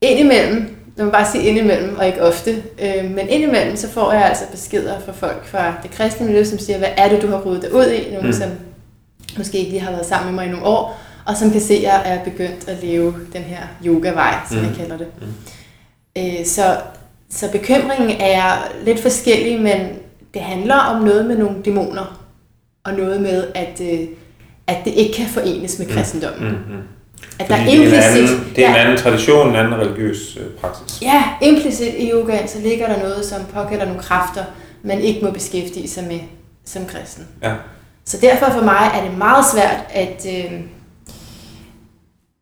indimellem, 0.00 0.76
jeg 0.96 1.04
må 1.04 1.10
bare 1.10 1.26
sige 1.32 1.44
indimellem, 1.44 1.96
og 1.98 2.06
ikke 2.06 2.22
ofte, 2.22 2.62
øh, 2.82 3.10
men 3.10 3.28
indimellem, 3.28 3.76
så 3.76 3.88
får 3.90 4.12
jeg 4.12 4.24
altså 4.24 4.44
beskeder 4.50 5.00
fra 5.00 5.12
folk 5.12 5.46
fra 5.46 5.74
det 5.82 5.90
kristne 5.90 6.26
miljø, 6.26 6.44
som 6.44 6.58
siger, 6.58 6.78
hvad 6.78 6.88
er 6.96 7.08
det, 7.08 7.22
du 7.22 7.26
har 7.26 7.38
rodet 7.40 7.62
dig 7.62 7.74
ud 7.74 7.84
i? 7.86 8.00
Nogen, 8.10 8.20
Mm. 8.20 8.26
mm. 8.26 8.32
som 8.32 8.50
måske 9.36 9.58
ikke 9.58 9.70
lige 9.70 9.80
har 9.80 9.90
været 9.90 10.06
sammen 10.06 10.34
med 10.34 10.42
mig 10.42 10.48
i 10.48 10.50
nogle 10.52 10.66
år, 10.66 11.00
og 11.26 11.36
som 11.36 11.50
kan 11.50 11.60
se, 11.60 11.74
at 11.74 11.82
jeg 11.82 12.02
er 12.04 12.24
begyndt 12.24 12.68
at 12.68 12.82
leve 12.82 13.14
den 13.32 13.42
her 13.42 13.58
yoga-vej, 13.86 14.34
som 14.48 14.58
Mm. 14.58 14.64
jeg 14.64 14.74
kalder 14.76 14.96
det. 14.96 15.06
Mm. 15.20 15.26
Øh, 16.22 16.46
så, 16.46 16.76
så 17.30 17.50
bekymringen 17.52 18.10
er 18.20 18.72
lidt 18.84 19.00
forskellig, 19.00 19.60
men 19.60 19.80
det 20.34 20.42
handler 20.42 20.74
om 20.74 21.02
noget 21.04 21.26
med 21.26 21.38
nogle 21.38 21.56
dæmoner, 21.64 22.24
og 22.84 22.92
noget 22.94 23.20
med, 23.22 23.46
at, 23.54 23.80
øh, 23.80 24.00
at 24.66 24.76
det 24.84 24.90
ikke 24.94 25.12
kan 25.14 25.26
forenes 25.26 25.78
med 25.78 25.86
kristendommen. 25.86 26.48
Mm, 26.48 26.54
mm. 26.74 26.82
At 27.38 27.48
der 27.48 27.54
er 27.56 27.60
en 27.62 27.68
implicit, 27.68 28.30
anden, 28.30 28.52
det 28.56 28.64
er 28.64 28.68
en 28.68 28.74
ja, 28.74 28.80
anden 28.80 28.96
tradition, 28.98 29.48
en 29.48 29.56
anden 29.56 29.74
religiøs 29.74 30.36
øh, 30.40 30.46
praksis. 30.60 31.02
ja, 31.02 31.24
implicit 31.42 31.94
i 31.98 32.10
yogaen, 32.12 32.48
så 32.48 32.58
ligger 32.58 32.86
der 32.86 32.98
noget, 33.02 33.24
som 33.24 33.40
påkalder 33.54 33.84
nogle 33.84 34.00
kræfter, 34.00 34.44
man 34.82 35.00
ikke 35.00 35.24
må 35.24 35.30
beskæftige 35.30 35.88
sig 35.88 36.04
med 36.04 36.20
som 36.64 36.86
kristen. 36.86 37.26
Ja. 37.42 37.54
Så 38.04 38.18
derfor 38.20 38.46
for 38.52 38.64
mig 38.64 38.90
er 38.94 39.08
det 39.08 39.18
meget 39.18 39.44
svært 39.54 39.80
at, 39.90 40.26
øh, 40.28 40.60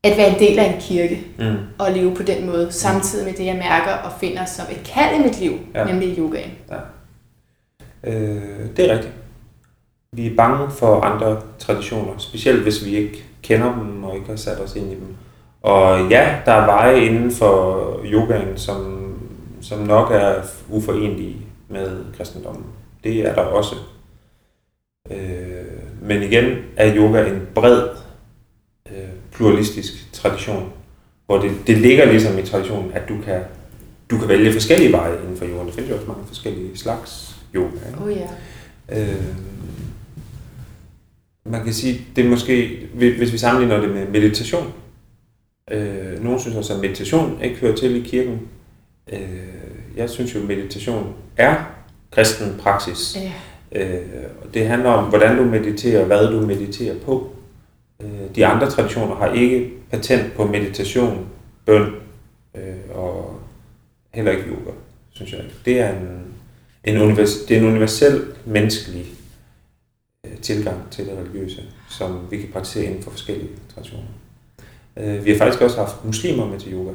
at 0.05 0.17
være 0.17 0.29
en 0.29 0.39
del 0.39 0.59
af 0.59 0.65
en 0.75 0.81
kirke 0.81 1.21
Mm. 1.39 1.57
og 1.79 1.93
leve 1.93 2.15
på 2.15 2.23
den 2.23 2.47
måde, 2.47 2.73
samtidig 2.73 3.25
med 3.27 3.33
det, 3.35 3.45
jeg 3.47 3.55
mærker 3.57 3.93
og 3.93 4.13
finder 4.21 4.45
som 4.45 4.65
et 4.71 4.91
kald 4.95 5.21
i 5.21 5.23
mit 5.23 5.41
liv, 5.41 5.53
Ja. 5.75 5.81
ja. 5.81 5.87
nemlig 5.93 6.19
yogaen. 6.19 6.51
Øh, 8.05 8.15
det 8.77 8.91
er 8.91 8.93
rigtigt. 8.95 9.13
Vi 10.13 10.27
er 10.27 10.37
bange 10.37 10.71
for 10.71 11.01
andre 11.01 11.41
traditioner, 11.59 12.13
specielt 12.19 12.63
hvis 12.63 12.85
vi 12.85 12.97
ikke 12.97 13.25
kender 13.47 13.75
dem 13.75 14.05
og 14.05 14.17
ikke 14.17 14.29
har 14.29 14.37
sat 14.37 14.61
os 14.61 14.77
ind 14.77 14.93
i 14.93 14.95
dem. 14.95 15.15
Og 15.63 16.11
ja, 16.11 16.39
der 16.47 16.53
er 16.53 16.67
veje 16.67 17.01
inden 17.01 17.33
for 17.33 18.01
yogaen, 18.05 18.59
som, 18.59 19.13
som 19.61 19.79
nok 19.79 20.11
er 20.11 20.35
uforenelige 20.69 21.37
med 21.69 22.05
kristendommen. 22.17 22.65
Det 23.05 23.27
er 23.27 23.35
der 23.35 23.43
også. 23.43 23.75
Øh, 25.11 25.17
men 26.03 26.23
igen 26.23 26.59
er 26.77 26.97
yoga 26.97 27.29
en 27.29 27.49
bred, 27.55 27.89
øh, 28.91 29.09
pluralistisk 29.33 30.13
tradition, 30.13 30.73
hvor 31.27 31.39
det, 31.39 31.51
det 31.67 31.79
ligger 31.79 32.05
ligesom 32.05 32.39
i 32.39 32.43
traditionen, 32.43 32.93
at 32.93 33.09
du 33.09 33.15
kan, 33.25 33.41
du 34.11 34.19
kan 34.19 34.29
vælge 34.29 34.53
forskellige 34.53 34.93
veje 34.93 35.19
inden 35.23 35.37
for 35.37 35.45
yoga. 35.45 35.65
Der 35.67 35.73
findes 35.73 35.91
jo 35.91 35.95
også 35.95 36.09
mange 36.09 36.25
forskellige 36.27 36.77
slags 36.79 37.37
yoga. 37.55 37.89
Ikke? 37.89 38.05
Oh 38.05 38.13
ja. 38.13 38.29
Øh, 39.01 39.25
man 41.51 41.65
kan 41.65 41.73
sige, 41.73 42.01
det 42.17 42.25
er 42.25 42.29
måske, 42.29 42.79
hvis 42.95 43.33
vi 43.33 43.39
sammenligner 43.39 43.81
det 43.81 43.95
med 43.95 44.07
meditation. 44.07 44.73
Øh, 45.71 46.25
nogle 46.25 46.41
synes 46.41 46.57
også, 46.57 46.75
at 46.75 46.81
meditation 46.81 47.39
ikke 47.43 47.57
hører 47.57 47.77
til 47.77 47.97
i 47.97 48.09
kirken. 48.09 48.41
Øh, 49.13 49.21
jeg 49.97 50.11
synes 50.11 50.35
jo, 50.35 50.41
at 50.41 50.47
meditation 50.47 51.15
er 51.37 51.55
kristen 52.11 52.55
praksis. 52.59 53.17
ja. 53.17 53.33
Øh, 53.73 54.03
og 54.43 54.55
det 54.55 54.67
handler 54.67 54.91
om, 54.91 55.09
hvordan 55.09 55.37
du 55.37 55.45
mediterer, 55.45 56.01
og 56.01 56.07
hvad 56.07 56.27
du 56.27 56.47
mediterer 56.47 56.95
på. 56.99 57.31
Øh, 58.03 58.35
de 58.35 58.47
andre 58.47 58.71
traditioner 58.71 59.15
har 59.15 59.33
ikke 59.33 59.71
patent 59.91 60.33
på 60.33 60.45
meditation, 60.45 61.27
bøn 61.67 61.91
øh, 62.55 62.97
og 62.97 63.41
heller 64.15 64.33
ikke 64.33 64.45
yoga, 64.45 64.71
synes 65.11 65.33
jeg. 65.33 65.41
Det 65.65 65.81
er 65.81 65.91
en, 65.91 66.25
en, 66.85 67.01
univers, 67.01 67.35
det 67.49 67.57
er 67.57 67.61
en 67.61 67.67
universel 67.67 68.25
menneskelig 68.45 69.16
tilgang 70.43 70.77
til 70.91 71.07
det 71.07 71.15
religiøse, 71.19 71.63
som 71.91 72.19
vi 72.31 72.37
kan 72.37 72.49
praktisere 72.53 72.85
inden 72.85 73.03
for 73.03 73.11
forskellige 73.11 73.49
traditioner. 73.75 74.05
Øh, 74.97 75.25
vi 75.25 75.31
har 75.31 75.39
faktisk 75.39 75.63
også 75.63 75.77
haft 75.79 76.05
muslimer 76.05 76.47
med 76.47 76.59
til 76.61 76.73
yoga. 76.73 76.93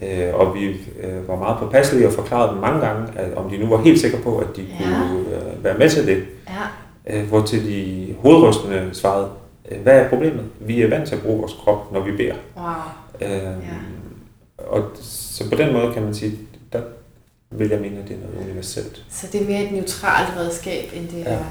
Ja. 0.00 0.28
Øh, 0.28 0.34
og 0.34 0.54
vi 0.54 0.60
øh, 1.00 1.28
var 1.28 1.36
meget 1.36 1.58
påpasselige 1.58 2.06
og 2.06 2.12
forklarede 2.12 2.52
dem 2.52 2.60
mange 2.60 2.86
gange, 2.86 3.18
at 3.18 3.34
om 3.34 3.50
de 3.50 3.58
nu 3.58 3.66
var 3.66 3.82
helt 3.82 4.00
sikre 4.00 4.18
på, 4.18 4.38
at 4.38 4.46
de 4.56 4.62
Ja. 4.62 4.76
kunne 5.08 5.20
øh, 5.20 5.64
være 5.64 5.78
med 5.78 5.90
til 5.90 6.06
det. 6.06 6.24
ja. 6.48 6.62
Øh, 7.20 7.28
hvor 7.28 7.42
til 7.42 7.66
de 7.66 8.14
hovedrystende 8.18 8.90
svarede, 8.92 9.28
øh, 9.70 9.80
hvad 9.80 10.00
er 10.00 10.08
problemet? 10.08 10.44
Vi 10.60 10.82
er 10.82 10.88
vant 10.88 11.08
til 11.08 11.14
at 11.16 11.22
bruge 11.22 11.38
vores 11.38 11.52
krop, 11.52 11.92
når 11.92 12.00
vi 12.00 12.12
beder. 12.16 12.34
Wow. 12.56 13.30
Øh, 13.30 13.56
Og 14.58 14.90
så 15.02 15.50
på 15.50 15.56
den 15.56 15.72
måde 15.72 15.94
kan 15.94 16.02
man 16.02 16.14
sige, 16.14 16.38
der 16.72 16.80
vil 17.50 17.68
jeg 17.68 17.80
mene, 17.80 17.98
at 18.02 18.08
det 18.08 18.16
er 18.16 18.20
noget 18.20 18.46
universelt. 18.48 19.04
Så 19.10 19.26
det 19.32 19.42
er 19.42 19.46
mere 19.46 19.64
et 19.64 19.72
neutralt 19.72 20.36
redskab, 20.38 20.84
end 20.94 21.08
det 21.08 21.18
Ja. 21.18 21.30
er... 21.30 21.44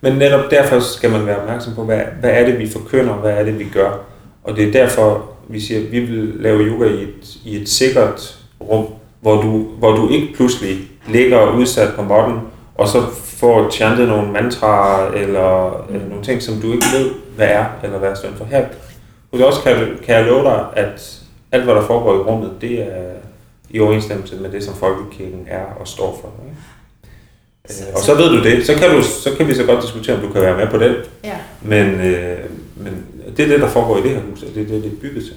Men 0.00 0.12
netop 0.12 0.50
derfor 0.50 0.80
skal 0.80 1.10
man 1.10 1.26
være 1.26 1.36
opmærksom 1.36 1.74
på, 1.74 1.84
hvad, 1.84 2.00
hvad 2.20 2.30
er 2.30 2.44
det, 2.46 2.58
vi 2.58 2.70
forkynder, 2.70 3.14
hvad 3.14 3.32
er 3.32 3.44
det, 3.44 3.58
vi 3.58 3.66
gør. 3.72 3.90
Og 4.44 4.56
det 4.56 4.68
er 4.68 4.72
derfor, 4.72 5.30
vi 5.48 5.60
siger, 5.60 5.80
at 5.80 5.92
vi 5.92 6.00
vil 6.00 6.32
lave 6.38 6.62
yoga 6.62 6.86
i 6.86 7.02
et, 7.02 7.36
i 7.44 7.56
et 7.56 7.68
sikkert 7.68 8.38
rum, 8.60 8.86
hvor 9.20 9.42
du, 9.42 9.66
hvor 9.78 9.96
du 9.96 10.08
ikke 10.08 10.34
pludselig 10.36 10.78
ligger 11.08 11.52
udsat 11.52 11.94
på 11.96 12.02
måtten, 12.02 12.38
og 12.74 12.88
så 12.88 13.02
får 13.12 13.70
chantet 13.70 14.08
nogle 14.08 14.32
mantraer 14.32 15.10
eller 15.10 15.80
øh, 15.90 16.08
nogle 16.08 16.24
ting, 16.24 16.42
som 16.42 16.54
du 16.60 16.72
ikke 16.72 16.86
ved, 16.94 17.10
hvad 17.36 17.48
er, 17.48 17.64
eller 17.82 17.98
hvad 17.98 18.10
er 18.10 18.14
stående 18.14 18.38
for. 18.38 18.44
Her 18.44 18.66
hos 19.32 19.40
os 19.40 19.62
kan, 19.62 19.76
kan 20.04 20.14
jeg 20.14 20.24
love 20.24 20.44
dig, 20.44 20.66
at 20.76 21.20
alt, 21.52 21.64
hvad 21.64 21.74
der 21.74 21.82
foregår 21.82 22.14
i 22.14 22.18
rummet, 22.18 22.52
det 22.60 22.82
er 22.82 23.12
i 23.70 23.80
overensstemmelse 23.80 24.36
med 24.36 24.50
det, 24.50 24.64
som 24.64 24.74
folkekirken 24.74 25.46
er 25.48 25.64
og 25.80 25.88
står 25.88 26.18
for. 26.20 26.47
Ikke? 27.68 27.80
Så- 27.80 27.84
Øh, 27.88 27.94
og 27.94 28.00
så 28.00 28.14
ved 28.14 28.28
du 28.28 28.42
det, 28.44 28.66
så 28.66 28.74
kan, 28.74 28.90
du, 28.90 29.02
så 29.02 29.30
kan 29.36 29.48
vi 29.48 29.54
så 29.54 29.64
godt 29.64 29.82
diskutere, 29.82 30.16
om 30.16 30.22
du 30.22 30.28
kan 30.32 30.42
være 30.42 30.56
med 30.56 30.66
på 30.70 30.78
den. 30.78 30.94
Ja. 31.24 31.36
Men, 31.62 31.86
øh, 31.86 32.38
men 32.76 33.04
det 33.36 33.44
er 33.44 33.48
det, 33.48 33.60
der 33.60 33.68
foregår 33.68 33.98
i 33.98 34.02
det 34.02 34.10
her 34.10 34.20
hus, 34.30 34.42
og 34.42 34.48
det 34.54 34.62
er 34.62 34.66
det, 34.66 34.82
det 34.82 34.92
er 34.92 34.96
bygget 35.02 35.24
til. 35.24 35.32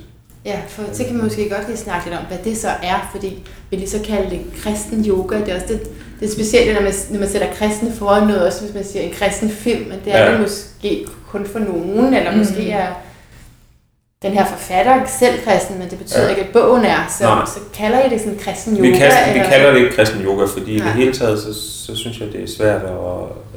Ja, 0.46 0.60
for 0.70 0.84
så 0.94 1.04
kan 1.04 1.14
man 1.16 1.24
måske 1.24 1.50
godt 1.50 1.68
lige 1.68 1.78
snakke 1.78 2.06
lidt 2.10 2.20
om, 2.20 2.26
hvad 2.28 2.38
det 2.44 2.58
så 2.58 2.68
er, 2.84 3.10
fordi 3.12 3.44
vil 3.70 3.82
de 3.82 3.90
så 3.90 4.00
kalde 4.06 4.30
det 4.30 4.40
kristen 4.64 5.06
yoga? 5.08 5.38
Det 5.40 5.50
er 5.50 5.56
også 5.56 5.68
det, 5.68 5.80
det 6.20 6.28
er 6.30 6.32
specielt, 6.34 6.74
når 6.76 6.82
man, 6.82 6.94
når 7.12 7.20
man 7.20 7.30
sætter 7.30 7.48
kristne 7.54 7.94
foran 8.00 8.28
noget, 8.28 8.46
også 8.48 8.62
hvis 8.64 8.74
man 8.74 8.84
siger 8.84 9.02
en 9.04 9.12
kristen 9.14 9.50
film, 9.50 9.90
men 9.90 10.00
det 10.06 10.16
er 10.16 10.26
Ja. 10.26 10.32
det 10.32 10.42
måske 10.42 11.06
kun 11.32 11.46
for 11.46 11.60
nogen, 11.60 12.14
eller 12.14 12.38
måske 12.38 12.70
er 12.72 12.88
den 14.24 14.32
her 14.32 14.46
forfatter 14.46 15.06
selv 15.06 15.40
kristen, 15.44 15.80
men 15.80 15.90
det 15.90 15.98
betyder 15.98 16.24
Ja. 16.24 16.30
ikke, 16.30 16.42
at 16.42 16.50
bogen 16.54 16.86
er. 16.86 17.08
Så, 17.18 17.24
Nej. 17.24 17.46
så 17.46 17.60
kalder 17.74 18.06
I 18.06 18.10
det 18.10 18.22
sådan 18.22 18.38
kristen 18.40 18.74
yoga? 18.78 18.82
Vi, 18.82 18.88
vi 18.92 18.96
eller? 19.04 19.50
kalder 19.50 19.72
det 19.72 19.78
ikke 19.80 19.96
kristen 19.96 20.22
yoga, 20.22 20.46
fordi 20.46 20.76
i 20.76 20.78
Nej. 20.78 20.88
det 20.88 20.96
hele 20.96 21.14
taget, 21.14 21.40
så, 21.40 21.54
så 21.86 21.96
synes 21.96 22.20
jeg, 22.20 22.28
det 22.34 22.44
er 22.44 22.48
svært 22.48 22.82
at, 22.82 22.92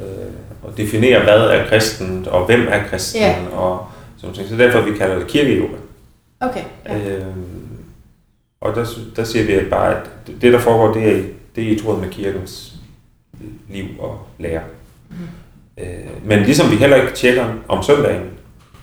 øh, 0.04 0.68
at 0.68 0.76
definere, 0.76 1.22
hvad 1.22 1.38
er 1.38 1.66
kristent, 1.68 2.26
og 2.26 2.46
hvem 2.46 2.66
er 2.70 2.84
kristen, 2.90 3.20
Ja. 3.20 3.36
og 3.52 3.86
sådan 4.16 4.34
noget. 4.36 4.48
Så 4.50 4.56
derfor 4.56 4.80
vi 4.80 4.98
kalder 4.98 5.18
det 5.18 5.26
kirkeyoga. 5.26 5.74
Okay, 6.40 6.62
ja. 6.88 6.98
Øhm, 6.98 7.44
og 8.60 8.74
der, 8.74 8.86
der 9.16 9.24
siger 9.24 9.44
vi 9.46 9.52
at 9.52 9.66
bare, 9.70 9.94
at 9.96 10.02
det, 10.40 10.52
der 10.52 10.58
foregår, 10.58 10.94
det 10.94 11.08
er, 11.12 11.16
i- 11.16 11.24
det 11.56 11.64
er 11.64 11.68
i 11.76 11.78
tråd 11.78 12.00
med 12.00 12.08
kirkens 12.10 12.72
liv 13.70 13.84
og 13.98 14.18
lære. 14.38 14.60
Mhm. 15.10 15.18
Øh, 15.78 15.86
men 16.24 16.38
ligesom 16.42 16.70
vi 16.70 16.76
heller 16.76 16.96
ikke 16.96 17.12
tjekker 17.14 17.46
om 17.68 17.82
søndagen, 17.82 18.22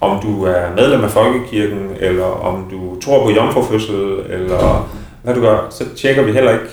om 0.02 0.22
du 0.22 0.44
er 0.46 0.76
medlem 0.76 1.04
af 1.04 1.10
folkekirken, 1.12 1.90
eller 2.00 2.26
om 2.26 2.68
du 2.72 3.00
tror 3.02 3.24
på 3.26 3.32
jomfrufødsel, 3.32 4.20
eller 4.30 4.92
hvad 5.24 5.34
du 5.36 5.42
gør, 5.42 5.68
så 5.70 5.96
tjekker 5.96 6.24
vi 6.24 6.32
heller 6.32 6.52
ikke 6.52 6.66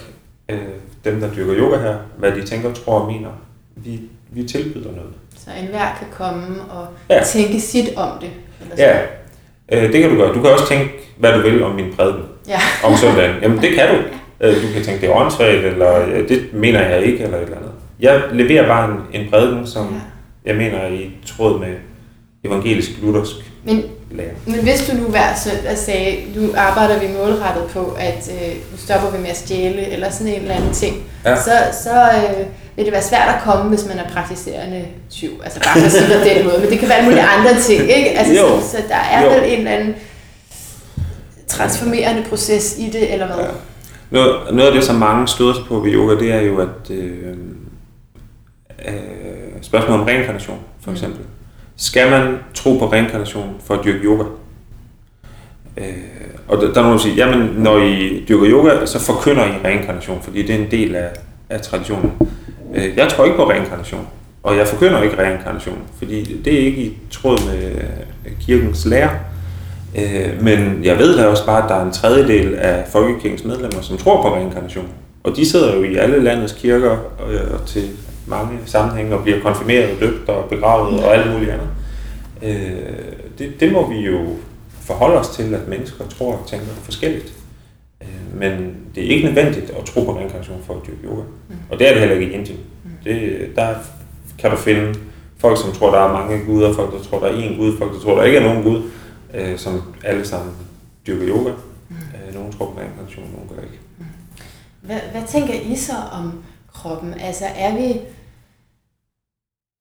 øh, 0.48 0.58
dem, 1.04 1.20
der 1.20 1.28
dyrker 1.36 1.54
yoga 1.56 1.76
her, 1.78 1.94
hvad 2.18 2.32
de 2.32 2.46
tænker, 2.46 2.72
tror 2.72 3.00
og 3.00 3.12
mener. 3.12 3.28
Vi, 3.76 4.00
vi 4.30 4.42
tilbyder 4.44 4.90
noget. 4.90 5.10
Så 5.36 5.50
enhver 5.62 5.96
kan 5.98 6.06
komme 6.16 6.46
og 6.70 6.86
Ja. 7.10 7.22
tænke 7.24 7.60
sit 7.60 7.88
om 7.96 8.08
det. 8.20 8.30
Eller 8.60 8.74
Ja, 8.84 8.98
sådan. 9.70 9.84
øh, 9.86 9.92
det 9.92 10.00
kan 10.00 10.10
du 10.10 10.16
gøre. 10.16 10.34
Du 10.34 10.40
kan 10.42 10.50
også 10.52 10.68
tænke, 10.68 10.90
hvad 11.16 11.32
du 11.32 11.40
vil 11.40 11.62
om 11.64 11.74
min 11.74 11.92
prædiken. 11.96 12.22
ja. 12.48 12.58
om 12.84 12.96
søndagen. 12.96 13.36
Jamen 13.42 13.58
det 13.62 13.70
kan 13.74 13.88
du. 13.88 13.94
Øh, 14.40 14.54
Du 14.54 14.72
kan 14.74 14.82
tænke, 14.84 15.00
det 15.00 15.08
er 15.10 15.14
åndssvagt, 15.16 15.64
eller 15.64 16.06
øh, 16.06 16.28
det 16.28 16.48
mener 16.52 16.88
jeg 16.88 17.02
ikke, 17.02 17.24
eller 17.24 17.36
et 17.36 17.42
eller 17.42 17.56
andet. 17.56 17.70
Jeg 18.00 18.22
leverer 18.32 18.66
bare 18.66 18.90
en, 18.90 19.20
en 19.22 19.30
prædiken, 19.30 19.66
som 19.66 19.86
ja. 20.44 20.50
jeg 20.50 20.56
mener 20.56 20.78
er 20.78 20.88
i 20.88 21.10
tråd 21.26 21.60
med 21.60 21.74
evangelisk 22.44 22.90
luthersk 23.02 23.34
Men 23.64 23.84
lære. 24.10 24.28
Men 24.46 24.62
hvis 24.62 24.86
du 24.90 24.96
nu 24.96 25.02
hver 25.04 25.34
søndag 25.44 25.78
sagde, 25.78 26.16
nu 26.36 26.48
arbejder 26.56 26.98
vi 27.00 27.06
målrettet 27.18 27.64
på, 27.72 27.96
at 27.98 28.30
øh, 28.32 28.54
nu 28.72 28.78
stopper 28.78 29.10
vi 29.10 29.18
med 29.18 29.28
at 29.30 29.36
stjæle, 29.36 29.86
eller 29.92 30.10
sådan 30.10 30.32
en 30.32 30.40
eller 30.42 30.54
anden 30.54 30.72
ting, 30.72 30.96
Ja. 31.24 31.36
så, 31.42 31.50
så 31.82 31.90
øh, 32.16 32.46
vil 32.76 32.84
det 32.84 32.92
være 32.92 33.02
svært 33.02 33.28
at 33.34 33.40
komme, 33.44 33.68
hvis 33.68 33.86
man 33.86 33.98
er 33.98 34.08
praktiserende 34.08 34.84
tyv. 35.10 35.30
Altså 35.44 35.60
bare 35.60 35.78
for 35.78 35.86
at 35.86 35.92
sige 35.92 36.06
det 36.08 36.18
på 36.22 36.28
den 36.28 36.44
måde, 36.46 36.58
men 36.60 36.70
det 36.70 36.78
kan 36.78 36.88
være 36.88 37.02
mulige 37.04 37.22
andre 37.22 37.60
ting, 37.60 37.80
ikke? 37.82 38.10
Altså, 38.18 38.34
Jo. 38.34 38.60
så, 38.60 38.70
så 38.70 38.76
der 38.88 38.94
er 39.12 39.24
Jo. 39.24 39.30
vel 39.30 39.52
en 39.52 39.58
eller 39.58 39.70
anden 39.70 39.94
transformerende 41.46 42.22
proces 42.28 42.76
i 42.78 42.90
det, 42.90 43.12
eller 43.12 43.26
hvad? 43.26 43.36
Ja. 43.44 43.50
Noget, 44.10 44.54
noget 44.54 44.68
af 44.68 44.74
det, 44.74 44.84
som 44.84 44.96
mange 44.96 45.28
støder 45.28 45.54
sig 45.54 45.64
på 45.68 45.80
ved 45.80 45.92
yoga, 45.92 46.14
det 46.24 46.32
er 46.32 46.40
jo, 46.40 46.58
at 46.60 46.90
øh, 46.90 47.28
øh, 48.88 48.94
spørgsmålet 49.62 50.00
om 50.00 50.06
reinkarnation, 50.06 50.58
for 50.80 50.90
Mm. 50.90 50.96
Skal 51.80 52.10
man 52.10 52.38
tro 52.54 52.78
på 52.78 52.92
reinkarnation 52.92 53.54
for 53.64 53.74
at 53.74 53.84
dyrke 53.84 54.04
yoga? 54.04 54.24
Øh, 55.76 55.84
og 56.48 56.58
der, 56.58 56.72
der 56.72 56.78
er 56.78 56.82
nogen, 56.82 56.98
der 56.98 57.02
siger, 57.02 57.26
jamen 57.26 57.48
når 57.56 57.78
I 57.78 58.24
dyrker 58.28 58.50
yoga, 58.50 58.86
så 58.86 59.00
forkynder 59.00 59.44
I 59.44 59.52
reinkarnation, 59.64 60.22
fordi 60.22 60.42
det 60.42 60.54
er 60.54 60.58
en 60.58 60.70
del 60.70 60.94
af, 60.94 61.08
af 61.50 61.60
traditionen. 61.60 62.12
Øh, 62.74 62.96
jeg 62.96 63.08
tror 63.08 63.24
ikke 63.24 63.36
på 63.36 63.50
reinkarnation, 63.50 64.06
og 64.42 64.56
jeg 64.56 64.66
forkynder 64.66 65.02
ikke 65.02 65.22
reinkarnation, 65.22 65.78
fordi 65.98 66.40
det 66.44 66.54
er 66.54 66.58
ikke 66.58 66.82
i 66.82 66.98
tråd 67.10 67.38
med 67.46 67.74
øh, 68.26 68.32
kirkens 68.40 68.86
lære. 68.86 69.10
Øh, 69.98 70.42
men 70.42 70.84
jeg 70.84 70.98
ved 70.98 71.16
da 71.16 71.26
også 71.26 71.46
bare, 71.46 71.62
at 71.62 71.68
der 71.68 71.74
er 71.74 71.84
en 71.84 71.92
tredjedel 71.92 72.54
af 72.54 72.84
folkekirkens 72.88 73.44
medlemmer, 73.44 73.80
som 73.80 73.98
tror 73.98 74.22
på 74.22 74.34
reinkarnation. 74.36 74.88
Og 75.24 75.36
de 75.36 75.50
sidder 75.50 75.76
jo 75.76 75.82
i 75.82 75.96
alle 75.96 76.22
landets 76.24 76.52
kirker 76.52 76.92
øh, 77.30 77.60
og 77.60 77.66
til 77.66 77.90
mange 78.26 78.58
sammenhænge 78.66 79.14
og 79.14 79.22
bliver 79.22 79.40
konfirmeret, 79.40 80.00
døbt 80.00 80.28
og 80.28 80.44
begravet 80.44 81.04
og 81.04 81.14
alt 81.16 81.32
muligt 81.32 81.50
andet. 81.50 81.66
Øh, 82.42 83.12
det, 83.38 83.60
det 83.60 83.72
må 83.72 83.88
vi 83.88 83.96
jo 83.96 84.36
forholde 84.80 85.18
os 85.18 85.28
til, 85.28 85.54
at 85.54 85.68
mennesker 85.68 86.08
tror 86.08 86.34
og 86.34 86.46
tænker 86.46 86.66
forskelligt. 86.66 87.32
Øh, 88.02 88.38
men 88.38 88.76
det 88.94 89.04
er 89.04 89.08
ikke 89.08 89.26
nødvendigt 89.26 89.70
at 89.70 89.84
tro 89.84 90.04
på 90.04 90.16
reinkarnation 90.18 90.62
for 90.66 90.74
at 90.74 90.80
dyrke 90.86 91.04
yoga. 91.04 91.22
Og 91.70 91.78
det 91.78 91.88
er 91.88 91.92
det 91.92 92.00
heller 92.00 92.16
ikke 92.16 92.32
i 92.32 92.34
Indien. 92.34 92.58
Det, 93.04 93.48
der 93.56 93.74
kan 94.38 94.50
du 94.50 94.56
finde 94.56 94.94
folk, 95.38 95.58
som 95.60 95.72
tror, 95.72 95.90
der 95.90 95.98
er 95.98 96.12
mange 96.12 96.44
guder, 96.44 96.72
folk, 96.72 96.92
der 96.92 97.02
tror, 97.02 97.18
der 97.18 97.26
er 97.26 97.32
én 97.32 97.56
gud, 97.56 97.78
folk, 97.78 97.92
der 97.92 98.00
tror, 98.00 98.14
der 98.14 98.24
ikke 98.24 98.38
er 98.38 98.42
nogen 98.42 98.62
gud. 98.62 98.82
øh, 99.34 99.58
som 99.58 99.94
alle 100.04 100.26
sammen 100.26 100.54
dyrker 101.06 101.28
yoga. 101.28 101.52
Mm. 101.88 101.96
Øh, 101.96 102.34
nogle 102.34 102.52
tror 102.52 102.66
på 102.66 102.80
reinkarnation, 102.80 103.30
nogle 103.32 103.48
gør 103.48 103.62
ikke. 103.62 103.78
Mm. 103.98 104.04
Hvad, 104.80 105.00
hvad 105.12 105.22
tænker 105.28 105.54
I 105.54 105.76
så 105.76 105.92
om 106.12 106.44
kroppen? 106.72 107.14
Altså 107.14 107.44
er 107.56 107.76
vi... 107.76 108.00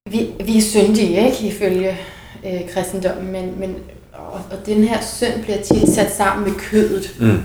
Vi, 0.09 0.31
vi 0.45 0.57
er 0.57 0.61
syndige, 0.61 1.25
ikke, 1.25 1.47
ifølge 1.47 1.97
øh, 2.47 2.69
kristendommen, 2.69 3.31
men, 3.31 3.59
men 3.59 3.75
og, 4.13 4.41
og 4.51 4.65
den 4.65 4.83
her 4.83 5.01
synd 5.01 5.43
bliver 5.43 5.61
tit 5.61 5.89
sat 5.89 6.11
sammen 6.11 6.47
med 6.47 6.59
kødet. 6.59 7.15
Mm. 7.19 7.41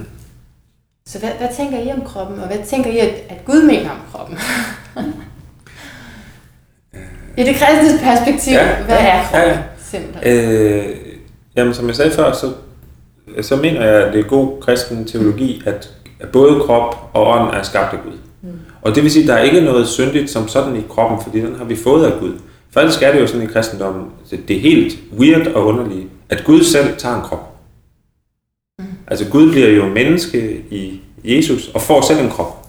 Så 1.07 1.19
hvad, 1.19 1.31
hvad 1.39 1.49
tænker 1.57 1.79
I 1.79 1.93
om 1.93 2.03
kroppen, 2.05 2.41
og 2.41 2.47
hvad 2.47 2.59
tænker 2.67 2.91
I, 2.91 2.99
at, 2.99 3.15
at 3.29 3.45
Gud 3.45 3.67
mener 3.67 3.91
om 3.91 3.99
kroppen? 4.13 4.39
I 7.39 7.43
det 7.43 7.57
kristne 7.57 7.99
perspektiv, 8.03 8.53
ja, 8.53 8.83
hvad 8.83 8.97
er 8.99 9.23
kroppen? 9.23 9.41
Ja, 9.41 9.49
ja. 9.49 9.59
Simpelthen. 9.79 10.33
Øh, 10.33 10.97
jamen, 11.57 11.75
som 11.75 11.87
jeg 11.87 11.97
sagde 11.97 12.11
før, 12.11 12.33
så, 12.33 12.53
så 13.43 13.57
mener 13.57 13.85
jeg, 13.85 14.07
at 14.07 14.13
det 14.13 14.21
er 14.21 14.29
god 14.29 14.61
kristen 14.61 15.05
teologi, 15.05 15.63
at, 15.67 15.91
at 16.21 16.29
både 16.29 16.61
krop 16.61 17.11
og 17.13 17.27
ånd 17.27 17.55
er 17.55 17.63
skabt 17.63 17.93
af 17.95 17.99
Gud. 18.05 18.19
Mm. 18.43 18.51
Og 18.83 18.95
det 18.95 19.03
vil 19.03 19.11
sige, 19.11 19.23
at 19.23 19.29
der 19.29 19.35
er 19.35 19.43
ikke 19.43 19.61
noget 19.61 19.89
syndigt 19.89 20.31
som 20.31 20.49
sådan 20.49 20.77
i 20.77 20.83
kroppen, 20.89 21.23
fordi 21.23 21.41
den 21.41 21.57
har 21.57 21.65
vi 21.65 21.77
fået 21.77 22.07
af 22.07 22.21
Gud. 22.21 22.39
Faktisk 22.75 23.03
er 23.03 23.13
det 23.13 23.21
jo 23.21 23.27
sådan 23.27 23.43
i 23.43 23.53
kristendommen, 23.53 24.11
det 24.31 24.57
er 24.57 24.61
helt 24.61 24.99
weird 25.19 25.47
og 25.47 25.67
underligt, 25.67 26.09
at 26.29 26.45
Gud 26.45 26.63
selv 26.63 26.97
tager 26.99 27.17
en 27.17 27.23
krop. 27.23 27.57
Mm. 28.79 28.85
Altså 29.07 29.29
Gud 29.31 29.51
bliver 29.51 29.69
jo 29.69 29.89
menneske 29.89 30.65
i 30.71 31.01
Jesus 31.25 31.69
og 31.75 31.81
får 31.81 32.01
selv 32.01 32.21
en 32.21 32.31
krop. 32.31 32.67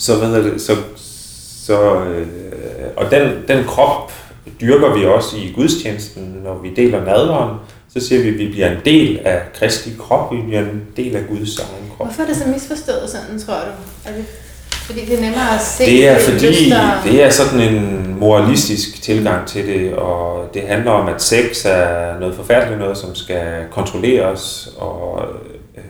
Så 0.00 0.18
hvad 0.18 0.42
det, 0.42 0.60
så, 0.60 0.76
så 1.66 2.04
øh, 2.04 2.26
og 2.96 3.10
den, 3.10 3.32
den 3.48 3.64
krop 3.64 4.12
dyrker 4.60 4.94
vi 4.98 5.04
også 5.04 5.36
i 5.36 5.52
gudstjenesten, 5.54 6.40
når 6.44 6.58
vi 6.58 6.74
deler 6.74 7.04
nadveren, 7.04 7.58
så 7.88 8.00
siger 8.00 8.22
vi, 8.22 8.28
at 8.28 8.38
vi 8.38 8.48
bliver 8.48 8.70
en 8.70 8.78
del 8.84 9.18
af 9.18 9.42
Kristi 9.54 9.90
krop, 9.98 10.32
vi 10.32 10.42
bliver 10.42 10.60
en 10.60 10.82
del 10.96 11.16
af 11.16 11.26
Guds 11.28 11.58
egen 11.58 11.90
krop. 11.96 12.06
Hvorfor 12.06 12.22
er 12.22 12.26
det 12.26 12.36
så 12.36 12.48
misforstået 12.48 13.10
sådan, 13.10 13.38
tror 13.38 13.54
du? 13.54 14.10
Er 14.10 14.16
det 14.16 14.24
fordi 14.86 15.04
det 15.04 15.18
er 15.18 15.20
nemmere 15.20 15.54
at 15.54 15.60
se 15.60 15.84
det 15.84 16.08
er 16.08 16.18
fordi, 16.18 16.46
lyster... 16.46 17.02
det 17.04 17.22
er 17.22 17.30
sådan 17.30 17.60
en 17.60 18.14
moralistisk 18.18 19.02
tilgang 19.02 19.46
til 19.46 19.66
det, 19.66 19.94
og 19.94 20.50
det 20.54 20.62
handler 20.62 20.90
om, 20.90 21.08
at 21.08 21.22
sex 21.22 21.64
er 21.64 22.18
noget 22.20 22.34
forfærdeligt 22.34 22.80
noget, 22.80 22.98
som 22.98 23.14
skal 23.14 23.64
kontrolleres, 23.70 24.68
og, 24.78 25.22
øh, 25.76 25.82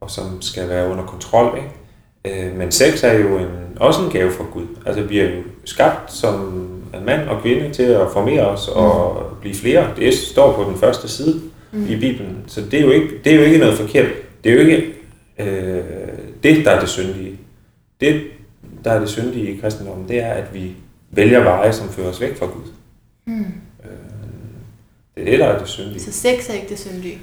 og 0.00 0.10
som 0.10 0.42
skal 0.42 0.68
være 0.68 0.88
under 0.88 1.04
kontrol. 1.04 1.58
Ikke? 1.58 2.46
Øh, 2.46 2.56
men 2.56 2.72
sex 2.72 3.04
er 3.04 3.12
jo 3.12 3.38
en, 3.38 3.48
også 3.80 4.02
en 4.02 4.10
gave 4.10 4.32
fra 4.32 4.44
Gud. 4.52 4.66
Altså 4.86 5.02
vi 5.02 5.18
er 5.18 5.24
jo 5.24 5.42
skabt 5.64 6.12
som 6.12 6.66
mand 7.06 7.28
og 7.28 7.42
kvinde 7.42 7.70
til 7.70 7.82
at 7.82 8.06
formere 8.12 8.46
os 8.46 8.68
og 8.68 9.26
mm. 9.30 9.40
blive 9.40 9.54
flere. 9.54 9.86
Det 9.96 10.14
står 10.14 10.52
på 10.52 10.70
den 10.70 10.78
første 10.78 11.08
side 11.08 11.40
mm. 11.72 11.86
i 11.88 11.96
Bibelen. 11.96 12.44
Så 12.46 12.60
det 12.70 12.80
er, 12.80 12.84
jo 12.84 12.90
ikke, 12.90 13.08
det 13.24 13.32
er 13.32 13.36
jo 13.36 13.42
ikke 13.42 13.58
noget 13.58 13.78
forkert. 13.78 14.08
Det 14.44 14.52
er 14.52 14.54
jo 14.54 14.60
ikke 14.60 14.92
øh, 15.38 15.84
det, 16.42 16.64
der 16.64 16.70
er 16.70 16.80
det 16.80 16.88
syndige. 16.88 17.38
Det, 18.00 18.22
der 18.84 18.92
er 18.92 19.00
det 19.00 19.08
syndige 19.08 19.52
i 19.52 19.56
kristendommen, 19.56 20.08
det 20.08 20.22
er, 20.22 20.32
at 20.32 20.54
vi 20.54 20.76
vælger 21.10 21.42
veje, 21.42 21.72
som 21.72 21.88
fører 21.88 22.08
os 22.08 22.20
væk 22.20 22.36
fra 22.36 22.46
Gud. 22.46 22.72
Mm. 23.26 23.40
Øh, 23.84 23.90
det 25.14 25.22
er 25.22 25.30
det, 25.30 25.38
der 25.38 25.46
er 25.46 25.58
det 25.58 25.68
syndige. 25.68 26.00
Så 26.00 26.12
sex 26.12 26.50
er 26.50 26.54
ikke 26.54 26.68
det 26.68 26.78
syndige? 26.78 27.18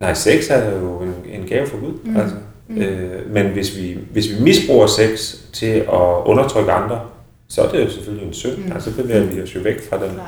Nej, 0.00 0.14
sex 0.14 0.50
er 0.50 0.78
jo 0.78 1.02
en, 1.02 1.14
en 1.28 1.46
gave 1.46 1.66
fra 1.66 1.78
Gud. 1.78 1.98
Mm. 2.04 2.16
Altså. 2.16 2.36
Mm. 2.68 2.78
Øh, 2.82 3.30
men 3.30 3.46
hvis 3.46 3.76
vi, 3.76 3.98
hvis 4.12 4.28
vi 4.30 4.44
misbruger 4.44 4.86
sex 4.86 5.34
til 5.52 5.74
at 5.76 6.24
undertrykke 6.24 6.72
andre, 6.72 7.08
så 7.48 7.62
er 7.62 7.72
det 7.72 7.84
jo 7.84 7.90
selvfølgelig 7.90 8.26
en 8.26 8.34
synd. 8.34 8.56
Mm. 8.56 8.72
Altså, 8.72 8.90
så 8.90 9.02
bevæger 9.02 9.24
vi 9.24 9.42
os 9.42 9.54
jo 9.54 9.60
væk 9.60 9.88
fra 9.88 10.06
den, 10.06 10.20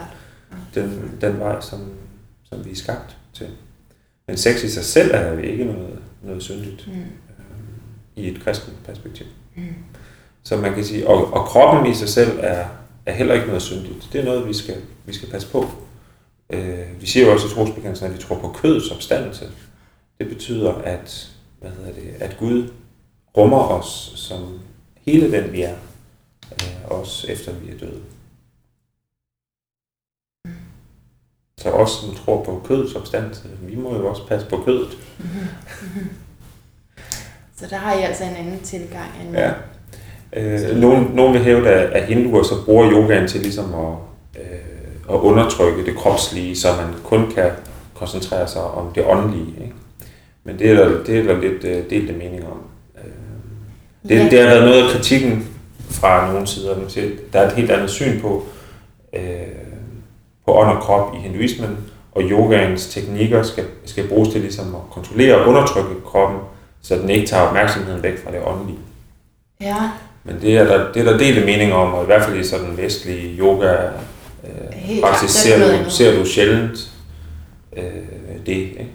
den, 0.75 1.11
den 1.21 1.39
vej, 1.39 1.61
som, 1.61 1.79
som 2.49 2.65
vi 2.65 2.71
er 2.71 2.75
skabt 2.75 3.17
til. 3.35 3.47
Men 4.27 4.37
sex 4.37 4.65
i 4.65 4.71
sig 4.71 4.85
selv 4.85 5.11
er 5.15 5.33
jo 5.33 5.39
ikke 5.39 5.65
noget, 5.65 5.99
noget 6.23 6.43
syndigt 6.43 6.87
mm. 6.87 6.93
øh, 6.93 8.25
i 8.25 8.29
et 8.29 8.41
kristent 8.45 8.77
perspektiv. 8.87 9.27
Mm. 9.55 9.75
Så 10.43 10.57
man 10.57 10.75
kan 10.75 10.85
sige, 10.85 11.09
og, 11.09 11.33
og 11.33 11.45
kroppen 11.45 11.93
i 11.93 11.95
sig 11.95 12.09
selv 12.09 12.39
er, 12.43 12.67
er 13.07 13.13
heller 13.13 13.35
ikke 13.35 13.47
noget 13.47 13.63
syndigt. 13.63 14.09
Det 14.13 14.21
er 14.21 14.25
noget, 14.25 14.49
vi 14.49 14.55
skal, 14.55 14.77
vi 15.07 15.13
skal 15.13 15.31
passe 15.31 15.49
på. 15.49 15.67
Øh, 16.51 17.01
vi 17.01 17.07
siger 17.07 17.27
jo 17.27 17.33
også 17.33 17.47
i 17.47 17.51
trosbekendelsen, 17.51 18.07
at 18.07 18.15
vi 18.15 18.23
tror 18.23 18.39
på 18.39 18.49
kødets 18.49 18.91
opstandelse. 18.91 19.51
Det 20.19 20.29
betyder, 20.29 20.73
at, 20.73 21.31
hvad 21.61 21.71
hedder 21.71 21.93
det, 21.93 22.15
at 22.21 22.37
Gud 22.39 22.69
rummer 23.37 23.69
os 23.69 24.13
som 24.17 24.61
hele 25.07 25.33
den, 25.33 25.53
vi 25.53 25.63
er 25.63 25.77
øh, 26.53 26.85
også 26.85 27.27
efter 27.33 27.53
vi 27.53 27.71
er 27.71 27.79
døde. 27.79 28.03
Så 31.59 31.71
os, 31.71 31.91
som 31.91 32.15
tror 32.15 32.45
på 32.45 32.63
kødets 32.65 32.95
opstandelse, 32.95 33.43
vi 33.63 33.75
må 33.75 33.97
jo 33.97 34.09
også 34.09 34.27
passe 34.27 34.47
på 34.49 34.63
kødet. 34.65 34.99
Mm-hmm. 35.19 35.41
Mm-hmm. 35.83 36.11
Så 37.61 37.67
der 37.71 37.77
har 37.77 37.95
I 37.95 38.03
altså 38.03 38.25
en 38.25 38.37
anden 38.39 38.61
tilgang 38.61 39.11
end 39.23 39.37
Ja. 39.37 39.51
Øh, 40.33 40.77
nogen, 40.77 41.11
nogen 41.15 41.35
vil 41.35 41.43
hæve, 41.43 41.69
at, 41.69 41.91
at 41.91 42.05
hinduer 42.05 42.43
så 42.43 42.55
bruger 42.65 42.91
yogaen 42.93 43.29
til 43.29 43.41
ligesom 43.41 43.75
at, 43.75 43.95
øh, 44.41 45.15
at 45.15 45.21
undertrykke 45.21 45.87
det 45.87 45.97
kropslige, 45.97 46.57
så 46.57 46.69
man 46.69 46.95
kun 47.05 47.31
kan 47.35 47.51
koncentrere 47.95 48.49
sig 48.49 48.63
om 48.63 48.93
det 48.95 49.05
åndelige. 49.07 49.55
Ikke? 49.61 49.73
Men 50.45 50.59
det 50.59 50.71
er 50.71 50.75
der, 50.75 51.05
det 51.05 51.19
er 51.19 51.23
der 51.23 51.41
lidt 51.41 51.65
øh, 51.65 51.91
delte 51.91 52.13
mening 52.13 52.45
om. 52.47 52.63
Øh, 52.97 54.09
det, 54.09 54.17
ja. 54.17 54.29
det 54.31 54.41
har 54.41 54.49
været 54.49 54.65
noget 54.65 54.83
af 54.83 54.91
kritikken 54.91 55.49
fra 55.91 56.33
nogle 56.33 56.47
sider. 56.47 56.75
Der 57.33 57.41
er 57.41 57.47
et 57.47 57.53
helt 57.53 57.71
andet 57.71 57.91
syn 57.91 58.21
på, 58.21 58.45
øh, 59.13 59.23
på 60.47 60.53
ånd 60.53 60.69
og 60.77 60.83
krop 60.83 61.15
i 61.15 61.19
hinduismen, 61.19 61.77
og 62.13 62.23
yogaens 62.23 62.89
teknikker 62.89 63.43
skal, 63.43 63.65
skal 63.85 64.09
bruges 64.09 64.29
til 64.29 64.41
ligesom 64.41 64.75
at 64.75 64.81
kontrollere 64.91 65.37
og 65.37 65.49
undertrykke 65.49 66.01
kroppen, 66.05 66.39
så 66.83 66.95
den 66.95 67.11
ikke 67.11 67.27
tager 67.27 67.43
opmærksomheden 67.43 68.03
væk 68.03 68.25
fra 68.25 68.31
det 68.31 68.41
åndelige. 68.45 68.79
Ja. 69.61 69.91
Men 70.25 70.41
det 70.41 70.57
er 70.57 70.65
der, 70.65 70.93
det 70.93 71.07
er 71.07 71.13
der 71.13 71.19
delte 71.19 71.45
meninger 71.45 71.75
om, 71.75 71.95
og 71.95 72.03
i 72.03 72.07
hvert 72.07 72.23
fald 72.23 72.41
i 72.41 72.45
sådan 72.45 72.77
vestlige 72.77 73.37
yoga 73.39 73.75
øh, 74.45 75.01
praksis 75.03 75.31
ser 75.31 75.83
du, 75.85 75.91
ser 75.91 76.19
du 76.19 76.25
sjældent 76.25 76.91
øh, 77.77 77.85
det. 78.47 78.53
Ikke? 78.53 78.89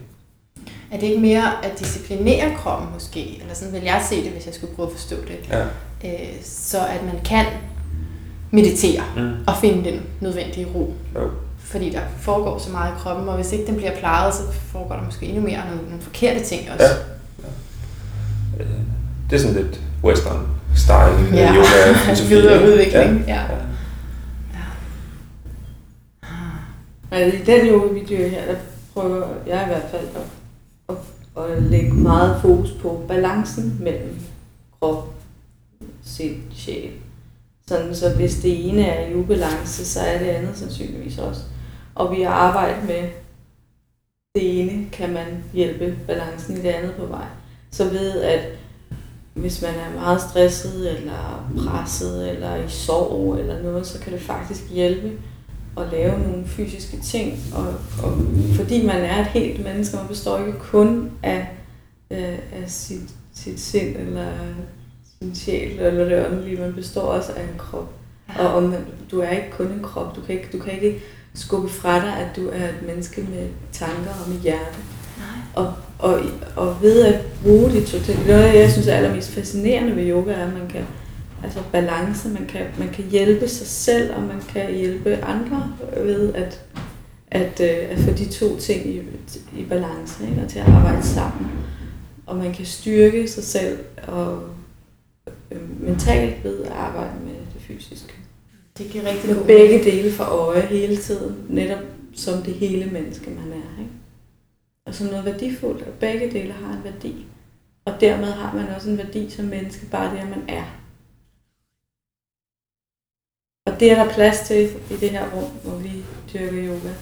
Er 0.91 0.99
det 0.99 1.07
ikke 1.07 1.21
mere 1.21 1.65
at 1.65 1.79
disciplinere 1.79 2.55
kroppen 2.57 2.87
måske? 2.93 3.39
Eller 3.41 3.53
sådan 3.53 3.73
vil 3.73 3.83
jeg 3.83 4.05
se 4.09 4.23
det, 4.23 4.31
hvis 4.31 4.45
jeg 4.45 4.53
skulle 4.53 4.75
prøve 4.75 4.87
at 4.87 4.91
forstå 4.91 5.15
det. 5.15 5.49
Ja. 5.49 5.61
Øh, 6.05 6.35
så 6.43 6.77
at 6.77 7.03
man 7.05 7.19
kan 7.25 7.45
meditere 8.51 9.03
mm. 9.17 9.31
og 9.47 9.53
finde 9.61 9.91
den 9.91 10.01
nødvendige 10.21 10.67
ro. 10.75 10.93
Jo. 11.15 11.29
Fordi 11.59 11.89
der 11.89 12.01
foregår 12.19 12.57
så 12.57 12.71
meget 12.71 12.91
i 12.91 12.99
kroppen, 12.99 13.29
og 13.29 13.35
hvis 13.35 13.51
ikke 13.51 13.65
den 13.65 13.75
bliver 13.75 13.99
plejet, 13.99 14.33
så 14.33 14.41
foregår 14.71 14.95
der 14.95 15.03
måske 15.03 15.25
endnu 15.25 15.41
mere 15.41 15.61
nogle, 15.69 15.83
nogle 15.89 16.01
forkerte 16.01 16.39
ting 16.39 16.71
også. 16.71 16.85
Ja. 16.85 17.14
Ja. 18.59 18.63
Øh, 18.63 18.69
det 19.29 19.35
er 19.35 19.39
sådan 19.39 19.55
lidt 19.55 19.81
western 20.03 20.47
style 20.75 21.37
ja. 21.37 21.53
yoga 21.55 22.13
Videre 22.29 22.63
udvikling. 22.63 23.23
Ja. 23.27 23.33
ja. 23.33 23.41
ja. 24.53 24.65
Altså, 27.11 27.37
i 27.37 27.45
den 27.45 27.67
yoga-video 27.67 28.29
her, 28.29 28.45
der 28.45 28.55
prøver 28.93 29.27
jeg 29.47 29.63
i 29.63 29.67
hvert 29.67 29.91
fald 29.91 30.07
at 30.15 30.21
at, 30.89 30.95
at 31.43 31.63
lægge 31.63 31.93
meget 31.93 32.41
fokus 32.41 32.71
på 32.71 33.05
balancen 33.07 33.77
mellem 33.79 34.19
krop, 34.79 35.13
sind, 36.03 36.41
sjæl. 36.51 36.91
Sådan, 37.67 37.95
så 37.95 38.15
hvis 38.15 38.41
det 38.41 38.69
ene 38.69 38.85
er 38.85 39.07
i 39.07 39.15
ubalance, 39.15 39.85
så 39.85 39.99
er 39.99 40.19
det 40.19 40.25
andet 40.25 40.57
sandsynligvis 40.57 41.17
også. 41.17 41.41
Og 41.95 42.15
vi 42.15 42.21
har 42.21 42.31
arbejdet 42.31 42.83
med 42.87 43.09
det 44.35 44.61
ene, 44.61 44.89
kan 44.91 45.13
man 45.13 45.43
hjælpe 45.53 45.97
balancen 46.07 46.57
i 46.57 46.61
det 46.61 46.69
andet 46.69 46.93
på 46.95 47.05
vej. 47.05 47.25
Så 47.75 47.83
ved 47.89 48.21
at 48.21 48.45
hvis 49.33 49.61
man 49.61 49.71
er 49.71 49.99
meget 49.99 50.21
stresset, 50.21 50.97
eller 50.97 51.51
presset, 51.57 52.29
eller 52.29 52.55
i 52.55 52.69
sorg, 52.69 53.39
eller 53.39 53.63
noget, 53.63 53.87
så 53.87 53.99
kan 53.99 54.13
det 54.13 54.21
faktisk 54.21 54.71
hjælpe 54.71 55.11
at 55.77 55.83
lave 55.91 56.19
nogle 56.19 56.47
fysiske 56.47 56.97
ting. 56.97 57.39
Og, 57.55 57.67
og 58.03 58.17
fordi 58.55 58.85
man 58.85 58.95
er 58.95 59.21
et 59.21 59.27
helt 59.27 59.63
menneske, 59.63 59.95
man 59.97 60.07
består 60.07 60.37
ikke 60.37 60.59
kun 60.59 61.11
af, 61.23 61.47
af, 62.09 62.39
af 62.51 62.69
sit, 62.69 63.09
sit 63.33 63.59
sind 63.59 63.95
eller 63.95 64.31
sin 65.19 65.35
sjæl 65.35 65.79
eller 65.79 66.05
det 66.05 66.27
åndelige, 66.27 66.61
man 66.61 66.73
består 66.73 67.01
også 67.01 67.31
af 67.31 67.43
en 67.43 67.57
krop. 67.57 67.93
Og, 68.39 68.63
man, 68.63 68.85
du 69.11 69.19
er 69.19 69.29
ikke 69.29 69.51
kun 69.51 69.67
en 69.67 69.83
krop, 69.83 70.15
du 70.15 70.21
kan 70.21 70.35
ikke, 70.35 70.57
du 70.57 70.59
kan 70.59 70.73
ikke 70.73 71.01
skubbe 71.33 71.69
fra 71.69 71.99
dig, 71.99 72.17
at 72.17 72.35
du 72.35 72.49
er 72.49 72.69
et 72.69 72.83
menneske 72.87 73.21
med 73.21 73.49
tanker 73.71 74.11
og 74.23 74.29
med 74.29 74.39
hjerte. 74.39 74.77
Nej. 75.17 75.65
Og, 75.65 75.73
og, 76.05 76.21
og 76.55 76.81
ved 76.81 77.01
at 77.03 77.21
bruge 77.43 77.71
de 77.71 77.85
to 77.85 77.99
ting, 77.99 78.27
noget 78.27 78.55
jeg 78.55 78.71
synes 78.71 78.87
er 78.87 78.95
allermest 78.95 79.29
fascinerende 79.29 79.95
ved 79.95 80.09
yoga, 80.09 80.31
er, 80.31 80.47
at 80.47 80.53
man 80.53 80.67
kan 80.69 80.85
altså 81.43 81.59
balance. 81.71 82.29
Man 82.29 82.45
kan, 82.45 82.61
man 82.79 82.89
kan 82.89 83.05
hjælpe 83.05 83.47
sig 83.47 83.67
selv, 83.67 84.15
og 84.15 84.21
man 84.21 84.41
kan 84.49 84.73
hjælpe 84.73 85.15
andre 85.15 85.73
ved 85.97 86.33
at, 86.33 86.61
at, 87.31 87.61
øh, 87.61 87.89
at 87.89 87.99
få 87.99 88.11
de 88.11 88.25
to 88.25 88.59
ting 88.59 88.87
i, 88.87 89.01
i 89.57 89.65
balance, 89.69 90.23
ikke? 90.29 90.41
og 90.41 90.49
til 90.49 90.59
at 90.59 90.67
arbejde 90.67 91.03
sammen. 91.03 91.51
Og 92.25 92.37
man 92.37 92.53
kan 92.53 92.65
styrke 92.65 93.27
sig 93.27 93.43
selv 93.43 93.77
og 94.07 94.43
øh, 95.51 95.87
mentalt 95.87 96.43
ved 96.43 96.63
at 96.63 96.71
arbejde 96.71 97.13
med 97.25 97.33
det 97.53 97.61
fysiske. 97.67 98.13
Det 98.77 98.89
giver 98.89 99.09
rigtig 99.09 99.35
god 99.35 99.45
begge 99.45 99.83
dele 99.83 100.11
for 100.11 100.23
øje 100.23 100.61
hele 100.61 100.97
tiden. 100.97 101.35
Netop 101.49 101.83
som 102.15 102.41
det 102.41 102.53
hele 102.53 102.85
menneske, 102.85 103.29
man 103.29 103.51
er. 103.51 103.81
Ikke? 103.81 103.94
Og 104.85 104.95
som 104.95 105.07
noget 105.07 105.25
værdifuldt, 105.25 105.81
og 105.81 105.93
begge 105.93 106.31
dele 106.31 106.53
har 106.53 106.73
en 106.73 106.83
værdi. 106.83 107.25
Og 107.85 108.01
dermed 108.01 108.31
har 108.31 108.53
man 108.53 108.67
også 108.75 108.89
en 108.89 108.97
værdi 108.97 109.29
som 109.29 109.45
menneske, 109.45 109.85
bare 109.85 110.11
det, 110.15 110.21
at 110.21 110.29
man 110.29 110.49
er. 110.49 110.65
Og 113.65 113.79
det 113.79 113.91
er 113.91 114.03
der 114.03 114.13
plads 114.13 114.39
til 114.39 114.69
i 114.91 114.95
det 114.95 115.09
her 115.09 115.29
rum, 115.33 115.51
hvor 115.63 115.77
vi 115.77 116.03
dyrker 116.33 116.67
yoga. 116.67 116.93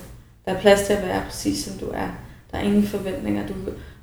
Der 0.46 0.54
er 0.54 0.62
plads 0.62 0.82
til 0.82 0.94
at 0.94 1.04
være 1.04 1.24
præcis 1.26 1.64
som 1.64 1.80
du 1.80 1.86
er. 1.86 2.10
Der 2.52 2.58
er 2.58 2.62
ingen 2.62 2.84
forventninger. 2.84 3.48
Du, 3.48 3.54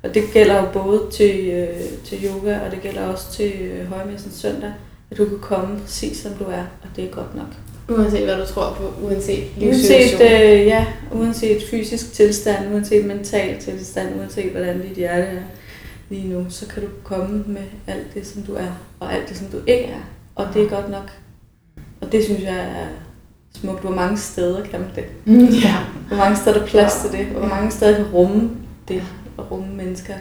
og 0.03 0.13
det 0.13 0.23
gælder 0.33 0.61
jo 0.61 0.71
både 0.71 1.11
til, 1.11 1.49
øh, 1.49 2.03
til 2.05 2.25
yoga, 2.25 2.59
og 2.65 2.71
det 2.71 2.81
gælder 2.81 3.07
også 3.07 3.31
til 3.31 3.61
øh, 3.61 3.87
højmessen 3.87 4.31
søndag, 4.31 4.73
at 5.11 5.17
du 5.17 5.25
kan 5.25 5.39
komme 5.39 5.79
præcis 5.79 6.17
som 6.17 6.33
du 6.33 6.43
er, 6.43 6.65
og 6.83 6.89
det 6.95 7.03
er 7.03 7.11
godt 7.11 7.35
nok. 7.35 7.70
Uanset 7.89 8.23
hvad 8.23 8.37
du 8.37 8.45
tror 8.45 8.73
på, 8.77 8.93
uanset? 9.05 9.43
Uanset, 9.61 10.21
øh, 10.21 10.65
ja, 10.67 10.85
uanset 11.11 11.63
fysisk 11.71 12.13
tilstand, 12.13 12.73
uanset 12.73 13.05
mental 13.05 13.59
tilstand, 13.59 14.19
uanset 14.19 14.51
hvordan 14.51 14.81
dit 14.81 14.97
hjerte 14.97 15.23
er 15.23 15.41
lige 16.09 16.27
nu, 16.27 16.45
så 16.49 16.67
kan 16.67 16.83
du 16.83 16.89
komme 17.03 17.43
med 17.47 17.63
alt 17.87 18.13
det, 18.13 18.27
som 18.27 18.41
du 18.41 18.53
er, 18.53 18.71
og 18.99 19.13
alt 19.13 19.29
det, 19.29 19.37
som 19.37 19.47
du 19.47 19.57
ikke 19.67 19.85
er. 19.85 20.01
Og 20.35 20.47
det 20.53 20.63
er 20.63 20.69
godt 20.69 20.89
nok. 20.89 21.11
Og 22.01 22.11
det 22.11 22.23
synes 22.23 22.43
jeg 22.43 22.57
er 22.57 22.87
smukt. 23.59 23.81
Hvor 23.81 23.91
mange 23.91 24.17
steder 24.17 24.63
kan 24.63 24.79
man 24.79 24.89
det? 24.95 25.05
Mm, 25.25 25.45
ja. 25.45 25.75
Hvor 26.07 26.17
mange 26.17 26.37
steder 26.37 26.55
er 26.55 26.59
der 26.59 26.67
plads 26.67 26.93
til 27.01 27.19
det? 27.19 27.25
Hvor 27.25 27.47
mange 27.47 27.71
steder 27.71 27.95
kan 27.95 28.05
rumme 28.13 28.49
det? 28.87 29.03
Og 29.37 29.51
rumme 29.51 29.75
mennesker 29.75 30.13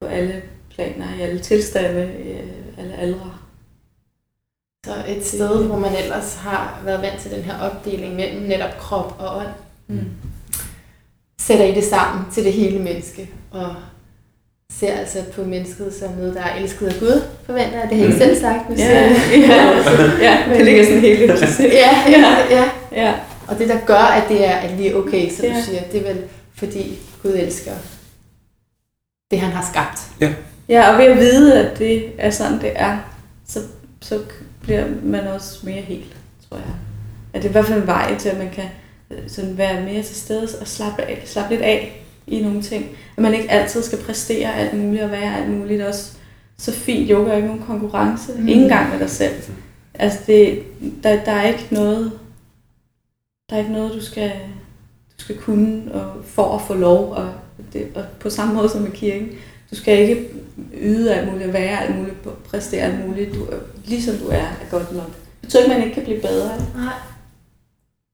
på 0.00 0.06
alle 0.06 0.42
planer, 0.74 1.14
i 1.18 1.20
alle 1.20 1.38
tilstande, 1.38 2.10
i 2.24 2.30
alle 2.80 2.94
aldre. 2.98 3.31
Så 4.86 4.92
et 5.08 5.26
sted, 5.26 5.64
hvor 5.66 5.78
man 5.78 5.96
ellers 5.96 6.34
har 6.34 6.80
været 6.84 7.02
vant 7.02 7.20
til 7.20 7.30
den 7.30 7.42
her 7.42 7.58
opdeling 7.60 8.14
mellem 8.14 8.42
netop 8.42 8.78
krop 8.78 9.16
og 9.18 9.36
ånd, 9.36 9.48
mm. 9.86 10.04
sætter 11.40 11.64
I 11.64 11.74
det 11.74 11.84
sammen 11.84 12.24
til 12.32 12.44
det 12.44 12.52
hele 12.52 12.78
menneske, 12.78 13.30
og 13.50 13.74
ser 14.72 14.92
altså 14.92 15.18
på 15.34 15.42
mennesket 15.42 15.94
som 15.94 16.10
noget, 16.10 16.34
der 16.34 16.40
er 16.40 16.56
elsket 16.56 16.86
af 16.86 17.00
Gud, 17.00 17.22
forventer 17.46 17.78
jeg. 17.78 17.88
Det 17.90 17.98
har 17.98 18.04
jeg 18.04 18.14
ikke 18.14 18.24
selv 18.24 18.40
sagt. 18.40 18.68
Men 18.68 18.78
ja, 18.78 18.88
ja, 19.48 19.78
ja, 20.20 20.56
det 20.56 20.64
ligger 20.64 20.84
sådan 20.84 21.00
helt 21.00 21.20
ja, 21.60 21.90
ja, 22.08 22.36
ja, 22.50 22.70
ja. 22.92 23.14
Og 23.48 23.58
det, 23.58 23.68
der 23.68 23.78
gør, 23.86 23.94
at 23.94 24.28
det 24.28 24.46
er 24.46 24.52
at 24.52 24.76
lige 24.76 24.96
okay, 24.96 25.30
som 25.30 25.44
ja. 25.44 25.56
du 25.56 25.62
siger, 25.64 25.82
det 25.92 26.00
er 26.00 26.14
vel 26.14 26.22
fordi 26.54 26.98
Gud 27.22 27.30
elsker 27.30 27.72
det, 29.30 29.40
han 29.40 29.52
har 29.52 29.66
skabt. 29.72 29.98
Ja. 30.20 30.32
ja, 30.68 30.92
og 30.92 30.98
ved 30.98 31.04
at 31.04 31.18
vide, 31.18 31.58
at 31.58 31.78
det 31.78 32.04
er 32.18 32.30
sådan, 32.30 32.60
det 32.60 32.72
er, 32.74 32.98
så, 33.46 33.60
så 34.00 34.20
bliver 34.62 34.86
man 35.02 35.26
også 35.26 35.66
mere 35.66 35.80
helt, 35.80 36.16
tror 36.48 36.56
jeg. 36.56 36.74
At 37.32 37.42
det 37.42 37.44
er 37.44 37.50
i 37.50 37.52
hvert 37.52 37.66
fald 37.66 37.80
en 37.80 37.86
vej 37.86 38.18
til, 38.18 38.28
at 38.28 38.38
man 38.38 38.50
kan 38.50 38.64
øh, 39.10 39.18
sådan 39.26 39.58
være 39.58 39.84
mere 39.84 40.02
til 40.02 40.16
stede 40.16 40.48
og 40.60 40.68
slappe, 40.68 41.02
af, 41.02 41.22
slappe 41.24 41.54
lidt 41.54 41.62
af 41.62 42.02
i 42.26 42.42
nogle 42.42 42.62
ting. 42.62 42.86
At 43.16 43.22
man 43.22 43.34
ikke 43.34 43.50
altid 43.50 43.82
skal 43.82 43.98
præstere 43.98 44.54
alt 44.54 44.74
muligt 44.74 45.02
og 45.02 45.10
være 45.10 45.36
alt 45.36 45.50
muligt. 45.50 45.82
Også 45.82 46.12
så 46.58 46.72
fint 46.72 47.10
yoga 47.10 47.30
er 47.30 47.36
ikke 47.36 47.48
nogen 47.48 47.64
konkurrence. 47.66 48.32
Mm. 48.32 48.48
Ingen 48.48 48.68
gang 48.68 48.90
med 48.90 48.98
dig 48.98 49.10
selv. 49.10 49.34
Altså 49.94 50.18
det, 50.26 50.62
der, 51.02 51.24
der 51.24 51.32
er 51.32 51.48
ikke 51.48 51.66
noget, 51.70 52.12
der 53.50 53.56
er 53.56 53.60
ikke 53.60 53.72
noget, 53.72 53.92
du 53.92 54.00
skal, 54.00 54.32
du 55.18 55.24
skal 55.24 55.36
kunne 55.36 55.92
og 55.94 56.24
for 56.24 56.54
at 56.54 56.62
få 56.62 56.74
lov. 56.74 57.12
Og, 57.12 57.32
det, 57.72 57.86
og 57.94 58.04
på 58.20 58.30
samme 58.30 58.54
måde 58.54 58.68
som 58.68 58.86
i 58.86 58.90
kirken. 58.90 59.28
Du 59.70 59.76
skal 59.76 59.98
ikke 59.98 60.28
yde 60.80 61.14
alt 61.14 61.32
muligt, 61.32 61.52
være 61.52 61.80
alt 61.80 61.96
muligt, 61.96 62.22
præstere 62.44 62.82
alt 62.82 63.06
muligt. 63.06 63.34
Du, 63.34 63.46
ligesom 63.84 64.16
du 64.16 64.28
er, 64.28 64.36
er 64.36 64.70
godt 64.70 64.92
nok. 64.92 65.06
Det 65.06 65.42
betyder 65.42 65.62
ikke, 65.62 65.74
at 65.74 65.78
man 65.78 65.88
ikke 65.88 65.94
kan 65.94 66.04
blive 66.04 66.20
bedre. 66.20 66.48
Nej. 66.76 66.94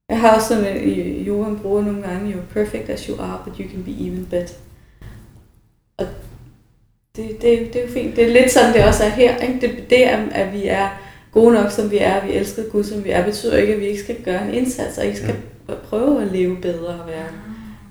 Jeg 0.09 0.21
har 0.21 0.37
også 0.37 0.49
sådan 0.49 0.89
i 0.89 1.25
yoga 1.27 1.55
bruger 1.63 1.83
nogle 1.83 2.03
gange, 2.03 2.33
you're 2.33 2.53
perfect 2.53 2.91
as 2.91 3.05
you 3.05 3.21
are, 3.21 3.43
but 3.45 3.57
you 3.57 3.71
can 3.71 3.85
be 3.85 3.91
even 3.91 4.27
better. 4.31 4.55
Og 5.99 6.07
det, 7.17 7.43
det, 7.43 7.73
det 7.73 7.77
er 7.77 7.87
jo 7.87 7.93
fint. 7.93 8.17
Det 8.17 8.25
er 8.25 8.33
lidt 8.33 8.53
sådan, 8.53 8.75
det 8.75 8.85
også 8.85 9.05
er 9.05 9.09
her. 9.09 9.37
Ikke? 9.37 9.61
Det, 9.61 9.91
det 9.91 10.03
at 10.33 10.53
vi 10.53 10.67
er 10.67 10.89
gode 11.33 11.55
nok, 11.55 11.71
som 11.71 11.91
vi 11.91 11.99
er, 11.99 12.27
vi 12.27 12.33
elsker 12.33 12.63
Gud, 12.63 12.85
som 12.85 13.05
vi 13.05 13.11
er, 13.11 13.25
betyder 13.25 13.57
ikke, 13.57 13.75
at 13.75 13.81
vi 13.81 13.87
ikke 13.87 14.03
skal 14.03 14.23
gøre 14.25 14.49
en 14.49 14.55
indsats, 14.55 14.99
og 14.99 15.05
ikke 15.05 15.19
skal 15.19 15.35
ja. 15.69 15.75
prøve 15.75 16.23
at 16.23 16.33
leve 16.33 16.57
bedre 16.57 16.89
og 16.89 17.07
være. 17.07 17.27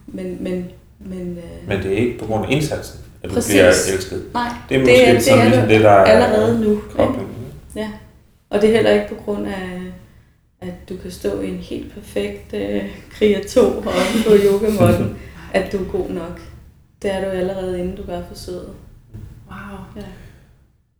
Men, 0.08 0.38
men, 0.40 0.70
men, 1.00 1.38
øh, 1.38 1.68
men 1.68 1.84
det 1.84 1.94
er 1.94 1.98
ikke 1.98 2.20
på 2.20 2.26
grund 2.26 2.46
af 2.46 2.52
indsatsen, 2.52 3.00
at 3.24 3.30
du 3.30 3.36
Præcis. 3.36 3.52
bliver 3.52 3.68
elsket. 3.94 4.24
Nej, 4.34 4.50
det 4.70 4.76
er 4.76 4.80
måske 4.80 4.94
det 4.94 5.10
er, 5.10 5.20
sådan, 5.20 5.52
det, 5.52 5.60
er 5.60 5.68
det, 5.68 5.82
der 5.82 5.92
allerede 5.92 6.62
nu. 6.62 6.82
Ja. 7.78 7.92
Og 8.50 8.62
det 8.62 8.70
er 8.70 8.74
heller 8.74 8.92
ikke 8.92 9.16
på 9.16 9.24
grund 9.24 9.48
af 9.48 9.80
at 10.62 10.74
du 10.90 10.98
kan 10.98 11.12
stå 11.12 11.40
i 11.40 11.50
en 11.50 11.58
helt 11.58 11.94
perfekt 11.94 12.54
øh, 12.54 12.84
kriger 13.12 13.44
2 13.48 13.82
på 14.26 14.32
yogamåtten, 14.46 15.18
at 15.54 15.72
du 15.72 15.78
er 15.78 15.92
god 15.92 16.10
nok. 16.10 16.42
Det 17.02 17.14
er 17.14 17.26
du 17.26 17.30
allerede, 17.30 17.80
inden 17.80 17.96
du 17.96 18.04
gør 18.04 18.22
forsøget. 18.28 18.74
Wow. 19.50 19.80
Ja. 19.96 20.02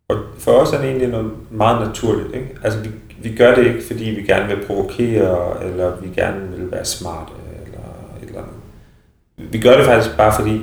Og 0.10 0.18
for 0.38 0.52
os 0.52 0.74
er 0.74 0.78
det 0.78 0.90
egentlig 0.90 1.08
noget 1.08 1.32
meget 1.52 1.88
naturligt. 1.88 2.36
Ikke? 2.36 2.50
Altså, 2.64 2.80
vi, 2.80 2.90
vi 3.22 3.36
gør 3.36 3.56
det 3.56 3.66
ikke, 3.66 3.84
fordi 3.88 4.04
vi 4.04 4.22
gerne 4.22 4.56
vil 4.56 4.66
provokere, 4.66 5.64
eller 5.64 5.96
vi 6.02 6.10
gerne 6.16 6.58
vil 6.58 6.72
være 6.72 6.86
smarte, 6.86 7.32
eller 7.66 7.80
et 8.24 8.28
eller 8.28 8.42
andet. 8.42 9.54
Vi 9.54 9.60
gør 9.60 9.78
det 9.78 9.86
faktisk 9.86 10.18
bare 10.18 10.34
fordi, 10.40 10.62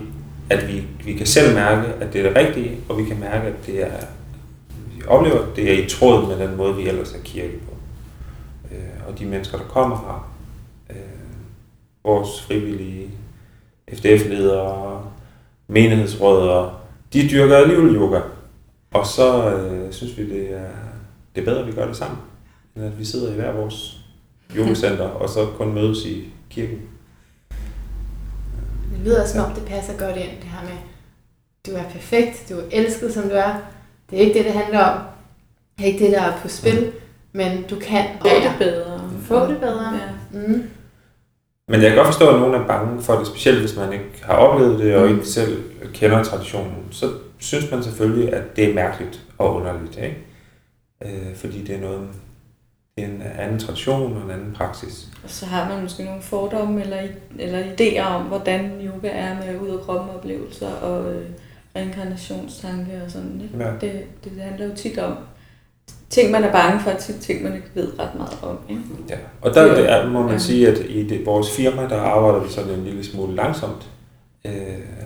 at 0.51 0.69
vi, 0.69 0.85
vi 1.05 1.13
kan 1.13 1.27
selv 1.27 1.55
mærke, 1.55 1.89
at 2.01 2.13
det 2.13 2.27
er 2.27 2.29
det 2.29 2.37
rigtige, 2.37 2.77
og 2.89 2.99
vi 2.99 3.05
kan 3.05 3.21
mærke, 3.21 3.47
at 3.47 3.67
det 3.67 3.83
er, 3.83 4.07
oplever, 5.07 5.55
det 5.57 5.73
er 5.73 5.85
i 5.85 5.89
tråd 5.89 6.29
med 6.29 6.49
den 6.49 6.57
måde, 6.57 6.77
vi 6.77 6.89
ellers 6.89 7.13
er 7.13 7.23
kirke 7.25 7.59
på 7.59 7.75
øh, 8.71 9.09
og 9.09 9.19
de 9.19 9.25
mennesker, 9.25 9.59
der 9.59 9.65
kommer 9.65 9.97
her. 9.97 10.35
Øh, 10.91 11.25
vores 12.05 12.43
frivillige 12.43 13.11
FDF-ledere, 13.93 15.05
menighedsrådere, 15.69 16.75
de 17.13 17.29
dyrker 17.31 17.57
alligevel 17.57 17.97
yoga. 17.97 18.21
Og 18.93 19.07
så 19.07 19.55
øh, 19.55 19.93
synes 19.93 20.19
vi, 20.19 20.31
det 20.31 20.53
er, 20.53 20.71
det 21.35 21.41
er 21.41 21.45
bedre, 21.45 21.61
at 21.61 21.67
vi 21.67 21.73
gør 21.73 21.87
det 21.87 21.97
sammen, 21.97 22.19
end 22.77 22.85
at 22.85 22.99
vi 22.99 23.05
sidder 23.05 23.33
i 23.33 23.35
hver 23.35 23.53
vores 23.53 24.01
yogacenter, 24.57 25.09
og 25.09 25.29
så 25.29 25.47
kun 25.47 25.75
mødes 25.75 26.05
i 26.05 26.33
kirken. 26.51 26.79
Det 28.91 29.05
lyder 29.05 29.27
som 29.27 29.45
om, 29.45 29.53
det 29.53 29.65
passer 29.65 29.99
godt 29.99 30.17
ind, 30.17 30.31
det 30.43 30.51
her 30.51 30.63
med, 30.63 30.79
du 31.67 31.71
er 31.71 31.91
perfekt, 31.91 32.47
du 32.49 32.55
er 32.55 32.65
elsket, 32.71 33.15
som 33.15 33.23
du 33.23 33.35
er. 33.35 33.74
Det 34.11 34.19
er 34.19 34.23
ikke 34.23 34.39
det, 34.39 34.45
det 34.45 34.55
handler 34.55 34.81
om. 34.81 34.99
Det 35.79 35.85
er 35.85 35.93
ikke 35.93 36.05
det, 36.05 36.13
der 36.13 36.23
er 36.23 36.39
på 36.43 36.49
spil. 36.49 36.81
Mm 36.81 37.01
men 37.35 37.63
du 37.71 37.77
kan 37.79 38.05
få 38.23 38.29
det 38.29 38.55
bedre. 38.59 39.01
Få 39.23 39.47
det 39.47 39.61
bedre. 39.61 39.95
Ja. 39.95 40.39
Mm. 40.39 40.71
Men 41.69 41.83
jeg 41.83 41.91
kan 41.91 41.97
godt 41.97 42.07
forstå, 42.07 42.29
at 42.29 42.41
nogen 42.41 42.55
er 42.55 42.67
bange 42.67 43.03
for 43.03 43.15
det, 43.15 43.27
specielt 43.27 43.61
hvis 43.61 43.77
man 43.77 43.93
ikke 43.93 44.23
har 44.23 44.35
oplevet 44.35 44.79
det 44.79 44.97
og 44.97 45.09
mm. 45.09 45.15
ikke 45.15 45.29
selv 45.29 45.63
kender 45.93 46.23
traditionen. 46.23 46.77
Så 46.91 47.07
synes 47.39 47.71
man 47.71 47.83
selvfølgelig, 47.83 48.35
at 48.35 48.57
det 48.57 48.71
er 48.71 48.75
mærkeligt 48.75 49.21
og 49.39 49.55
underligt. 49.55 49.99
Ikke? 49.99 50.17
Øh, 51.05 51.37
fordi 51.37 51.65
det 51.65 51.75
er 51.75 51.81
noget, 51.81 52.09
det 52.97 53.05
er 53.05 53.09
en 53.09 53.23
anden 53.39 53.59
tradition 53.59 54.17
og 54.17 54.23
en 54.23 54.31
anden 54.31 54.53
praksis. 54.53 55.09
Og 55.25 55.31
så 55.31 55.47
har 55.47 55.69
man 55.69 55.83
måske 55.83 56.05
nogle 56.05 56.23
fordomme 56.23 56.81
eller, 56.81 56.99
eller 57.39 57.63
idéer 57.63 58.03
om, 58.03 58.23
hvordan 58.23 58.81
yoga 58.81 59.09
er 59.09 59.35
med 59.35 59.61
ud 59.61 59.69
af 59.69 59.81
kroppen 59.81 60.11
oplevelser 60.17 60.71
og 60.71 61.15
øh, 61.15 61.27
reinkarnationstanke 61.77 62.93
og 63.05 63.11
sådan. 63.11 63.41
Ikke? 63.43 63.65
Ja. 63.65 63.71
Det, 63.71 63.93
det, 64.25 64.35
det 64.35 64.43
handler 64.43 64.67
jo 64.67 64.75
tit 64.75 64.99
om, 64.99 65.17
ting, 66.11 66.31
man 66.31 66.45
er 66.45 66.53
bange 66.53 66.81
for, 66.81 66.91
til 67.01 67.15
ting, 67.21 67.43
man 67.43 67.55
ikke 67.55 67.67
ved 67.75 67.89
ret 67.99 68.15
meget 68.17 68.39
om. 68.43 68.59
Ikke? 68.69 68.83
Ja, 69.09 69.17
og 69.43 69.55
der 69.55 69.75
det 69.75 69.91
er, 69.91 70.11
må 70.11 70.23
man 70.23 70.33
ja. 70.33 70.39
sige, 70.39 70.69
at 70.69 70.79
i 70.89 71.09
det, 71.09 71.27
vores 71.27 71.51
firma, 71.51 71.83
der 71.89 72.01
arbejder 72.01 72.41
vi 72.41 72.53
sådan 72.53 72.71
en 72.71 72.85
lille 72.85 73.05
smule 73.05 73.37
langsomt. 73.37 73.87
Øh, 74.45 74.53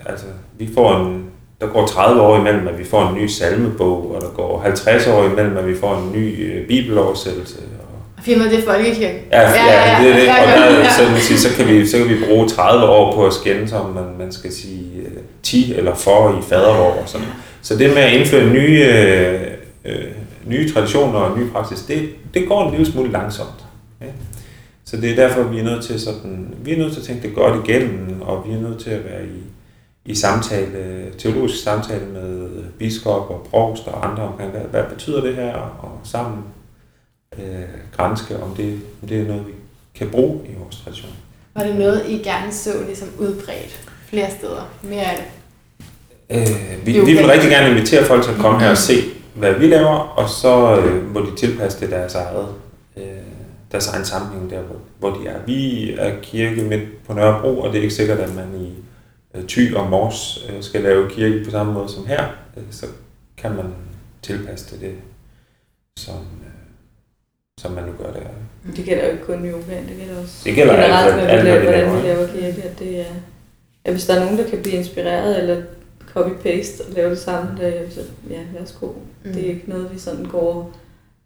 altså, 0.05 0.25
vi 0.57 0.69
får 0.73 0.97
en, 0.97 1.25
der 1.61 1.67
går 1.67 1.85
30 1.85 2.21
år 2.21 2.39
imellem, 2.39 2.67
at 2.67 2.79
vi 2.79 2.83
får 2.83 3.09
en 3.09 3.15
ny 3.15 3.27
salmebog, 3.27 4.15
og 4.15 4.21
der 4.21 4.29
går 4.29 4.59
50 4.59 5.07
år 5.07 5.25
imellem, 5.25 5.57
at 5.57 5.67
vi 5.67 5.75
får 5.75 5.95
en 5.97 6.11
ny 6.11 6.51
øh, 6.51 6.67
bibeloversættelse. 6.67 7.57
Og 8.17 8.23
firmaet, 8.23 8.51
det 8.51 8.59
er 8.59 8.63
folkekirken. 8.63 9.21
Ja, 9.31 9.41
ja, 9.41 9.65
ja, 9.65 10.01
ja, 10.01 10.03
det 10.03 10.11
er 10.11 10.19
det. 10.19 10.29
Og 10.29 10.47
der, 10.47 10.89
så, 10.97 11.11
man 11.11 11.21
sige, 11.21 11.39
så, 11.39 11.57
kan 11.57 11.67
vi, 11.67 11.87
så 11.87 11.97
kan 11.97 12.09
vi 12.09 12.25
bruge 12.25 12.47
30 12.47 12.85
år 12.85 13.15
på 13.15 13.25
at 13.25 13.33
skændes 13.33 13.73
om, 13.73 13.89
man, 13.89 14.03
man 14.19 14.31
skal 14.31 14.53
sige 14.53 14.88
til 15.43 15.73
eller 15.73 15.95
for 15.95 16.39
i 16.39 16.41
faderår 16.41 17.01
og 17.01 17.09
sådan. 17.09 17.27
Så 17.61 17.77
det 17.77 17.89
med 17.89 18.01
at 18.01 18.13
indføre 18.13 18.53
nye 18.53 18.85
øh, 18.85 19.41
øh, 19.85 20.11
nye 20.45 20.73
traditioner 20.73 21.19
og 21.19 21.37
nye 21.37 21.49
praksis, 21.49 21.81
det, 21.81 22.09
det 22.33 22.47
går 22.47 22.65
en 22.65 22.71
lille 22.71 22.91
smule 22.91 23.11
langsomt. 23.11 23.65
Ja? 24.01 24.05
Så 24.85 24.97
det 24.97 25.11
er 25.11 25.15
derfor, 25.15 25.43
vi 25.43 25.59
er 25.59 25.63
nødt 25.63 25.83
til 25.83 25.99
sådan, 25.99 26.53
vi 26.63 26.73
er 26.73 26.77
nødt 26.77 26.93
til 26.93 26.99
at 26.99 27.05
tænke 27.05 27.27
det 27.27 27.35
godt 27.35 27.69
igennem, 27.69 28.21
og 28.21 28.43
vi 28.47 28.53
er 28.53 28.61
nødt 28.61 28.79
til 28.79 28.89
at 28.89 29.05
være 29.05 29.25
i, 29.25 29.43
i 30.05 30.15
samtale, 30.15 31.05
teologisk 31.17 31.63
samtale 31.63 32.05
med 32.05 32.49
biskop 32.79 33.29
og 33.29 33.47
provst 33.49 33.87
og 33.87 34.11
andre 34.11 34.23
omkring, 34.23 34.51
hvad, 34.51 34.61
hvad 34.61 34.83
betyder 34.83 35.21
det 35.21 35.35
her, 35.35 35.53
og 35.53 35.99
sammen 36.03 36.43
øh, 37.39 37.63
grænske, 37.97 38.43
om 38.43 38.55
det, 38.55 38.79
om 39.01 39.07
det 39.07 39.21
er 39.21 39.27
noget, 39.27 39.47
vi 39.47 39.51
kan 39.95 40.09
bruge 40.09 40.39
i 40.49 40.53
vores 40.63 40.81
tradition. 40.83 41.11
Var 41.55 41.63
det 41.63 41.75
noget, 41.75 42.05
I 42.07 42.17
gerne 42.17 42.51
så 42.51 42.69
ligesom 42.85 43.07
udbredt 43.19 43.88
flere 44.09 44.31
steder? 44.31 44.73
Mere 44.83 45.01
af 45.01 45.17
det? 45.17 45.25
Øh, 46.37 46.85
vi, 46.85 46.99
vi 46.99 47.13
vil 47.13 47.27
rigtig 47.27 47.49
gerne 47.49 47.69
invitere 47.69 48.05
folk 48.05 48.23
til 48.23 48.31
at 48.31 48.37
komme 48.37 48.59
her 48.59 48.69
og 48.69 48.77
se, 48.77 48.93
hvad 49.35 49.53
vi 49.53 49.67
laver, 49.67 49.97
og 49.97 50.29
så 50.29 50.79
øh, 50.79 51.13
må 51.13 51.19
de 51.19 51.35
tilpasse 51.37 51.79
det 51.79 51.91
deres 51.91 52.15
eget. 52.15 52.47
Øh, 52.97 53.03
deres 53.71 53.87
egen 53.87 54.05
sammenhæng 54.05 54.49
der, 54.49 54.61
hvor, 54.61 54.75
hvor 54.99 55.09
de 55.09 55.27
er. 55.27 55.39
Vi 55.45 55.91
er 55.91 56.19
kirke 56.21 56.61
midt 56.61 57.03
på 57.07 57.13
Nørrebro, 57.13 57.59
og 57.59 57.69
det 57.69 57.77
er 57.77 57.81
ikke 57.81 57.95
sikkert, 57.95 58.19
at 58.19 58.35
man 58.35 58.47
i 58.61 58.73
øh, 59.37 59.43
Thy 59.47 59.75
og 59.75 59.89
Mors 59.89 60.45
øh, 60.49 60.63
skal 60.63 60.81
lave 60.81 61.09
kirke 61.09 61.45
på 61.45 61.51
samme 61.51 61.73
måde 61.73 61.89
som 61.89 62.07
her. 62.07 62.23
Øh, 62.57 62.63
så 62.71 62.85
kan 63.37 63.55
man 63.55 63.65
tilpasse 64.21 64.75
det, 64.75 64.81
det 64.81 64.95
som, 65.97 66.15
øh, 66.15 66.51
som 67.59 67.71
man 67.71 67.83
nu 67.83 67.91
gør 67.91 68.11
der. 68.11 68.19
Det 68.75 68.85
gælder 68.85 69.05
jo 69.05 69.11
ikke 69.11 69.23
kun 69.23 69.45
yoga, 69.45 69.75
det 69.89 69.95
gælder 69.99 70.21
også 70.21 70.41
det 70.45 70.55
gælder 70.55 70.73
generelt, 70.73 71.21
alt, 71.21 71.29
alt, 71.29 71.63
hvordan 71.63 71.91
vi 71.91 71.97
laver. 71.97 72.03
laver 72.03 72.27
kirke. 72.27 72.63
At 72.63 72.79
det 72.79 72.99
er, 72.99 73.13
at 73.89 73.95
hvis 73.95 74.05
der 74.05 74.13
er 74.13 74.19
nogen, 74.19 74.37
der 74.37 74.49
kan 74.49 74.61
blive 74.61 74.75
inspireret 74.75 75.41
eller 75.41 75.61
copy-paste 76.15 76.87
og 76.87 76.93
lave 76.93 77.09
det 77.09 77.19
samme, 77.19 77.49
der, 77.57 77.71
så 77.89 78.01
ja, 78.29 78.39
værsgo. 78.59 78.87
Mm. 79.25 79.33
Det 79.33 79.45
er 79.45 79.49
ikke 79.49 79.69
noget, 79.69 79.93
vi 79.93 79.99
sådan 79.99 80.25
går, 80.25 80.71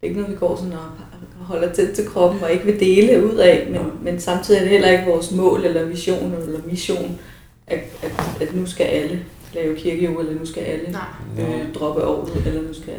det 0.00 0.06
er 0.06 0.10
ikke 0.10 0.20
noget, 0.20 0.34
vi 0.34 0.38
går 0.38 0.56
sådan 0.56 0.72
og 0.72 1.44
holder 1.44 1.72
tæt 1.72 1.94
til 1.94 2.08
kroppen 2.08 2.42
og 2.42 2.52
ikke 2.52 2.64
vil 2.64 2.80
dele 2.80 3.26
ud 3.26 3.36
af, 3.36 3.68
men, 3.70 3.80
men 4.02 4.20
samtidig 4.20 4.58
er 4.58 4.62
det 4.62 4.70
heller 4.70 4.90
ikke 4.90 5.04
vores 5.06 5.32
mål 5.32 5.64
eller 5.64 5.84
vision 5.84 6.34
eller 6.34 6.60
mission, 6.66 7.18
at, 7.66 7.80
at, 8.02 8.12
at 8.40 8.54
nu 8.54 8.66
skal 8.66 8.84
alle 8.84 9.24
lave 9.54 9.76
kirkejob, 9.76 10.18
eller 10.18 10.34
nu 10.34 10.46
skal 10.46 10.62
alle 10.62 10.92
Nej. 10.92 11.06
øh, 11.38 11.74
droppe 11.74 12.04
året, 12.04 12.46
eller 12.46 12.62
nu 12.62 12.74
skal... 12.74 12.94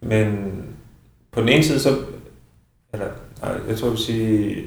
Men 0.00 0.52
på 1.32 1.40
den 1.40 1.48
ene 1.48 1.64
side, 1.64 1.80
så, 1.80 1.96
eller, 2.92 3.08
nej, 3.42 3.52
jeg 3.68 3.76
tror, 3.76 3.86
jeg 3.86 3.92
vil 3.92 4.00
sige, 4.00 4.64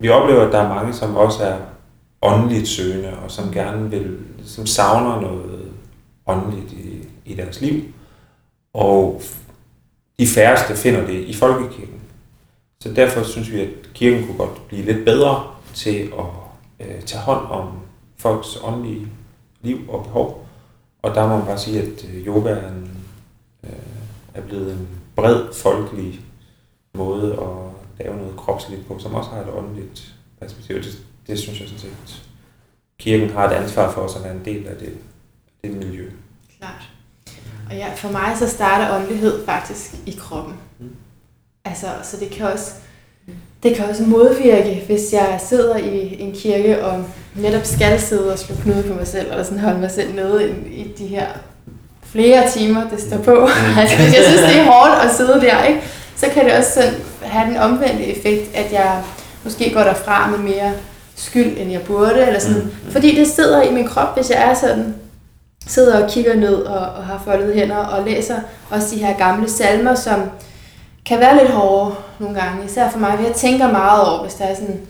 vi 0.00 0.08
oplever, 0.08 0.46
at 0.46 0.52
der 0.52 0.58
er 0.58 0.74
mange, 0.74 0.92
som 0.92 1.16
også 1.16 1.44
er 1.44 1.56
åndeligt 2.22 2.68
søgende, 2.68 3.18
og 3.18 3.30
som 3.30 3.52
gerne 3.52 3.90
vil, 3.90 4.18
som 4.44 4.66
savner 4.66 5.20
noget 5.20 5.72
åndeligt 6.26 6.72
i, 6.72 7.08
i 7.24 7.34
deres 7.34 7.60
liv. 7.60 7.82
Og 8.74 9.22
de 10.18 10.26
færreste 10.26 10.76
finder 10.76 11.06
det 11.06 11.20
i 11.20 11.34
folkekirken. 11.34 12.00
Så 12.80 12.92
derfor 12.92 13.22
synes 13.22 13.52
vi, 13.52 13.60
at 13.60 13.68
kirken 13.94 14.26
kunne 14.26 14.38
godt 14.38 14.68
blive 14.68 14.84
lidt 14.84 15.04
bedre 15.04 15.44
til 15.74 16.12
at 16.18 16.86
øh, 16.86 17.02
tage 17.02 17.22
hånd 17.22 17.46
om 17.46 17.68
folks 18.16 18.58
åndelige 18.62 19.08
liv 19.60 19.78
og 19.88 20.04
behov. 20.04 20.46
Og 21.02 21.14
der 21.14 21.28
må 21.28 21.36
man 21.36 21.46
bare 21.46 21.58
sige, 21.58 21.82
at 21.82 22.04
øh, 22.04 22.26
yoga 22.26 22.50
er, 22.50 22.68
en, 22.68 22.98
øh, 23.64 23.70
er 24.34 24.40
blevet 24.40 24.72
en 24.72 24.88
bred 25.16 25.52
folkelig 25.54 26.20
måde 26.94 27.32
at 27.32 28.04
lave 28.04 28.16
noget 28.16 28.36
kropsligt 28.36 28.86
på, 28.88 28.98
som 28.98 29.14
også 29.14 29.30
har 29.30 29.40
et 29.40 29.54
åndeligt 29.54 30.14
perspektiv. 30.40 30.76
Det, 30.76 31.04
det 31.26 31.38
synes 31.38 31.60
jeg 31.60 31.68
sådan 31.68 31.80
set, 31.80 32.22
kirken 32.98 33.30
har 33.30 33.50
et 33.50 33.52
ansvar 33.52 33.92
for 33.92 34.00
os 34.00 34.16
at 34.16 34.24
være 34.24 34.34
en 34.34 34.44
del 34.44 34.66
af 34.66 34.76
det, 34.76 34.92
det 35.64 35.74
miljø. 35.76 36.10
Klart. 36.58 36.88
Og 37.70 37.76
ja, 37.76 37.94
for 37.94 38.08
mig 38.08 38.36
så 38.38 38.48
starter 38.48 38.96
åndelighed 38.96 39.44
faktisk 39.44 39.94
i 40.06 40.16
kroppen. 40.18 40.54
Mm. 40.78 40.96
Altså, 41.64 41.86
så 42.02 42.16
det 42.16 42.30
kan 42.30 42.46
også 42.46 42.72
det 43.62 43.76
kan 43.76 43.84
også 43.84 44.02
modvirke, 44.02 44.82
hvis 44.86 45.12
jeg 45.12 45.40
sidder 45.48 45.76
i 45.76 46.16
en 46.20 46.32
kirke 46.32 46.84
og 46.84 47.04
netop 47.34 47.64
skal 47.64 48.00
sidde 48.00 48.32
og 48.32 48.38
slå 48.38 48.54
knude 48.62 48.82
på 48.82 48.94
mig 48.94 49.06
selv, 49.06 49.30
eller 49.30 49.42
sådan 49.42 49.58
holde 49.58 49.80
mig 49.80 49.90
selv 49.90 50.14
nede 50.14 50.48
i, 50.48 50.52
i 50.80 50.92
de 50.98 51.06
her 51.06 51.26
flere 52.02 52.50
timer, 52.50 52.88
det 52.88 53.00
står 53.00 53.18
på. 53.18 53.48
altså, 53.80 53.96
hvis 53.96 54.14
jeg 54.14 54.24
synes, 54.26 54.40
det 54.40 54.60
er 54.60 54.64
hårdt 54.64 55.10
at 55.10 55.16
sidde 55.16 55.40
der, 55.40 55.64
ikke? 55.64 55.80
så 56.16 56.26
kan 56.34 56.44
det 56.44 56.52
også 56.52 56.70
sådan 56.72 56.94
have 57.22 57.48
den 57.48 57.56
omvendte 57.56 58.06
effekt, 58.06 58.56
at 58.56 58.72
jeg 58.72 59.02
måske 59.44 59.70
går 59.74 59.80
derfra 59.80 60.30
med 60.30 60.38
mere 60.38 60.72
skyld, 61.22 61.58
end 61.58 61.70
jeg 61.70 61.82
burde, 61.82 62.26
eller 62.26 62.40
sådan. 62.40 62.62
Mm. 62.62 62.92
Fordi 62.92 63.16
det 63.16 63.28
sidder 63.28 63.62
i 63.62 63.72
min 63.72 63.86
krop, 63.86 64.16
hvis 64.16 64.30
jeg 64.30 64.50
er 64.50 64.54
sådan, 64.54 64.94
sidder 65.66 66.04
og 66.04 66.10
kigger 66.10 66.36
ned 66.36 66.54
og, 66.54 66.78
og 66.78 67.04
har 67.04 67.22
foldet 67.24 67.54
hænder 67.54 67.76
og 67.76 68.04
læser 68.04 68.40
også 68.70 68.94
de 68.94 69.04
her 69.04 69.18
gamle 69.18 69.50
salmer, 69.50 69.94
som 69.94 70.22
kan 71.06 71.20
være 71.20 71.38
lidt 71.38 71.50
hårde 71.50 71.94
nogle 72.18 72.40
gange, 72.40 72.64
især 72.64 72.90
for 72.90 72.98
mig, 72.98 73.14
for 73.16 73.24
jeg 73.24 73.34
tænker 73.34 73.72
meget 73.72 74.08
over, 74.08 74.22
hvis 74.22 74.34
der 74.34 74.44
er 74.44 74.54
sådan, 74.54 74.80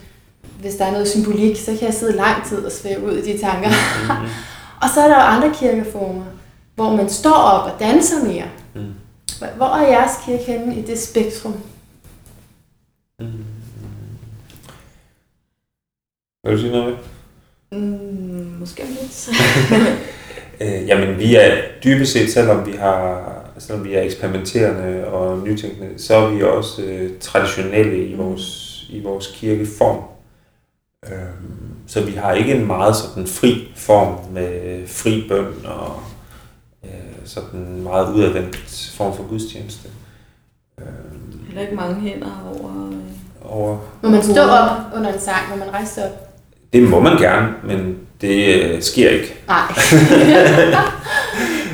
hvis 0.59 0.75
der 0.75 0.85
er 0.85 0.91
noget 0.91 1.07
symbolik, 1.07 1.57
så 1.57 1.65
kan 1.65 1.87
jeg 1.87 1.93
sidde 1.93 2.17
lang 2.17 2.47
tid 2.49 2.57
og 2.57 2.71
svæve 2.71 3.05
ud 3.05 3.17
i 3.17 3.33
de 3.33 3.41
tanker. 3.41 3.69
Mm. 3.69 4.09
og 4.83 4.89
så 4.93 5.01
er 5.01 5.07
der 5.07 5.15
jo 5.15 5.21
andre 5.21 5.51
kirkeformer, 5.53 6.23
hvor 6.75 6.95
man 6.95 7.09
står 7.09 7.33
op 7.33 7.71
og 7.71 7.79
danser 7.79 8.23
mere. 8.25 8.45
Mm. 8.75 8.93
Hvor 9.55 9.65
er 9.65 9.87
jeres 9.87 10.11
kirke 10.25 10.43
henne 10.43 10.75
i 10.75 10.81
det 10.81 10.99
spektrum? 10.99 11.55
Vil 16.43 16.53
du 16.53 16.59
sige 16.59 16.71
noget 16.71 16.85
med? 16.85 17.79
Mm, 17.79 18.55
måske 18.59 18.83
lidt. 18.85 19.29
Øh, 20.61 20.87
jamen, 20.87 21.19
vi 21.19 21.35
er 21.35 21.55
dybest 21.83 22.13
set, 22.13 22.31
selvom 22.33 22.65
vi 22.65 22.71
har 22.71 23.33
selvom 23.57 23.85
vi 23.85 23.93
er 23.93 24.01
eksperimenterende 24.01 25.07
og 25.07 25.39
nytænkende, 25.39 25.89
så 25.97 26.15
er 26.15 26.29
vi 26.29 26.43
også 26.43 26.81
øh, 26.81 27.11
traditionelle 27.19 28.07
i 28.07 28.15
vores, 28.15 28.79
i 28.89 29.03
vores 29.03 29.27
kirkeform. 29.35 30.03
Øhm, 31.05 31.75
så 31.87 32.01
vi 32.01 32.11
har 32.11 32.33
ikke 32.33 32.53
en 32.53 32.67
meget 32.67 32.95
sådan 32.95 33.27
fri 33.27 33.67
form 33.75 34.33
med 34.33 34.87
fri 34.87 35.25
bøn 35.29 35.65
og 35.65 35.99
øh, 36.83 36.89
sådan 37.25 37.59
en 37.59 37.83
meget 37.83 38.13
udadvendt 38.13 38.55
form 38.97 39.15
for 39.15 39.23
gudstjeneste. 39.23 39.89
Øhm, 40.79 41.45
Heller 41.47 41.61
ikke 41.61 41.75
mange 41.75 42.01
hænder 42.01 42.53
over... 42.59 42.87
øh, 42.87 43.51
over, 43.51 43.77
Må 44.01 44.09
man 44.09 44.23
stå 44.23 44.41
op 44.41 44.77
under 44.95 45.13
en 45.13 45.19
sang? 45.19 45.49
Må 45.49 45.55
man 45.55 45.73
rejse 45.73 45.93
sig 45.93 46.05
op? 46.05 46.32
Det 46.73 46.83
må 46.83 46.99
man 46.99 47.17
gerne, 47.17 47.53
men 47.63 47.97
det 48.21 48.63
øh, 48.63 48.81
sker 48.81 49.09
ikke. 49.09 49.35
Nej. 49.47 49.73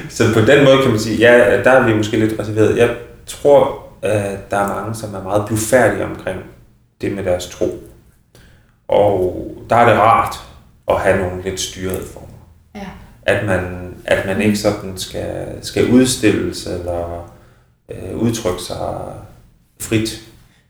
Så 0.10 0.34
på 0.34 0.39
den 0.39 0.64
måde 0.66 0.82
kan 0.82 0.91
man 0.91 1.00
sige, 1.00 1.18
ja, 1.18 1.64
der 1.64 1.72
er 1.72 1.88
vi 1.88 1.93
måske 1.93 2.18
lidt 2.18 2.39
reserveret. 2.39 2.78
Jeg 2.78 2.89
tror, 3.28 3.84
at 4.02 4.52
der 4.52 4.58
er 4.58 4.82
mange, 4.82 4.95
som 4.95 5.14
er 5.14 5.24
meget 5.24 5.45
blufærdige 5.47 6.04
omkring 6.04 6.39
det 7.02 7.12
med 7.12 7.24
deres 7.24 7.47
tro. 7.47 7.84
Og 8.88 9.52
der 9.70 9.76
er 9.76 9.89
det 9.89 10.00
rart 10.00 10.36
at 10.88 10.95
have 11.02 11.18
nogle 11.18 11.43
lidt 11.43 11.60
styrede 11.60 12.02
former. 12.14 12.28
ja. 12.76 12.88
At 13.24 13.45
man, 13.45 13.93
at 14.06 14.26
man 14.26 14.41
ikke 14.41 14.58
sådan 14.58 14.97
skal, 14.97 15.45
skal 15.62 15.89
udstilles 15.91 16.66
eller 16.66 17.32
øh, 17.91 18.18
udtrykke 18.18 18.62
sig 18.62 18.97
frit. 19.82 20.22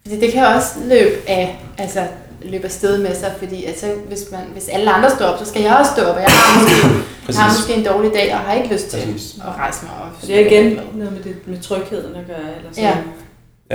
Fordi 0.02 0.20
det 0.20 0.34
kan 0.34 0.46
også 0.46 0.70
løbe 0.86 1.16
af, 1.28 1.66
altså 1.78 2.08
løbe 2.42 2.66
afsted 2.66 2.98
med 3.04 3.16
sig, 3.16 3.32
fordi 3.38 3.66
altså, 3.66 3.86
hvis, 4.08 4.20
man, 4.32 4.42
hvis 4.54 4.68
alle 4.68 4.92
andre 4.92 5.10
står 5.10 5.26
op, 5.26 5.40
så 5.40 5.46
skal 5.46 5.62
jeg 5.62 5.76
også 5.80 5.92
stå 5.96 6.02
op, 6.02 6.16
og 6.16 6.22
jeg 6.22 6.30
har 6.30 6.60
måske, 6.60 6.88
jeg 7.28 7.36
har 7.36 7.58
måske 7.60 7.74
en 7.74 7.86
dårlig 7.86 8.12
dag, 8.14 8.34
og 8.34 8.40
har 8.40 8.54
ikke 8.54 8.74
lyst 8.74 8.88
til 8.90 9.00
Præcis. 9.14 9.36
at 9.48 9.56
rejse 9.58 9.80
mig 9.86 9.92
op. 10.02 10.12
Og 10.22 10.28
det 10.28 10.36
er 10.36 10.46
igen 10.46 10.80
noget 10.94 11.14
med, 11.14 11.24
det, 11.24 11.36
med 11.48 11.60
trygheden 11.62 12.16
at 12.16 12.28
gøre, 12.28 12.38
eller 12.58 12.70
sådan, 12.72 12.84
Ja. 12.84 12.98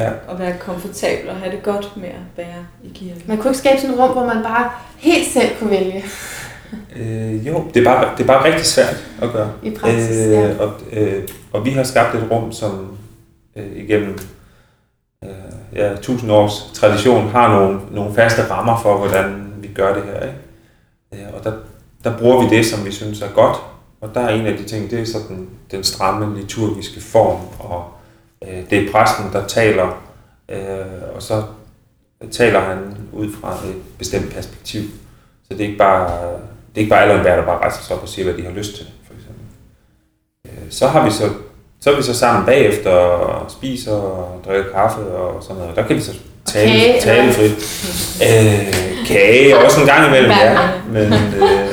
Ja. 0.02 0.10
at 0.32 0.38
være 0.38 0.54
komfortabel 0.60 1.28
og 1.30 1.36
have 1.36 1.52
det 1.52 1.62
godt 1.62 1.96
med 1.96 2.08
at 2.08 2.36
være 2.36 2.66
i 2.84 2.88
kirken. 2.94 3.22
Man 3.26 3.36
kunne 3.36 3.50
ikke 3.50 3.58
skabe 3.58 3.80
sådan 3.80 3.94
et 3.94 4.00
rum, 4.00 4.10
hvor 4.10 4.26
man 4.26 4.42
bare 4.42 4.70
helt 4.96 5.28
selv 5.32 5.48
kunne 5.58 5.70
vælge 5.70 6.04
Øh, 6.96 7.46
jo, 7.46 7.64
det 7.74 7.80
er, 7.80 7.84
bare, 7.84 8.08
det 8.16 8.22
er 8.22 8.26
bare 8.26 8.44
rigtig 8.44 8.66
svært 8.66 9.04
at 9.22 9.32
gøre. 9.32 9.50
i 9.62 9.70
praksis. 9.70 10.16
ja. 10.16 10.50
og, 10.58 10.72
øh, 10.92 11.28
og 11.52 11.64
vi 11.64 11.70
har 11.70 11.82
skabt 11.82 12.14
et 12.14 12.26
rum, 12.30 12.52
som 12.52 12.96
øh, 13.56 13.64
igennem 13.76 14.18
øh, 15.24 15.78
ja, 15.78 15.96
tusind 15.96 16.32
års 16.32 16.70
tradition 16.74 17.28
har 17.28 17.48
nogle, 17.48 17.80
nogle 17.90 18.14
faste 18.14 18.50
rammer 18.50 18.80
for, 18.82 18.98
hvordan 18.98 19.52
vi 19.56 19.68
gør 19.68 19.94
det 19.94 20.02
her. 20.02 20.20
Ikke? 20.20 20.38
Øh, 21.12 21.34
og 21.34 21.44
der, 21.44 21.52
der 22.04 22.18
bruger 22.18 22.42
vi 22.42 22.56
det, 22.56 22.66
som 22.66 22.84
vi 22.84 22.92
synes 22.92 23.22
er 23.22 23.28
godt. 23.34 23.56
Og 24.00 24.14
der 24.14 24.20
er 24.20 24.28
en 24.34 24.46
af 24.46 24.56
de 24.56 24.64
ting, 24.64 24.90
det 24.90 25.00
er 25.00 25.06
sådan 25.06 25.48
den 25.70 25.84
stramme 25.84 26.40
liturgiske 26.40 27.00
form, 27.00 27.40
og 27.58 27.84
øh, 28.48 28.70
det 28.70 28.78
er 28.78 28.92
præsten, 28.92 29.24
der 29.32 29.46
taler, 29.46 30.02
øh, 30.48 31.16
og 31.16 31.22
så 31.22 31.42
taler 32.30 32.60
han 32.60 32.78
ud 33.12 33.32
fra 33.40 33.52
et 33.68 33.82
bestemt 33.98 34.34
perspektiv. 34.34 34.82
Så 35.42 35.48
det 35.50 35.60
er 35.60 35.64
ikke 35.64 35.78
bare, 35.78 36.30
det 36.74 36.76
er 36.76 36.80
ikke 36.80 36.90
bare 36.90 37.02
alle 37.02 37.24
der 37.24 37.44
bare 37.44 37.58
rejser 37.58 37.82
sig 37.82 37.96
op 37.96 38.02
og 38.02 38.08
siger, 38.08 38.24
hvad 38.24 38.34
de 38.42 38.48
har 38.48 38.52
lyst 38.52 38.76
til, 38.76 38.86
for 39.06 39.14
eksempel. 39.14 39.44
Øh, 40.46 40.70
Så 40.70 40.88
har 40.88 41.04
vi 41.04 41.10
så, 41.10 41.24
så 41.84 41.90
er 41.90 41.96
vi 41.96 42.02
så 42.02 42.14
sammen 42.14 42.46
bagefter 42.46 42.90
og 42.90 43.50
spiser 43.50 43.92
og 43.92 44.40
drikker 44.46 44.70
kaffe 44.72 45.00
og 45.00 45.42
sådan 45.42 45.56
noget. 45.56 45.76
Der 45.76 45.86
kan 45.86 45.96
vi 45.96 46.00
så 46.00 46.12
tale, 46.44 46.70
kage, 46.70 47.00
tale 47.00 47.32
frit. 47.32 47.52
Øh, 48.22 49.06
kage 49.06 49.58
også 49.58 49.80
en 49.80 49.86
gang 49.86 50.06
imellem, 50.08 50.30
ja. 50.30 50.68
Men 50.92 51.12
øh, 51.12 51.68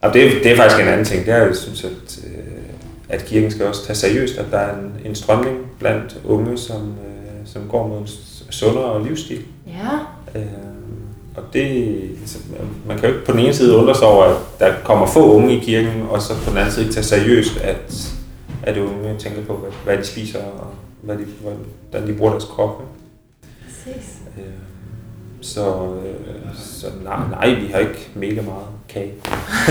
og 0.00 0.14
det, 0.14 0.30
det 0.42 0.52
er 0.52 0.56
faktisk 0.56 0.82
en 0.82 0.88
anden 0.88 1.06
ting. 1.06 1.26
Det 1.26 1.34
er, 1.34 1.46
jeg 1.46 1.56
synes, 1.56 1.84
at, 1.84 2.18
øh, 2.26 2.32
at 3.08 3.24
kirken 3.24 3.50
skal 3.50 3.66
også 3.66 3.86
tage 3.86 3.96
seriøst, 3.96 4.38
at 4.38 4.44
der 4.50 4.58
er 4.58 4.74
en, 4.74 4.92
en 5.04 5.14
strømning 5.14 5.56
blandt 5.78 6.16
unge, 6.24 6.58
som, 6.58 6.76
øh, 6.76 7.52
som 7.52 7.62
går 7.68 7.86
mod 7.86 7.98
en 7.98 8.08
sundere 8.50 9.04
livsstil. 9.04 9.42
ja. 9.66 10.40
Øh, 10.40 10.46
og 11.36 11.42
det, 11.52 12.00
altså, 12.20 12.38
man 12.88 12.98
kan 12.98 13.08
jo 13.08 13.14
ikke 13.14 13.26
på 13.26 13.32
den 13.32 13.40
ene 13.40 13.54
side 13.54 13.76
undre 13.76 13.94
sig 13.94 14.06
over, 14.06 14.24
at 14.24 14.36
der 14.58 14.72
kommer 14.84 15.06
få 15.06 15.32
unge 15.32 15.56
i 15.56 15.58
kirken, 15.58 16.06
og 16.10 16.22
så 16.22 16.34
på 16.34 16.50
den 16.50 16.58
anden 16.58 16.72
side 16.72 16.84
ikke 16.84 16.94
tage 16.94 17.04
seriøst, 17.04 17.60
at, 17.62 18.15
at 18.66 18.76
unge 18.76 19.18
tænker 19.18 19.44
på, 19.44 19.56
hvad, 19.56 19.70
hvad 19.84 19.98
de 19.98 20.04
spiser, 20.04 20.44
og 20.44 20.74
hvad 21.02 21.16
de, 21.18 21.24
hvordan 21.90 22.08
de 22.08 22.14
bruger 22.14 22.30
deres 22.30 22.44
krop. 22.44 22.82
Præcis. 23.64 24.18
Øh, 24.38 24.44
så, 25.40 25.94
øh, 25.94 26.56
så 26.56 26.86
nej, 27.04 27.28
nej, 27.30 27.54
vi 27.54 27.66
har 27.66 27.78
ikke 27.78 28.08
mega 28.14 28.42
meget 28.42 28.66
kage. 28.88 29.12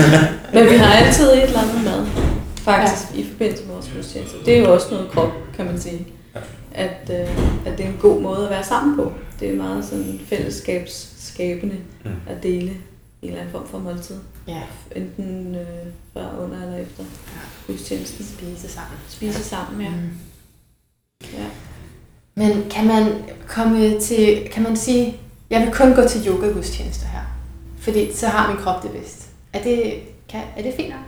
Men 0.54 0.64
vi 0.64 0.76
har 0.76 0.92
altid 0.92 1.32
et 1.32 1.42
eller 1.42 1.60
andet 1.60 1.84
mad, 1.84 2.06
faktisk, 2.56 3.14
ja. 3.14 3.20
i 3.20 3.26
forbindelse 3.30 3.64
med 3.64 3.74
vores 3.74 3.90
gudstjeneste. 3.94 4.36
Det 4.44 4.58
er 4.58 4.60
jo 4.60 4.72
også 4.72 4.86
noget 4.90 5.10
krop, 5.10 5.32
kan 5.56 5.66
man 5.66 5.80
sige. 5.80 6.06
Ja. 6.34 6.40
at, 6.74 7.10
øh, 7.10 7.66
at 7.66 7.78
det 7.78 7.86
er 7.86 7.90
en 7.90 7.98
god 8.00 8.20
måde 8.20 8.44
at 8.44 8.50
være 8.50 8.64
sammen 8.64 8.96
på. 8.96 9.12
Det 9.40 9.50
er 9.50 9.56
meget 9.56 9.84
sådan 9.84 10.20
fællesskabsskabende 10.26 11.76
mm. 12.04 12.10
at 12.26 12.42
dele 12.42 12.70
en 13.26 13.32
eller 13.32 13.40
anden 13.40 13.52
form 13.52 13.68
for 13.68 13.78
måltid. 13.78 14.16
Ja. 14.48 14.62
Enten 14.96 15.54
øh, 15.54 15.86
før, 16.14 16.44
under 16.44 16.62
eller 16.62 16.76
efter 16.76 17.02
ja. 17.02 17.72
gudstjenesten. 17.72 18.24
Spise 18.24 18.68
sammen. 18.68 18.98
Spise 19.08 19.44
sammen, 19.44 19.80
ja. 19.80 19.90
Mm. 19.90 20.10
ja. 21.22 21.46
Men 22.34 22.70
kan 22.70 22.86
man 22.86 23.12
komme 23.48 24.00
til, 24.00 24.48
kan 24.52 24.62
man 24.62 24.76
sige, 24.76 25.16
jeg 25.50 25.60
vil 25.60 25.72
kun 25.72 25.94
gå 25.94 26.08
til 26.08 26.28
yoga 26.28 26.48
gudstjenester 26.48 27.06
her, 27.06 27.20
fordi 27.78 28.14
så 28.14 28.26
har 28.26 28.52
min 28.52 28.62
krop 28.62 28.82
det 28.82 28.90
bedst. 28.90 29.28
Er 29.52 29.62
det, 29.62 29.94
kan, 30.28 30.40
er 30.56 30.62
det 30.62 30.74
fint 30.76 30.88
nok? 30.88 30.98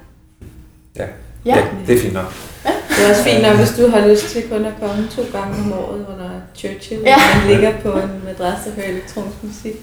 Ja. 0.96 1.06
Ja. 1.44 1.56
ja, 1.56 1.66
det 1.86 1.96
er 1.96 2.00
fint 2.00 2.14
nok. 2.14 2.34
Ja. 2.64 2.70
Det 2.88 3.06
er 3.06 3.10
også 3.10 3.22
fint 3.22 3.42
nok, 3.42 3.56
hvis 3.56 3.74
du 3.78 3.88
har 3.88 4.08
lyst 4.08 4.26
til 4.26 4.48
kun 4.50 4.64
at 4.64 4.72
komme 4.80 5.08
to 5.10 5.22
gange 5.32 5.58
om 5.62 5.72
året, 5.72 6.04
hvor 6.04 6.14
der 6.14 6.30
er 6.30 6.40
Churchill, 6.54 7.00
ja. 7.00 7.14
og 7.14 7.20
man 7.38 7.54
ligger 7.54 7.80
på 7.80 7.92
en 7.92 8.22
madras 8.24 8.66
og 8.66 8.72
hører 8.72 8.88
elektronisk 8.88 9.42
musik. 9.42 9.74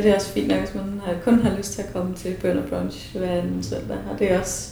Ja, 0.00 0.04
det 0.04 0.10
er 0.10 0.16
også 0.16 0.32
fint 0.32 0.48
nok, 0.48 0.58
hvis 0.58 0.74
man 0.74 1.00
kun 1.24 1.42
har 1.42 1.56
lyst 1.58 1.72
til 1.72 1.82
at 1.82 1.92
komme 1.92 2.14
til 2.14 2.34
bøn 2.42 2.58
og 2.58 2.64
brunch 2.70 3.16
hver 3.16 3.28
anden 3.28 3.62
søndag. 3.62 3.96
Og 4.12 4.18
det 4.18 4.32
er 4.32 4.40
også 4.40 4.68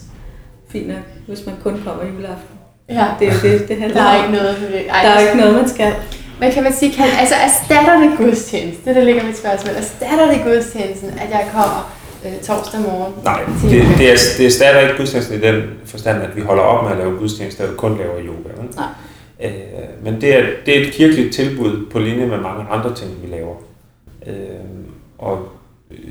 fint 0.68 0.88
nok, 0.88 1.04
hvis 1.26 1.46
man 1.46 1.54
kun 1.62 1.80
kommer 1.84 2.04
juleaften. 2.04 2.56
Ja. 2.88 3.06
Det 3.18 3.28
er 3.28 3.32
jo 3.32 3.38
det, 3.42 3.68
det 3.68 3.76
handler 3.76 4.02
Der 4.02 4.08
er 4.10 4.22
ikke 4.22 4.36
noget. 4.38 4.56
Ej, 4.90 5.02
der 5.02 5.10
er 5.10 5.20
ikke 5.20 5.36
noget, 5.36 5.54
man 5.54 5.68
skal. 5.68 5.92
Men 6.40 6.52
kan 6.52 6.62
man 6.62 6.72
sige, 6.72 6.92
kan, 6.92 7.04
altså 7.20 7.34
erstatter 7.34 8.00
det 8.00 8.18
gudstjeneste? 8.18 8.84
Det, 8.84 8.96
der 8.96 9.04
ligger 9.04 9.24
mit 9.24 9.36
spørgsmål. 9.36 9.74
Erstatter 9.76 10.26
det 10.32 10.40
gudstjenesten, 10.44 11.10
at 11.10 11.30
jeg 11.30 11.48
kommer 11.52 11.96
øh, 12.26 12.40
torsdag 12.42 12.80
morgen? 12.80 13.12
Nej, 13.24 13.40
det, 13.62 13.98
det, 13.98 14.10
er, 14.12 14.16
det 14.38 14.46
erstatter 14.46 14.80
ikke 14.80 14.96
gudstjenesten 14.96 15.38
i 15.38 15.40
den 15.40 15.62
forstand, 15.84 16.22
at 16.22 16.36
vi 16.36 16.40
holder 16.40 16.62
op 16.62 16.84
med 16.84 16.92
at 16.92 16.98
lave 16.98 17.18
gudstjeneste, 17.18 17.68
og 17.68 17.76
kun 17.76 17.98
laver 17.98 18.18
yoga. 18.18 18.62
Ikke? 18.62 18.76
Nej. 18.76 18.86
Øh, 19.44 20.04
men 20.04 20.20
det 20.20 20.36
er, 20.38 20.42
det 20.66 20.78
er 20.78 20.86
et 20.86 20.92
kirkeligt 20.92 21.34
tilbud 21.34 21.86
på 21.90 21.98
linje 21.98 22.26
med 22.26 22.38
mange 22.38 22.64
andre 22.70 22.94
ting, 22.94 23.10
vi 23.22 23.36
laver. 23.36 23.54
Øh, 24.26 24.34
og 25.18 25.48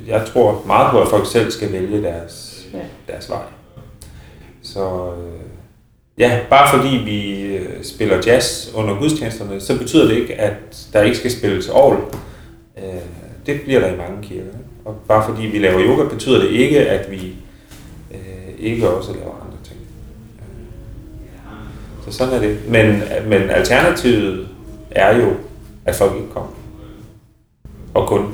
jeg 0.07 0.25
tror 0.33 0.63
meget 0.65 0.91
på, 0.91 1.01
at 1.01 1.07
folk 1.07 1.27
selv 1.27 1.51
skal 1.51 1.71
vælge 1.71 2.01
deres, 2.01 2.65
ja. 2.73 3.13
deres 3.13 3.29
vej. 3.29 3.43
Så 4.61 5.13
øh, 5.13 5.41
ja, 6.17 6.39
bare 6.49 6.77
fordi 6.77 6.95
vi 6.95 7.41
øh, 7.41 7.83
spiller 7.83 8.21
jazz 8.25 8.73
under 8.75 8.99
gudstjenesterne, 8.99 9.61
så 9.61 9.77
betyder 9.77 10.07
det 10.07 10.15
ikke, 10.15 10.35
at 10.35 10.87
der 10.93 11.01
ikke 11.01 11.17
skal 11.17 11.31
spilles 11.31 11.69
orgel. 11.69 11.99
Øh, 12.77 12.83
det 13.45 13.61
bliver 13.61 13.79
der 13.79 13.93
i 13.93 13.97
mange 13.97 14.23
kirker. 14.23 14.51
Og 14.85 14.95
bare 15.07 15.29
fordi 15.29 15.47
vi 15.47 15.59
laver 15.59 15.81
yoga, 15.81 16.09
betyder 16.09 16.39
det 16.39 16.49
ikke, 16.49 16.89
at 16.89 17.11
vi 17.11 17.35
ikke 18.59 18.89
også 18.89 19.13
laver 19.13 19.45
andre 19.45 19.57
ting. 19.63 19.79
Så 22.05 22.11
sådan 22.11 22.33
er 22.33 22.39
det. 22.39 22.59
Men, 22.67 23.03
men 23.29 23.49
alternativet 23.49 24.47
er 24.91 25.17
jo, 25.17 25.33
at 25.85 25.95
folk 25.95 26.15
ikke 26.15 26.29
kommer. 26.29 26.51
Og 27.93 28.07
kun 28.07 28.33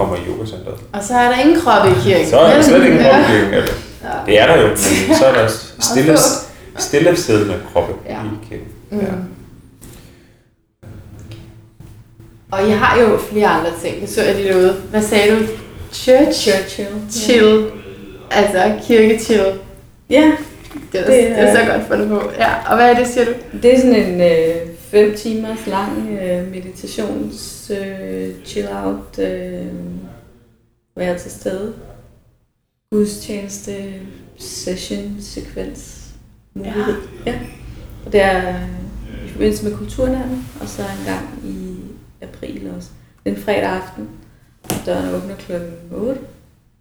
kommer 0.00 0.16
i 0.16 0.20
yogacenteret. 0.28 0.78
Og 0.92 1.04
så 1.04 1.14
er 1.14 1.28
der 1.28 1.38
ingen 1.40 1.60
krop 1.60 1.86
i 1.86 1.94
kirken. 2.04 2.26
Så 2.26 2.38
er 2.38 2.54
der 2.54 2.62
slet 2.62 2.84
ingen 2.84 3.02
krop 3.02 3.20
i 3.20 3.32
kirken. 3.32 3.52
Ja. 4.04 4.10
Det 4.26 4.40
er 4.40 4.46
der 4.46 4.62
jo, 4.62 4.68
men 4.68 5.16
så 5.18 5.26
er 5.26 5.34
der 5.34 5.48
stille, 5.80 6.18
stille 6.78 7.16
siddende 7.16 7.54
kroppe 7.72 7.92
ja. 8.08 8.12
i 8.12 8.48
kirken. 8.48 8.66
Ja. 8.92 8.96
Mm. 8.96 9.24
Og 12.50 12.68
I 12.68 12.70
har 12.70 13.00
jo 13.00 13.18
flere 13.18 13.46
andre 13.46 13.70
ting. 13.82 14.00
Det 14.00 14.10
så 14.10 14.22
jeg 14.22 14.34
lige 14.34 14.48
derude. 14.48 14.76
Hvad 14.90 15.02
sagde 15.02 15.36
du? 15.36 15.46
Church? 15.92 16.40
Churchill. 16.40 16.88
Chill. 17.10 17.66
Altså 18.30 18.72
kirkechill. 18.86 19.52
Ja. 20.10 20.32
Det 20.92 21.00
er, 21.00 21.06
det, 21.06 21.30
er, 21.30 21.34
det 21.34 21.48
er 21.48 21.54
så 21.54 21.72
godt 21.72 21.88
fundet 21.88 22.08
på. 22.08 22.30
Ja. 22.38 22.48
Og 22.66 22.76
hvad 22.76 22.90
er 22.90 22.94
det, 22.94 23.06
siger 23.06 23.24
du? 23.24 23.32
Det 23.62 23.74
er 23.74 23.78
sådan 23.78 23.94
en 23.94 24.20
øh, 24.20 24.56
fem 24.90 25.16
timers 25.16 25.66
lang 25.66 26.18
øh, 26.22 26.50
meditations 26.50 27.70
øh, 27.70 28.34
chill 28.44 28.68
out 28.72 29.18
øh, 29.18 29.66
være 30.96 31.18
til 31.18 31.30
stede. 31.30 31.74
Gudstjeneste 32.90 33.72
session 34.38 35.16
sekvens 35.20 36.08
mulighed. 36.54 36.96
Ja. 37.26 37.32
ja. 37.32 37.38
Og 38.06 38.12
det 38.12 38.22
er 38.22 38.66
i 39.26 39.28
forbindelse 39.28 39.64
med 39.68 39.76
kulturnavnet, 39.76 40.38
og 40.60 40.68
så 40.68 40.82
en 40.82 41.06
gang 41.06 41.28
i 41.44 41.76
april 42.22 42.70
også. 42.76 42.90
Det 43.24 43.32
er 43.32 43.36
en 43.36 43.42
fredag 43.42 43.62
aften, 43.62 44.08
og 44.62 44.76
døren 44.86 45.14
åbner 45.14 45.36
klokken 45.36 45.72
8. 45.92 46.20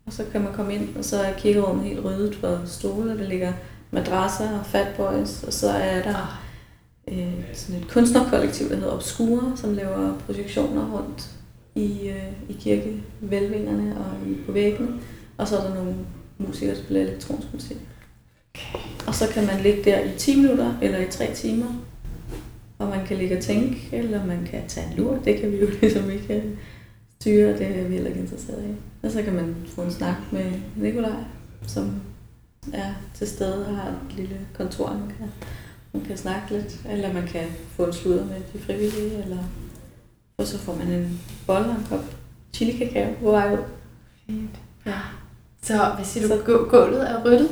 Og 0.06 0.14
så 0.14 0.24
kan 0.32 0.42
man 0.42 0.54
komme 0.54 0.76
ind, 0.76 0.96
og 0.98 1.06
så 1.06 1.22
er 1.22 1.34
kirkerummet 1.34 1.86
helt 1.86 2.06
ryddet 2.06 2.36
for 2.36 2.62
stole, 2.66 3.12
og 3.12 3.18
der 3.18 3.28
ligger 3.28 3.54
madrasser 3.92 4.60
og 4.60 4.66
fatboys, 4.66 5.44
og 5.44 5.54
så 5.54 5.70
er 5.70 6.02
der 6.02 6.49
øh, 7.12 7.44
sådan 7.54 7.82
et 7.82 7.88
kunstnerkollektiv, 7.88 8.70
der 8.70 8.76
hedder 8.76 8.94
Obscura, 8.94 9.52
som 9.56 9.74
laver 9.74 10.18
projektioner 10.26 10.92
rundt 10.94 11.30
i, 11.76 12.10
øh, 12.10 12.50
i 12.50 12.54
kirkevælvingerne 12.54 13.98
og 13.98 14.30
i, 14.30 14.36
på 14.46 14.52
væggene. 14.52 14.90
Og 15.38 15.48
så 15.48 15.58
er 15.58 15.68
der 15.68 15.76
nogle 15.76 15.96
musikere, 16.38 16.76
der 16.76 16.82
spiller 16.82 17.02
elektronisk 17.02 17.54
musik. 17.54 17.78
Og 19.08 19.16
så 19.16 19.28
kan 19.34 19.46
man 19.46 19.62
ligge 19.62 19.84
der 19.84 20.00
i 20.00 20.18
10 20.18 20.42
minutter 20.42 20.74
eller 20.82 21.00
i 21.00 21.12
3 21.12 21.34
timer. 21.36 21.68
Og 22.78 22.88
man 22.88 23.06
kan 23.06 23.18
ligge 23.18 23.38
og 23.38 23.44
tænke, 23.44 23.90
eller 23.92 24.26
man 24.26 24.48
kan 24.52 24.68
tage 24.68 24.88
en 24.92 24.98
lur. 24.98 25.16
Det 25.26 25.40
kan 25.40 25.52
vi 25.52 25.58
jo 25.58 25.68
ligesom 25.82 26.10
ikke 26.10 26.44
styre, 27.20 27.58
det 27.58 27.68
er 27.68 27.88
vi 27.88 27.94
heller 27.94 28.10
ikke 28.10 28.22
interesseret 28.22 28.64
i. 28.64 28.74
Og 29.06 29.12
så 29.12 29.24
kan 29.24 29.34
man 29.34 29.56
få 29.68 29.82
en 29.82 29.92
snak 29.92 30.16
med 30.32 30.52
Nikolaj, 30.76 31.24
som 31.68 32.02
er 32.74 32.94
til 33.14 33.28
stede 33.28 33.68
og 33.68 33.76
har 33.76 33.90
et 33.90 34.18
lille 34.18 34.40
kontor, 34.54 34.90
man 34.90 35.08
kan, 35.08 35.28
man 35.94 36.06
kan 36.06 36.18
snakke 36.18 36.46
lidt, 36.50 36.76
eller 36.90 37.14
man 37.14 37.28
kan 37.28 37.46
få 37.78 37.86
en 37.86 37.94
sludder 37.94 38.26
med 38.26 38.36
de 38.54 38.60
frivillige, 38.66 39.24
eller 39.24 39.38
og 40.38 40.48
så 40.48 40.58
får 40.58 40.76
man 40.76 40.88
en 40.88 41.22
bolle 41.48 41.66
og 41.66 41.76
en 41.76 41.86
kop 41.90 42.04
chili 42.54 42.72
kakao 42.72 43.14
på 43.24 43.32
vej 43.32 43.54
ud. 43.54 43.58
Fint. 44.26 44.56
Ja. 44.86 44.92
Så 45.64 45.74
hvad 45.96 46.06
siger 46.06 46.28
du, 46.28 46.34
så, 46.34 46.66
gulvet 46.70 47.10
er 47.10 47.26
ryddet? 47.26 47.50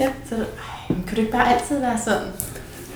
Ja. 0.00 0.08
Så 0.28 0.34
ej, 0.34 0.94
kan 1.06 1.14
du 1.16 1.20
ikke 1.20 1.32
bare 1.32 1.54
altid 1.54 1.78
være 1.78 1.98
sådan? 2.04 2.28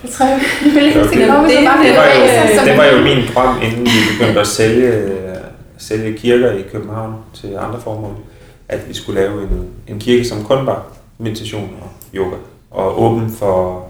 Jeg 0.02 0.10
tror, 0.10 0.26
jeg 0.26 0.40
vil 0.74 0.86
ikke 0.86 1.00
komme, 1.00 1.48
det, 1.48 1.64
bare 1.66 1.86
det, 1.86 1.96
var 1.96 2.04
jo, 2.04 2.70
det 2.70 2.78
var 2.78 2.84
jo 2.84 3.02
min 3.02 3.34
drøm, 3.34 3.56
inden 3.62 3.80
vi 3.80 4.18
begyndte 4.18 4.40
at 4.40 4.46
sælge, 4.46 5.16
sælge 5.78 6.18
kirker 6.18 6.52
i 6.52 6.62
København 6.62 7.14
til 7.34 7.56
andre 7.56 7.80
formål, 7.80 8.14
at 8.68 8.88
vi 8.88 8.94
skulle 8.94 9.20
lave 9.20 9.42
en, 9.42 9.70
en 9.88 9.98
kirke, 9.98 10.24
som 10.24 10.44
kun 10.44 10.66
var 10.66 10.86
meditation 11.18 11.76
og 11.82 11.90
yoga, 12.14 12.36
og 12.70 13.02
åben 13.02 13.30
for 13.30 13.88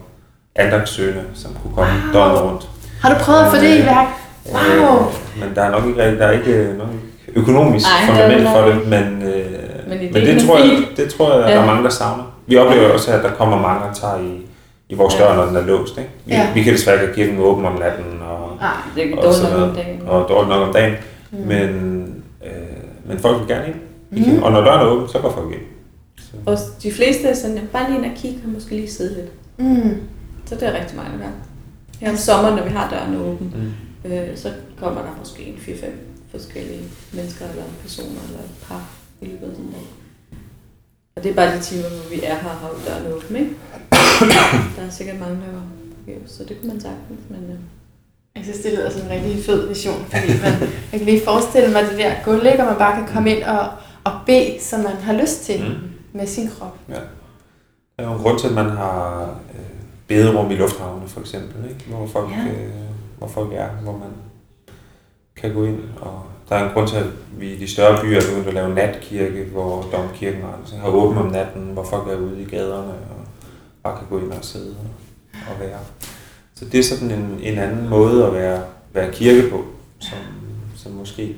andagtsøgende, 0.58 1.22
som 1.34 1.50
kunne 1.62 1.74
komme 1.74 1.92
wow. 2.04 2.12
døgnet 2.12 2.42
rundt. 2.42 2.68
Har 3.02 3.14
du 3.14 3.18
prøvet 3.24 3.40
at 3.40 3.50
få 3.50 3.56
det 3.56 3.78
i 3.78 3.86
værk? 3.86 4.08
Wow. 4.52 4.60
Øh, 4.60 5.40
men 5.40 5.54
der 5.54 5.62
er 5.62 5.70
nok 5.70 5.86
ikke, 5.86 6.18
der 6.18 6.26
er 6.26 6.30
ikke 6.30 6.74
nok 6.78 6.88
økonomisk 7.34 7.86
Ej, 7.86 8.06
fundament 8.06 8.48
for 8.48 8.60
det, 8.68 8.88
men, 8.88 9.22
øh, 9.22 9.88
men, 9.88 9.98
men 10.12 10.22
det, 10.26 10.42
tror 10.46 10.58
jeg, 10.58 10.82
det 10.96 11.14
tror 11.14 11.34
jeg, 11.34 11.44
at 11.44 11.50
ja. 11.50 11.56
der 11.56 11.62
er 11.62 11.66
mange, 11.66 11.84
der 11.84 11.90
savner. 11.90 12.24
Vi 12.46 12.56
oplever 12.56 12.92
også, 12.92 13.12
at 13.12 13.22
der 13.22 13.30
kommer 13.30 13.60
mange, 13.60 13.80
der 13.86 13.94
tager 13.94 14.18
i, 14.18 14.46
i 14.88 14.94
vores 14.94 15.14
dør, 15.14 15.34
når 15.36 15.46
den 15.46 15.56
er 15.56 15.66
låst. 15.66 15.98
Ikke? 15.98 16.10
Vi, 16.24 16.34
ja. 16.34 16.48
vi 16.54 16.62
kan 16.62 16.72
desværre 16.72 17.02
ikke 17.02 17.14
kirken 17.14 17.38
åben 17.38 17.64
om 17.64 17.72
natten, 17.72 18.04
og, 18.30 18.58
Ej, 18.60 18.70
det 18.96 19.12
er 19.12 19.16
og, 19.16 19.34
sådan 19.34 19.58
noget, 19.58 20.00
og 20.06 20.28
dårligt 20.28 20.48
nok 20.48 20.66
om 20.68 20.72
dagen. 20.72 20.94
Mm. 21.30 21.38
Men, 21.38 21.68
øh, 22.44 22.52
men 23.08 23.18
folk 23.18 23.38
vil 23.38 23.48
gerne 23.48 23.66
ind. 23.66 23.76
Mm. 24.10 24.42
Og 24.42 24.52
når 24.52 24.60
døren 24.60 24.80
er 24.80 24.90
åben, 24.90 25.08
så 25.08 25.18
går 25.18 25.32
folk 25.32 25.52
ind. 25.52 25.60
Så. 26.18 26.36
Og 26.46 26.58
de 26.82 26.92
fleste 26.92 27.28
er 27.28 27.34
sådan, 27.34 27.68
bare 27.72 27.90
lige 27.90 27.98
ind 27.98 28.10
og 28.10 28.16
kigge, 28.16 28.40
og 28.44 28.50
måske 28.50 28.70
lige 28.70 28.90
sidde 28.90 29.14
lidt. 29.14 29.30
Mm. 29.58 29.94
Så 30.48 30.54
det 30.54 30.62
er 30.62 30.80
rigtig 30.80 30.96
mange, 30.96 31.12
der 31.12 31.18
gør. 31.18 31.32
Her 32.00 32.10
om 32.10 32.16
sommeren, 32.16 32.56
når 32.56 32.64
vi 32.64 32.70
har 32.70 32.90
døren 32.90 33.16
åben, 33.16 33.74
mm. 34.04 34.10
øh, 34.10 34.36
så 34.36 34.52
kommer 34.76 35.02
der 35.02 35.10
måske 35.18 35.42
en 35.42 35.54
4-5 35.54 35.86
forskellige 36.30 36.84
mennesker 37.12 37.48
eller 37.48 37.64
personer 37.82 38.20
eller 38.28 38.38
et 38.38 38.56
par 38.68 38.90
i 39.20 39.26
løbet 39.26 39.46
af 39.46 39.56
sådan 39.56 39.70
dag. 39.70 39.86
Og 41.16 41.24
det 41.24 41.30
er 41.30 41.34
bare 41.34 41.56
de 41.56 41.62
timer, 41.62 41.88
hvor 41.88 42.10
vi 42.10 42.22
er 42.22 42.34
her 42.34 42.48
og 42.48 42.56
har 42.56 42.70
døren 42.86 43.12
åben, 43.12 43.36
ikke? 43.36 43.50
der 44.76 44.82
er 44.86 44.90
sikkert 44.90 45.20
mange, 45.20 45.36
der 45.36 45.52
går 45.52 45.66
så 46.26 46.44
det 46.44 46.60
kunne 46.60 46.72
man 46.72 46.80
sagtens, 46.80 47.20
men... 47.30 47.50
Øh. 47.50 47.58
Jeg 48.36 48.44
synes, 48.44 48.58
det 48.58 48.72
lyder 48.72 48.90
som 48.90 49.02
en 49.02 49.10
rigtig 49.10 49.44
fed 49.44 49.68
vision, 49.68 50.04
fordi 50.04 50.26
man, 50.42 50.52
jeg 50.92 51.00
kan 51.00 51.04
lige 51.04 51.24
forestille 51.24 51.72
mig 51.72 51.82
det 51.82 51.98
der 51.98 52.12
gulv, 52.24 52.46
og 52.58 52.66
man 52.66 52.76
bare 52.78 52.96
kan 52.96 53.14
komme 53.14 53.36
ind 53.36 53.42
og, 53.44 53.68
og 54.04 54.12
bede, 54.26 54.56
som 54.60 54.80
man 54.80 54.96
har 54.96 55.12
lyst 55.12 55.44
til 55.44 55.60
mm. 55.60 55.90
med 56.12 56.26
sin 56.26 56.50
krop. 56.50 56.78
Ja. 56.88 56.94
Der 56.94 58.04
er 58.04 58.04
jo 58.04 58.12
en 58.12 58.18
grund 58.18 58.38
til, 58.38 58.48
at 58.48 58.54
man 58.54 58.70
har 58.70 59.22
øh, 59.54 59.67
bederum 60.08 60.50
i 60.50 60.54
lufthavne, 60.54 61.08
for 61.08 61.20
eksempel, 61.20 61.70
ikke? 61.70 61.84
Hvor, 61.88 62.06
folk, 62.06 62.30
ja. 62.30 62.52
øh, 62.52 62.70
hvor 63.18 63.26
folk 63.26 63.52
er, 63.52 63.68
hvor 63.68 63.92
man 63.92 64.10
kan 65.36 65.54
gå 65.54 65.64
ind. 65.64 65.78
Og 66.00 66.22
der 66.48 66.56
er 66.56 66.68
en 66.68 66.74
grund 66.74 66.88
til, 66.88 66.96
at 66.96 67.06
vi 67.38 67.52
i 67.52 67.58
de 67.58 67.68
større 67.68 68.02
byer 68.02 68.16
er 68.16 68.26
begyndt 68.28 68.48
at 68.48 68.54
lave 68.54 68.74
natkirke, 68.74 69.44
hvor 69.44 69.86
domkirken 69.92 70.42
altså, 70.58 70.76
har 70.76 70.88
åbent 70.88 71.20
om 71.20 71.26
natten, 71.26 71.62
hvor 71.62 71.84
folk 71.84 72.08
er 72.08 72.16
ude 72.16 72.42
i 72.42 72.44
gaderne 72.44 72.92
og 72.92 73.26
bare 73.82 73.98
kan 73.98 74.06
gå 74.10 74.18
ind 74.18 74.32
og 74.32 74.44
sidde 74.44 74.76
og 75.32 75.60
være. 75.60 75.78
Så 76.54 76.64
det 76.64 76.80
er 76.80 76.84
sådan 76.84 77.10
en, 77.10 77.40
en 77.42 77.58
anden 77.58 77.88
måde 77.88 78.26
at 78.26 78.32
være, 78.32 78.62
være 78.92 79.12
kirke 79.12 79.50
på, 79.50 79.64
som, 79.98 80.18
som 80.76 80.92
måske 80.92 81.36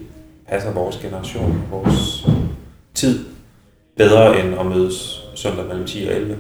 passer 0.48 0.72
vores 0.72 0.96
generation, 0.96 1.62
vores 1.70 2.26
tid 2.94 3.24
bedre 3.96 4.40
end 4.40 4.54
at 4.60 4.66
mødes 4.66 5.20
søndag 5.34 5.66
mellem 5.66 5.86
10 5.86 6.06
og 6.08 6.14
11. 6.14 6.38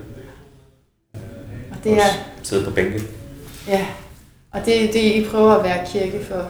Det 1.84 1.92
er... 1.92 2.02
Sidde 2.42 2.64
på 2.64 2.70
bænken. 2.70 3.02
Ja, 3.68 3.80
Og 4.52 4.60
det 4.66 4.84
er 4.84 4.92
det, 4.92 5.00
I 5.00 5.26
prøver 5.30 5.52
at 5.52 5.64
være 5.64 5.78
kirke 5.92 6.24
for? 6.30 6.46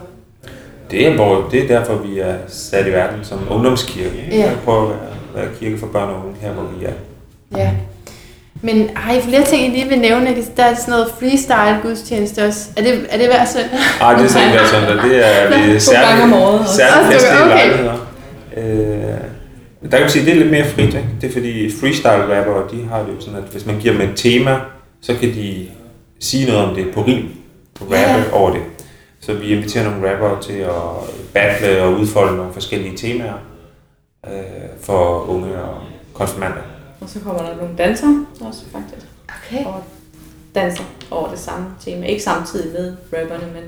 Det 0.91 1.07
er, 1.07 1.15
hvor, 1.15 1.47
det 1.51 1.63
er 1.63 1.67
derfor, 1.67 1.95
vi 1.95 2.19
er 2.19 2.35
sat 2.47 2.87
i 2.87 2.91
verden 2.91 3.23
som 3.23 3.39
ungdomskirke. 3.49 4.27
Ja. 4.31 4.49
Vi 4.49 4.55
prøver 4.65 4.83
at 4.83 4.89
være, 4.89 5.43
være 5.43 5.53
kirke 5.59 5.77
for 5.77 5.87
børn 5.87 6.09
og 6.09 6.25
unge 6.25 6.35
her, 6.41 6.51
hvor 6.51 6.63
vi 6.63 6.85
er. 6.85 6.91
Ja. 7.57 7.71
Men 8.61 8.89
har 8.95 9.13
I 9.13 9.21
flere 9.21 9.43
ting, 9.43 9.65
I 9.65 9.69
lige 9.69 9.89
vil 9.89 9.99
nævne? 9.99 10.35
Der 10.57 10.63
er 10.63 10.75
sådan 10.75 10.91
noget 10.91 11.07
freestyle 11.19 11.79
gudstjeneste 11.83 12.45
også. 12.45 12.69
Er 12.77 12.81
det, 12.81 13.05
er 13.09 13.17
det 13.17 13.27
hver 13.27 13.45
søndag? 13.45 13.79
Nej, 13.99 14.13
det 14.13 14.35
er 14.35 14.39
ikke 14.39 14.57
hver 14.57 14.67
søndag. 14.67 15.09
Det 15.09 15.25
er 15.25 15.49
vi 15.73 15.79
særligt, 15.79 16.69
særligt 16.69 17.13
festlige 17.13 17.43
okay. 17.43 17.55
lejligheder. 17.55 18.07
Øh, 18.57 19.31
der 19.83 19.97
kan 19.97 20.01
man 20.01 20.09
sige, 20.09 20.25
det 20.25 20.31
er 20.31 20.35
lidt 20.35 20.51
mere 20.51 20.65
frit. 20.65 20.85
Ikke? 20.85 21.05
Det 21.21 21.29
er 21.29 21.33
fordi 21.33 21.71
freestyle 21.79 22.37
rapper, 22.37 22.67
de 22.71 22.87
har 22.91 22.99
det 22.99 23.15
jo 23.15 23.21
sådan, 23.21 23.39
at 23.39 23.43
hvis 23.51 23.65
man 23.65 23.79
giver 23.79 23.93
dem 23.93 24.01
et 24.09 24.15
tema, 24.15 24.59
så 25.01 25.15
kan 25.15 25.29
de 25.29 25.67
sige 26.19 26.47
noget 26.47 26.65
om 26.65 26.75
det 26.75 26.93
på 26.93 27.01
rim, 27.01 27.29
på 27.73 27.83
rappe 27.83 27.97
yeah. 27.97 28.41
over 28.41 28.51
det. 28.53 28.61
Så 29.19 29.33
vi 29.33 29.45
inviterer 29.45 29.89
nogle 29.89 30.11
rapper 30.11 30.41
til 30.41 30.53
at 30.53 30.71
battle 31.33 31.83
og 31.83 31.93
udfolde 31.93 32.37
nogle 32.37 32.53
forskellige 32.53 32.97
temaer 32.97 33.33
øh, 34.27 34.31
for 34.81 35.25
unge 35.25 35.61
og 35.61 35.81
konfirmander. 36.13 36.61
Og 37.01 37.09
så 37.09 37.19
kommer 37.19 37.41
der 37.41 37.55
nogle 37.55 37.77
dansere 37.77 38.25
også 38.41 38.61
faktisk. 38.71 39.07
Okay. 39.27 39.65
Og 39.65 39.83
danser 40.55 40.83
over 41.11 41.29
det 41.29 41.39
samme 41.39 41.67
tema. 41.79 42.05
Ikke 42.05 42.23
samtidig 42.23 42.73
med 42.73 42.95
rapperne, 43.13 43.53
men, 43.53 43.63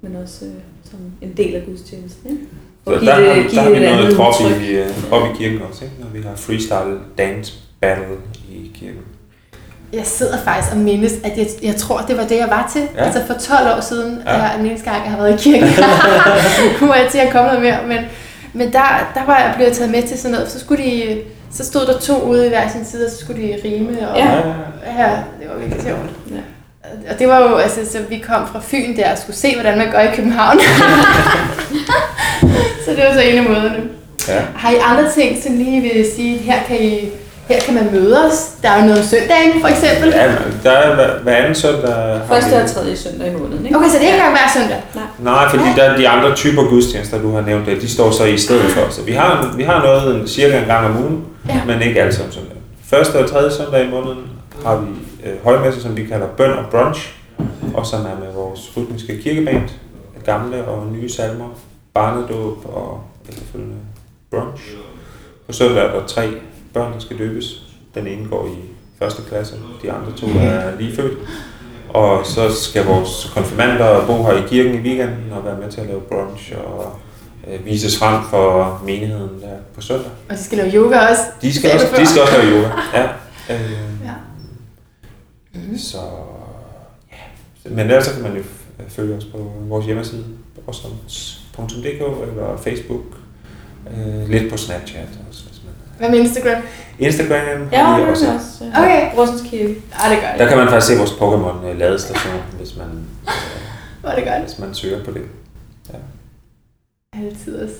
men 0.00 0.22
også 0.22 0.44
øh, 0.44 0.52
som 0.84 0.98
en 1.20 1.36
del 1.36 1.54
af 1.54 1.66
gudstjenesten. 1.66 2.30
Ikke? 2.30 2.42
Så 2.84 2.90
der, 2.94 3.14
har, 3.14 3.20
der 3.20 3.60
har 3.60 3.70
vi 3.70 3.78
noget 3.78 4.16
trop 4.16 4.34
i, 4.40 4.80
uh, 5.22 5.30
i 5.30 5.36
kirken 5.38 5.62
også, 5.62 5.84
ikke? 5.84 5.96
når 6.00 6.08
vi 6.08 6.22
har 6.22 6.36
freestyle 6.36 7.00
dance 7.18 7.54
battle 7.80 8.16
i 8.50 8.70
kirken. 8.74 9.02
Jeg 9.92 10.06
sidder 10.06 10.38
faktisk 10.44 10.72
og 10.72 10.78
mindes, 10.78 11.12
at 11.24 11.38
jeg, 11.38 11.46
jeg 11.62 11.76
tror, 11.76 11.98
det 11.98 12.16
var 12.16 12.24
det, 12.24 12.36
jeg 12.36 12.48
var 12.48 12.70
til. 12.72 12.82
Ja. 12.96 13.04
Altså 13.04 13.22
for 13.26 13.34
12 13.34 13.76
år 13.76 13.80
siden, 13.80 14.22
ja. 14.26 14.30
er 14.30 14.56
den 14.56 14.66
eneste 14.66 14.90
gang, 14.90 15.04
jeg 15.04 15.10
har 15.12 15.18
været 15.18 15.40
i 15.40 15.42
kirken. 15.50 15.68
nu 16.80 16.90
er 16.92 16.96
jeg 16.96 17.08
til 17.10 17.18
at 17.18 17.32
komme 17.32 17.46
noget 17.46 17.62
mere, 17.62 17.78
men, 17.86 17.98
men 18.52 18.72
der, 18.72 19.10
der 19.14 19.24
var 19.26 19.38
jeg 19.38 19.52
blevet 19.56 19.72
taget 19.72 19.90
med 19.90 20.02
til 20.02 20.18
sådan 20.18 20.32
noget. 20.32 20.50
Så, 20.50 20.60
skulle 20.60 20.84
de, 20.84 21.20
så 21.52 21.64
stod 21.64 21.86
der 21.86 21.98
to 21.98 22.22
ude 22.22 22.46
i 22.46 22.48
hver 22.48 22.68
sin 22.68 22.84
side, 22.84 23.06
og 23.06 23.10
så 23.12 23.18
skulle 23.18 23.42
de 23.42 23.56
rime. 23.64 24.10
Og, 24.10 24.18
ja. 24.18 24.30
ja. 24.98 25.10
det 25.40 25.48
var 25.52 25.58
virkelig 25.58 25.82
sjovt. 25.82 26.10
Ja. 26.30 26.40
Og 27.10 27.18
det 27.18 27.28
var 27.28 27.48
jo, 27.48 27.56
altså, 27.56 27.92
så 27.92 27.98
vi 28.08 28.18
kom 28.18 28.48
fra 28.52 28.60
Fyn 28.62 28.96
der 28.96 29.12
og 29.12 29.18
skulle 29.18 29.36
se, 29.36 29.54
hvordan 29.54 29.78
man 29.78 29.90
gør 29.90 30.00
i 30.00 30.14
København. 30.14 30.58
så 32.84 32.90
det 32.90 33.04
var 33.08 33.12
så 33.12 33.20
en 33.20 33.38
af 33.38 33.44
måderne. 33.44 33.82
Ja. 34.28 34.42
Har 34.54 34.70
I 34.70 34.76
andre 34.82 35.12
ting, 35.12 35.42
som 35.42 35.56
lige 35.56 35.80
vil 35.80 36.06
sige, 36.16 36.38
her 36.38 36.62
kan 36.62 36.82
I 36.82 37.10
her 37.50 37.60
kan 37.60 37.74
man 37.74 37.86
møde 37.92 38.24
os. 38.26 38.38
Der 38.62 38.68
er 38.70 38.78
jo 38.80 38.84
noget 38.88 38.98
om 39.02 39.06
søndagen, 39.06 39.60
for 39.60 39.68
eksempel. 39.68 40.08
Ja, 40.08 40.26
der 40.62 40.70
er 40.70 40.94
hver, 40.94 41.18
hver 41.22 41.36
anden 41.36 41.54
søndag. 41.54 42.20
Første 42.28 42.62
og 42.62 42.70
tredje 42.70 42.96
søndag 42.96 43.32
i 43.32 43.36
måneden, 43.36 43.64
ikke? 43.66 43.76
Okay, 43.76 43.88
så 43.88 43.96
det 43.98 44.02
er 44.02 44.12
ikke 44.12 44.16
engang 44.16 44.34
hver 44.38 44.48
søndag? 44.60 44.80
Nej. 44.94 45.04
Nej, 45.32 45.48
fordi 45.48 45.64
der 45.76 45.82
er 45.82 45.96
de 45.96 46.08
andre 46.08 46.34
typer 46.34 46.62
gudstjenester, 46.62 47.22
du 47.22 47.34
har 47.34 47.40
nævnt, 47.40 47.66
de 47.66 47.88
står 47.88 48.10
så 48.10 48.24
i 48.24 48.38
stedet 48.38 48.70
for. 48.70 48.90
Så 48.90 49.02
vi 49.02 49.12
har, 49.12 49.54
vi 49.56 49.62
har 49.62 49.82
noget 49.82 50.30
cirka 50.30 50.58
en 50.58 50.66
gang 50.66 50.86
om 50.86 51.02
ugen, 51.02 51.24
ja. 51.48 51.60
men 51.66 51.82
ikke 51.82 52.02
altid 52.02 52.24
om 52.24 52.32
søndag. 52.32 52.56
Første 52.84 53.16
og 53.16 53.30
tredje 53.30 53.50
søndag 53.50 53.84
i 53.84 53.90
måneden 53.90 54.24
har 54.66 54.76
vi 54.76 54.90
øh, 55.28 55.44
højmesse, 55.44 55.82
som 55.82 55.96
vi 55.96 56.04
kalder 56.04 56.26
bøn 56.26 56.50
og 56.50 56.64
brunch, 56.70 57.14
og 57.74 57.86
som 57.86 58.00
er 58.00 58.16
med 58.24 58.32
vores 58.34 58.60
rytmiske 58.76 59.22
kirkeband, 59.22 59.68
gamle 60.24 60.64
og 60.64 60.86
nye 60.92 61.10
salmer, 61.10 61.58
barnedåb 61.94 62.58
og 62.64 63.00
efterfølgende 63.28 63.76
brunch. 64.30 64.62
På 65.46 65.52
søndag 65.52 65.84
er 65.84 65.92
der 65.92 66.06
tre 66.06 66.28
børn, 66.74 66.92
der 66.92 66.98
skal 66.98 67.18
døbes. 67.18 67.62
Den 67.94 68.06
ene 68.06 68.28
går 68.28 68.46
i 68.46 68.58
første 68.98 69.22
klasse, 69.28 69.54
de 69.82 69.92
andre 69.92 70.12
to 70.16 70.26
er 70.26 70.78
lige 70.78 70.96
født. 70.96 71.18
Og 71.88 72.26
så 72.26 72.54
skal 72.54 72.86
vores 72.86 73.30
konfirmander 73.34 74.06
bo 74.06 74.24
her 74.24 74.44
i 74.44 74.48
kirken 74.48 74.74
i 74.74 74.78
weekenden 74.78 75.32
og 75.32 75.44
være 75.44 75.58
med 75.58 75.70
til 75.70 75.80
at 75.80 75.86
lave 75.86 76.00
brunch 76.00 76.52
og 76.56 76.96
øh, 77.48 77.64
vises 77.64 77.98
frem 77.98 78.24
for 78.30 78.82
menigheden 78.86 79.40
der 79.40 79.56
på 79.74 79.80
søndag. 79.80 80.10
Og 80.28 80.36
de 80.36 80.44
skal 80.44 80.58
lave 80.58 80.70
yoga 80.70 80.98
også? 80.98 81.22
De 81.42 81.54
skal, 81.54 81.72
også, 81.74 81.86
de 81.96 82.06
skal 82.06 82.22
også 82.22 82.36
lave 82.38 82.52
yoga, 82.52 82.68
ja. 82.94 83.04
Øh, 83.50 83.70
ja. 84.04 84.14
Mm-hmm. 85.54 85.78
Så 85.78 85.98
ja. 87.12 87.70
Men 87.70 87.78
ellers 87.78 88.04
så 88.04 88.12
kan 88.14 88.22
man 88.22 88.36
jo 88.36 88.42
følge 88.88 89.16
os 89.16 89.24
på 89.24 89.52
vores 89.60 89.86
hjemmeside, 89.86 90.24
osmonds.dk 90.66 92.28
eller 92.28 92.56
Facebook, 92.64 93.04
øh, 93.96 94.28
lidt 94.28 94.50
på 94.50 94.56
Snapchat 94.56 95.08
også. 95.28 95.49
Hvad 96.00 96.10
med 96.10 96.18
Instagram? 96.18 96.62
Instagram 96.98 97.68
ja, 97.72 97.84
har 97.84 98.00
vi 98.00 98.10
også. 98.10 98.26
også. 98.34 98.64
Okay. 98.76 99.10
Rosens 99.18 99.42
Kirke. 99.50 99.64
Ja, 100.04 100.10
det 100.10 100.18
gør 100.20 100.30
det. 100.30 100.38
Der 100.38 100.48
kan 100.48 100.58
man 100.58 100.68
faktisk 100.68 100.92
se 100.92 100.98
vores 100.98 101.10
Pokémon 101.10 101.66
øh, 101.66 101.78
ladestation, 101.78 102.32
hvis 102.58 102.76
man, 102.76 102.86
Hvor 104.00 104.10
det 104.10 104.24
godt. 104.24 104.42
hvis 104.42 104.58
man 104.58 104.74
søger 104.74 105.04
på 105.04 105.10
det. 105.10 105.22
Ja. 105.92 105.98
Altid 107.24 107.56
også. 107.62 107.74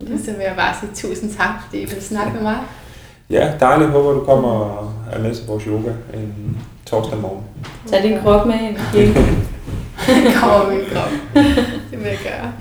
Mm. 0.00 0.18
Så 0.24 0.30
vil 0.30 0.40
jeg 0.40 0.54
bare 0.56 0.74
sige 0.80 1.08
tusind 1.08 1.34
tak, 1.34 1.50
fordi 1.66 1.82
I 1.82 1.84
vil 1.84 2.02
snakke 2.02 2.32
med 2.32 2.42
mig. 2.42 2.56
Ja, 3.30 3.52
dejligt. 3.60 3.90
Håber, 3.90 4.12
du 4.12 4.24
kommer 4.24 4.48
og 4.48 4.92
er 5.12 5.18
med 5.18 5.34
til 5.34 5.46
vores 5.46 5.64
yoga 5.64 5.90
en 6.14 6.58
torsdag 6.86 7.18
morgen. 7.18 7.44
Tag 7.86 8.02
din 8.02 8.18
krop 8.22 8.46
med 8.46 8.54
ind. 8.54 8.76
Kommer 10.40 10.70
min 10.72 10.80
krop. 10.92 11.10
Det 11.90 11.98
vil 11.98 12.06
jeg 12.06 12.18
gøre. 12.24 12.52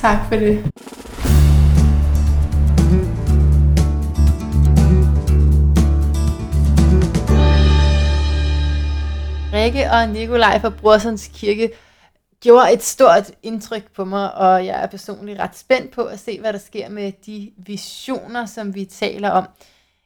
Tak 0.00 0.18
for 0.28 0.36
det. 0.36 0.64
Rikke 9.66 9.90
og 9.90 10.08
Nikolaj 10.08 10.60
fra 10.60 10.70
Brorsons 10.70 11.30
Kirke 11.34 11.70
gjorde 12.40 12.72
et 12.72 12.82
stort 12.82 13.32
indtryk 13.42 13.92
på 13.92 14.04
mig, 14.04 14.34
og 14.34 14.66
jeg 14.66 14.82
er 14.82 14.86
personligt 14.86 15.38
ret 15.38 15.56
spændt 15.56 15.92
på 15.92 16.04
at 16.04 16.18
se, 16.18 16.40
hvad 16.40 16.52
der 16.52 16.58
sker 16.58 16.88
med 16.88 17.12
de 17.12 17.52
visioner, 17.56 18.46
som 18.46 18.74
vi 18.74 18.84
taler 18.84 19.30
om 19.30 19.46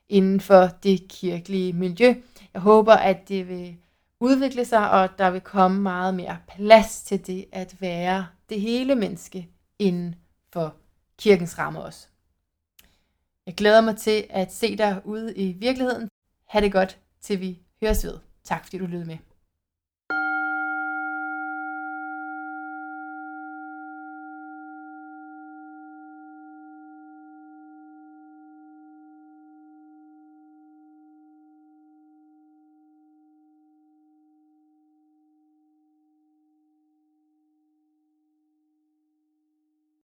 inden 0.08 0.40
for 0.40 0.68
det 0.82 1.08
kirkelige 1.08 1.72
miljø. 1.72 2.14
Jeg 2.54 2.62
håber, 2.62 2.92
at 2.92 3.28
det 3.28 3.48
vil 3.48 3.76
udvikle 4.20 4.64
sig, 4.64 4.90
og 4.90 5.08
der 5.18 5.30
vil 5.30 5.40
komme 5.40 5.80
meget 5.80 6.14
mere 6.14 6.38
plads 6.48 7.02
til 7.02 7.26
det 7.26 7.44
at 7.52 7.80
være 7.80 8.26
det 8.48 8.61
hele 8.61 8.94
menneske 8.94 9.48
inden 9.78 10.14
for 10.52 10.74
kirkens 11.18 11.58
rammer 11.58 11.80
også. 11.80 12.06
Jeg 13.46 13.54
glæder 13.54 13.80
mig 13.80 13.96
til 13.96 14.26
at 14.30 14.54
se 14.54 14.76
dig 14.76 15.00
ude 15.04 15.34
i 15.36 15.52
virkeligheden. 15.52 16.08
Ha' 16.48 16.61
det 16.61 16.72
godt, 16.72 16.98
til 17.20 17.40
vi 17.40 17.58
høres 17.80 18.04
ved. 18.04 18.18
Tak 18.44 18.64
fordi 18.64 18.78
du 18.78 18.84
lyttede 18.84 19.04
med. 19.04 19.30